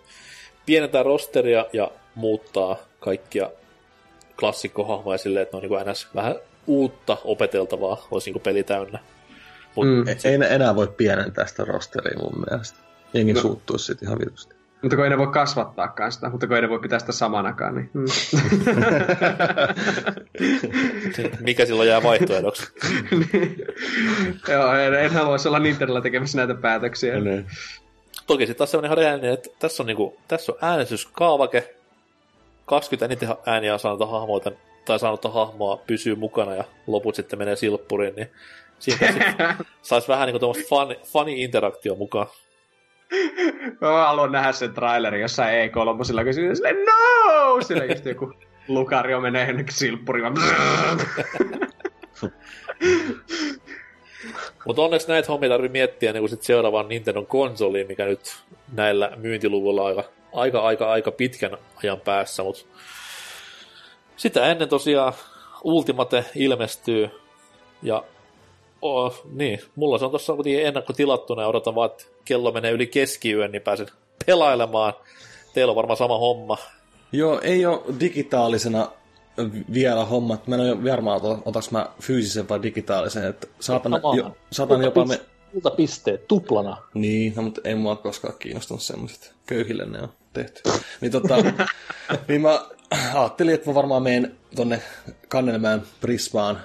pienentää 0.66 1.04
rosteria 1.04 1.66
ja 1.74 1.92
muuttaa 2.16 2.78
kaikkia 3.00 3.50
klassikkohahmoja 4.39 5.18
silleen, 5.18 5.44
että 5.44 5.58
ne 5.58 5.68
on 5.68 5.84
niin 5.84 5.92
ns. 5.92 6.08
vähän 6.16 6.36
uutta 6.67 7.17
opeteltavaa, 7.23 8.08
olisi 8.12 8.32
niin 8.32 8.41
peli 8.41 8.63
täynnä. 8.63 8.99
Mut, 9.76 9.88
Mm. 9.88 9.91
mm. 9.93 10.08
E- 10.08 10.17
ei, 10.30 10.38
ne 10.38 10.47
enää 10.47 10.76
voi 10.76 10.88
pienentää 10.88 11.45
sitä 11.47 11.65
rosteria 11.65 12.19
mun 12.19 12.43
mielestä. 12.49 12.80
Jengi 13.13 13.34
No. 13.34 13.41
suuttuisi 13.41 13.86
siitä 13.86 14.06
ihan 14.06 14.19
vitusti. 14.19 14.56
Mutta 14.82 14.95
kun 14.95 15.04
ei 15.06 15.10
ne 15.10 15.17
voi 15.17 15.28
kasvattaakaan 15.28 16.12
sitä, 16.12 16.30
mutta 16.30 16.47
kun 16.47 16.56
ei 16.56 16.62
ne 16.62 16.69
voi 16.69 16.80
pitää 16.80 16.99
sitä 16.99 17.12
samanakaan, 17.12 17.76
niin... 17.76 17.89
Mm. 17.93 18.06
mikä 21.45 21.65
silloin 21.65 21.89
jää 21.89 22.04
vaihtoehdoksi? 22.04 22.71
Joo, 24.52 24.73
en, 24.73 24.93
en 24.93 25.12
haluaisi 25.12 25.47
olla 25.47 25.60
Nintendolla 25.60 26.02
tekemässä 26.02 26.38
näitä 26.38 26.56
päätöksiä. 26.56 27.19
Niin. 27.19 27.45
Toki 28.28 28.45
sitten 28.45 28.58
taas 28.58 28.71
semmoinen 28.71 28.88
ihan 28.88 28.97
rehellinen, 28.97 29.34
että 29.34 29.49
tässä 29.60 29.84
on, 29.84 29.88
niinku, 29.88 30.17
tässä 30.28 30.52
on 30.52 30.58
äänestyskaavake, 30.62 31.76
20 32.65 33.06
eniten 33.06 33.30
ääniä 33.45 33.78
saanutta 33.78 34.06
hahmoita 34.06 34.52
tai 34.86 35.00
saanutta 35.00 35.30
hahmoa 35.30 35.78
pysyy 35.88 36.15
mukana 36.15 36.56
ja 36.56 36.63
loput 36.88 37.15
sitten 37.15 37.39
menee 37.39 37.56
silppuriin, 37.56 38.15
niin 38.15 38.32
siitä 38.80 39.12
sitten 39.12 39.36
saisi 39.82 40.08
vähän 40.08 40.26
niinku 40.26 40.39
tuommoista 40.39 40.69
funny, 40.69 40.96
funny 41.04 41.34
interaktio 41.36 41.95
mukaan. 41.95 42.28
Mä 43.82 44.07
haluan 44.07 44.32
nähdä 44.32 44.51
sen 44.51 44.74
trailerin 44.74 45.22
jossain 45.22 45.72
E3, 45.72 45.95
kun 45.95 46.05
siinä 46.05 46.55
silleen, 46.55 46.86
no! 46.86 47.62
Sillä 47.62 47.86
just 47.86 48.05
joku 48.05 48.34
Lucario 48.68 49.22
menee 49.22 49.47
jonnekin 49.47 49.76
silppuriin. 49.76 50.34
Mutta 54.66 54.82
onneksi 54.82 55.07
näitä 55.07 55.28
hommia 55.28 55.49
tarvii 55.49 55.70
miettiä 55.70 56.14
niin 56.14 56.30
sit 56.30 56.43
seuraavaan 56.43 56.88
Nintendon 56.88 57.26
konsoliin, 57.26 57.88
mikä 57.88 58.05
nyt 58.05 58.43
näillä 58.74 59.12
myyntiluvulla 59.16 59.82
on 59.82 59.88
aika, 59.88 60.10
aika, 60.34 60.60
aika, 60.62 60.91
aika 60.91 61.12
pitkän 61.12 61.57
ajan 61.84 61.99
päässä, 61.99 62.43
mutta 62.43 62.66
sitä 64.18 64.45
ennen 64.45 64.70
tosiaan 64.70 65.14
Ultimate 65.64 66.26
ilmestyy 66.36 67.09
ja 67.84 68.03
oh, 68.82 69.22
niin, 69.32 69.59
mulla 69.76 69.97
se 69.97 70.05
on 70.05 70.11
tuossa 70.11 70.34
kuitenkin 70.34 70.66
ennakkotilattuna 70.66 71.41
ja 71.41 71.47
odotan 71.47 71.76
vaan, 71.76 71.89
että 71.91 72.03
kello 72.26 72.51
menee 72.51 72.72
yli 72.72 72.88
keskiyön, 72.88 73.51
niin 73.51 73.61
pääsen 73.61 73.88
pelailemaan. 74.26 74.93
Teillä 75.53 75.72
on 75.72 75.76
varmaan 75.76 75.97
sama 75.97 76.18
homma. 76.18 76.57
Joo, 77.11 77.39
ei 77.43 77.66
ole 77.66 77.82
digitaalisena 77.99 78.91
vielä 79.74 80.05
hommat. 80.05 80.47
Mä 80.47 80.55
en 80.55 80.61
ole 80.61 80.84
varma, 80.91 81.18
ota- 81.18 81.41
otaks 81.45 81.72
mä 81.72 81.89
fyysisen 82.01 82.49
vai 82.49 82.64
digitaalisen, 82.64 83.26
että 83.26 83.47
saatan, 83.59 84.01
jo, 84.18 84.36
saatan 84.51 84.84
jopa 84.84 85.05
me... 85.05 85.20
pisteet 85.78 86.28
tuplana. 86.28 86.78
Niin, 86.93 87.34
no, 87.36 87.41
mutta 87.41 87.61
ei 87.64 87.76
mua 87.76 87.95
koskaan 87.95 88.34
kiinnostunut 88.39 88.84
semmoiset. 88.84 89.34
Köyhille 89.45 89.86
ne 89.86 90.01
on 90.01 90.09
tehty. 90.34 90.61
Niin, 91.01 91.11
tota, 91.11 91.36
niin 92.28 92.41
mä 92.41 92.66
ajattelin, 93.14 93.54
että 93.54 93.70
mä 93.70 93.76
varmaan 93.76 94.04
menen 94.04 94.36
tonne 94.56 94.82
Kannelmäen 95.28 95.82
Prismaan 96.02 96.60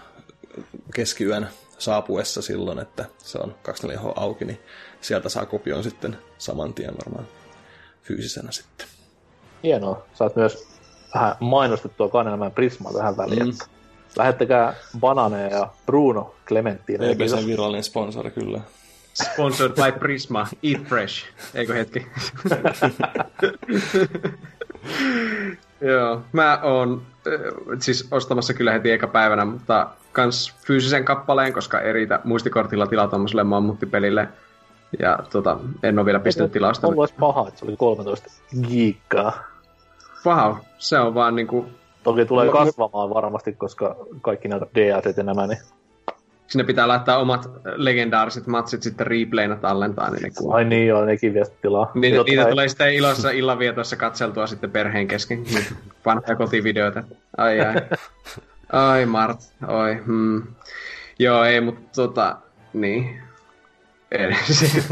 keskiyön 0.95 1.49
saapuessa 1.79 2.43
silloin, 2.43 2.79
että 2.79 3.05
se 3.19 3.39
on 3.39 3.55
24H 3.69 4.13
auki, 4.17 4.45
niin 4.45 4.59
sieltä 5.01 5.29
saa 5.29 5.47
kopion 5.47 5.83
sitten 5.83 6.17
saman 6.39 6.75
tien 6.75 6.95
varmaan 7.05 7.29
fyysisenä 8.03 8.53
sitten. 8.53 8.87
Hienoa. 9.63 10.07
Saat 10.15 10.37
myös 10.37 10.69
vähän 11.15 11.35
mainostettua 11.41 12.09
Kannelmäen 12.09 12.53
Prismaa 12.53 12.93
tähän 12.93 13.17
väliin. 13.17 13.47
Mm. 13.47 13.53
Lähettäkää 14.17 14.75
Banane 15.01 15.49
ja 15.49 15.69
Bruno 15.87 16.35
Clementine. 16.47 17.07
Eikö 17.07 17.29
se 17.29 17.47
virallinen 17.47 17.85
sponsori 17.85 18.31
kyllä. 18.31 18.61
Sponsored 19.33 19.73
by 19.75 19.99
Prisma. 19.99 20.47
Eat 20.63 20.83
fresh. 20.89 21.27
Eikö 21.55 21.75
hetki? 21.75 22.07
Joo, 25.81 26.21
mä 26.33 26.61
oon 26.63 27.03
äh, 27.27 27.33
siis 27.79 28.09
ostamassa 28.11 28.55
kyllä 28.55 28.73
heti 28.73 28.91
eka 28.91 29.07
päivänä, 29.07 29.45
mutta 29.45 29.89
kans 30.13 30.55
fyysisen 30.67 31.05
kappaleen, 31.05 31.53
koska 31.53 31.81
ei 31.81 31.93
riitä 31.93 32.21
muistikortilla 32.25 32.87
tilaa 32.87 33.09
tommoselle 33.09 33.45
mammuttipelille. 33.45 34.29
Ja 34.99 35.19
tota, 35.31 35.59
en 35.83 35.99
ole 35.99 36.07
vielä 36.07 36.21
pistänyt 36.21 36.53
tilausta. 36.53 36.87
On 36.89 36.99
olisi 36.99 37.15
paha, 37.21 37.49
että 37.49 37.61
se 37.61 37.67
oli 37.67 37.77
13 37.77 38.31
giikkaa. 38.69 39.33
Wow, 40.27 40.57
se 40.79 40.99
on 40.99 41.15
vaan 41.15 41.37
niinku, 41.37 41.67
Toki 42.03 42.25
tulee 42.25 42.49
kasvamaan 42.49 43.11
varmasti, 43.11 43.53
koska 43.53 43.97
kaikki 44.23 44.49
näitä 44.49 44.67
DLC 44.75 45.17
ja 45.17 45.23
nämä, 45.23 45.47
niin 45.47 45.59
sinne 46.49 46.65
pitää 46.65 46.89
laittaa 46.89 47.19
omat 47.19 47.51
legendaariset 47.77 48.47
matsit 48.47 48.83
sitten 48.83 49.07
replayna 49.07 49.57
tallentaa, 49.57 50.11
niin 50.11 50.23
ne 50.23 50.31
kuuluu. 50.39 50.55
ai 50.57 50.65
niin 50.65 50.87
joo, 50.87 51.05
nekin 51.05 51.33
sitten 51.33 51.59
tilaa. 51.63 51.91
Niitä, 51.95 52.17
Totta 52.17 52.31
niitä 52.31 52.51
tulee 52.51 52.69
sitten 52.69 52.95
ilossa 52.95 53.31
illanvietossa 53.31 53.97
katseltua 53.97 54.47
sitten 54.47 54.71
perheen 54.71 55.09
kesken. 55.09 55.43
Niitä 55.43 55.75
vanhoja 56.07 56.37
kotivideoita. 56.37 57.03
Ai 57.37 57.61
ai. 57.61 57.75
Ai 58.73 59.07
Mart, 59.07 59.41
oi. 59.69 59.97
Hmm. 60.07 60.43
Joo, 61.19 61.45
ei, 61.45 61.61
mutta 61.61 61.83
tota, 61.97 62.37
niin. 62.73 63.23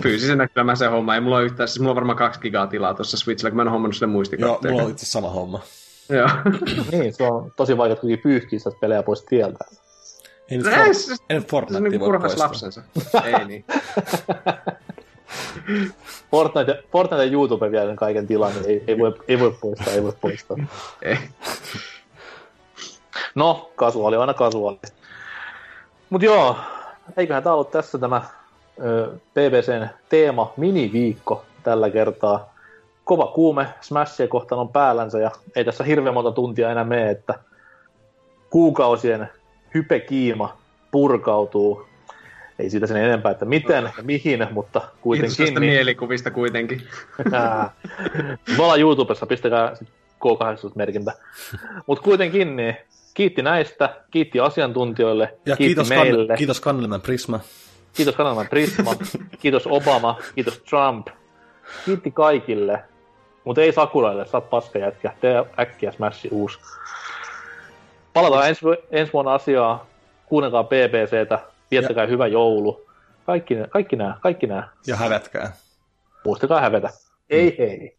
Fyysisenä 0.03 0.49
kyllä 0.49 0.65
mä 0.65 0.75
se 0.75 0.87
homma. 0.87 1.15
Ei 1.15 1.21
mulla 1.21 1.37
ole 1.37 1.45
yhtään, 1.45 1.69
siis 1.69 1.81
mulla 1.81 1.91
on 1.91 1.97
varmaan 1.97 2.19
kaksi 2.19 2.41
gigaa 2.41 2.67
tilaa 2.67 2.95
tuossa 2.95 3.17
Switchillä, 3.17 3.51
kun 3.51 3.57
mä 3.57 3.63
en 3.63 3.69
ole 3.69 3.73
hommannut 3.73 3.95
sille 3.97 4.07
Joo, 4.07 4.13
muistikortteja. 4.13 4.73
mulla 4.73 4.85
on 4.85 4.91
itse 4.91 5.07
sama 5.07 5.31
homma. 5.31 5.61
Joo. 6.09 6.29
niin, 6.93 7.13
se 7.15 7.23
on 7.23 7.53
tosi 7.57 7.77
vaikea 7.77 7.97
kuitenkin 7.97 8.23
pyyhkiä 8.23 8.59
sitä 8.59 8.71
pelejä 8.81 9.03
pois 9.03 9.25
tieltä. 9.25 9.65
Ei 10.51 10.59
nyt, 10.59 10.67
Näin, 10.67 10.85
for, 10.85 10.95
se, 10.95 11.15
ei 11.31 11.37
nyt 11.37 11.45
se 11.47 11.51
Fortnite 11.51 11.77
on 11.85 11.91
niin 11.91 12.01
poistaa. 12.01 12.47
lapsensa. 12.47 12.83
ei 13.25 13.45
niin. 13.45 13.65
Fortnite, 16.31 16.85
Fortnite 16.93 17.25
ja 17.25 17.33
YouTube 17.33 17.71
vielä 17.71 17.87
sen 17.87 17.97
kaiken 17.97 18.27
tilan, 18.27 18.53
niin 18.53 18.65
ei, 18.67 18.85
ei, 18.87 18.99
voi, 18.99 19.15
ei 19.29 19.41
voi 19.41 19.57
poistaa, 19.61 19.93
ei 19.93 20.03
voi 20.03 20.13
poistaa. 20.21 20.57
Ei. 21.03 21.19
No, 23.35 23.71
kasuaali 23.77 24.17
on 24.17 24.21
aina 24.21 24.35
kasuaali. 24.35 24.79
Mut 26.11 26.23
joo, 26.23 26.57
eiköhän 27.17 27.43
tää 27.43 27.55
ollut 27.55 27.71
tässä 27.71 27.99
tämä 27.99 28.23
ö, 28.85 29.13
BBCn 29.35 29.89
teema 30.09 30.53
miniviikko 30.57 31.45
tällä 31.63 31.91
kertaa. 31.91 32.55
Kova 33.05 33.27
kuume 33.27 33.67
Smashia 33.81 34.29
kohtaan 34.29 34.61
on 34.61 34.69
päällänsä 34.69 35.19
ja 35.19 35.31
ei 35.57 35.65
tässä 35.65 35.85
hirveän 35.85 36.15
monta 36.15 36.33
tuntia 36.33 36.71
enää 36.71 36.85
mene, 36.85 37.11
että 37.11 37.35
kuukausien 38.51 39.29
hypekiima 39.77 40.57
purkautuu. 40.91 41.87
Ei 42.59 42.71
siitä 42.71 42.87
sen 42.87 42.97
enempää, 42.97 43.33
että 43.33 43.45
miten 43.45 43.93
ja 43.97 44.03
mihin, 44.03 44.47
mutta 44.51 44.81
Kiitos 44.81 45.01
kuitenkin. 45.01 45.37
näistä 45.39 45.61
mielikuvista 45.61 46.31
kuitenkin. 46.31 46.83
Ollaan 48.59 48.81
YouTubessa, 48.81 49.27
pistäkää 49.27 49.75
sit 49.75 49.89
K18-merkintä. 50.25 51.13
Mutta 51.87 52.05
kuitenkin, 52.05 52.57
niin 52.57 52.77
kiitti 53.15 53.43
näistä, 53.43 53.95
kiitti 54.11 54.41
asiantuntijoille, 54.41 55.25
Ja 55.25 55.57
kiitti 55.57 55.65
kiitos, 55.65 55.89
meille, 55.89 56.27
kan, 56.27 56.37
kiitos 56.37 56.61
Kannelman 56.61 57.01
Prisma. 57.01 57.41
kiitos 57.93 58.15
Kanalaman 58.15 58.49
Prisma, 58.49 58.95
kiitos 59.41 59.67
Obama, 59.67 60.19
kiitos 60.35 60.59
Trump, 60.59 61.07
kiitti 61.85 62.11
kaikille, 62.11 62.83
mutta 63.45 63.63
ei 63.63 63.73
Sakuraille, 63.73 64.27
sä 64.27 64.37
oot 64.37 64.51
paska 64.51 64.79
jätkä, 64.79 65.13
tee 65.21 65.45
äkkiä 65.61 65.93
Smashi 65.93 66.29
uusi. 66.33 66.59
Palataan 68.17 68.49
ensi, 68.49 68.61
ensi 68.91 69.13
vuonna 69.13 69.35
asiaa, 69.35 69.87
kuunnelkaa 70.27 70.65
BBCtä, 70.65 71.39
viettäkää 71.71 72.07
hyvä 72.07 72.27
joulu. 72.27 72.87
Kaikki, 73.27 73.55
kaikki 73.71 73.97
nämä, 73.97 74.17
kaikki 74.21 74.47
nämä. 74.47 74.69
Ja 74.87 74.97
hävetkää. 74.97 75.53
Muistakaa 76.25 76.61
hävetä. 76.61 76.91
Ei 77.31 77.57
hei. 77.59 77.97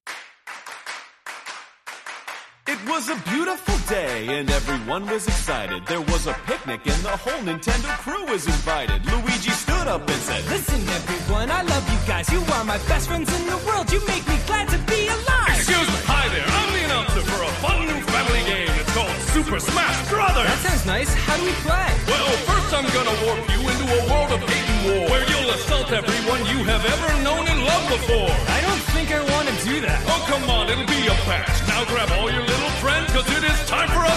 It 2.67 2.79
was 2.89 3.09
a 3.09 3.17
beautiful 3.31 3.77
day 3.89 4.39
and 4.39 4.49
everyone 4.49 5.05
was 5.13 5.27
excited. 5.27 5.81
There 5.85 6.03
was 6.11 6.27
a 6.27 6.35
picnic 6.47 6.81
and 6.93 7.01
the 7.03 7.17
whole 7.25 7.41
Nintendo 7.43 7.89
crew 8.03 8.23
was 8.31 8.45
invited. 8.47 8.99
Luigi 9.11 9.51
stood 9.51 9.87
up 9.95 10.09
and 10.09 10.21
said, 10.27 10.43
Listen, 10.49 10.81
everyone, 10.97 11.51
I 11.51 11.61
love 11.61 11.85
you 11.93 11.99
guys. 12.07 12.27
You 12.33 12.41
are 12.55 12.65
my 12.65 12.79
best 12.89 13.07
friends 13.07 13.29
in 13.39 13.45
the 13.45 13.57
world. 13.67 13.91
You 13.93 13.99
make 14.07 14.27
me 14.27 14.37
glad 14.47 14.67
to 14.69 14.79
be 14.91 15.07
alive. 15.07 15.57
Excuse 15.57 15.89
me, 15.93 15.99
hi 16.09 16.27
there, 16.33 16.47
I'm 16.59 16.69
the 16.73 16.81
announcer 16.85 17.21
for 17.29 17.39
a 17.43 17.51
fun 17.61 17.85
new 17.85 18.01
Super 19.33 19.59
Smash 19.59 20.09
Brothers. 20.09 20.47
That 20.47 20.59
sounds 20.63 20.85
nice. 20.85 21.13
How 21.13 21.37
do 21.37 21.43
we 21.43 21.55
play? 21.65 21.89
Well, 22.07 22.27
first 22.47 22.73
I'm 22.73 22.87
gonna 22.95 23.15
warp 23.25 23.43
you 23.51 23.61
into 23.61 23.85
a 23.87 24.01
world 24.09 24.31
of 24.31 24.41
hate 24.47 24.67
and 24.69 24.79
war, 24.87 25.03
where 25.11 25.25
you'll 25.29 25.51
assault 25.51 25.91
everyone 25.91 26.41
you 26.47 26.63
have 26.65 26.83
ever 26.85 27.09
known 27.23 27.47
and 27.47 27.59
loved 27.63 27.87
before. 27.89 28.31
I 28.31 28.59
don't 28.61 28.83
think 28.95 29.11
I 29.11 29.21
want 29.33 29.47
to 29.49 29.55
do 29.63 29.81
that. 29.81 29.99
Oh, 30.07 30.23
come 30.27 30.49
on, 30.49 30.69
it'll 30.69 30.85
be 30.85 31.07
a 31.07 31.15
blast. 31.25 31.67
Now 31.67 31.85
grab 31.85 32.09
all 32.17 32.31
your 32.31 32.43
little 32.43 32.73
friends, 32.83 33.11
cause 33.11 33.27
it 33.29 33.43
is 33.43 33.57
time 33.67 33.89
for 33.89 34.07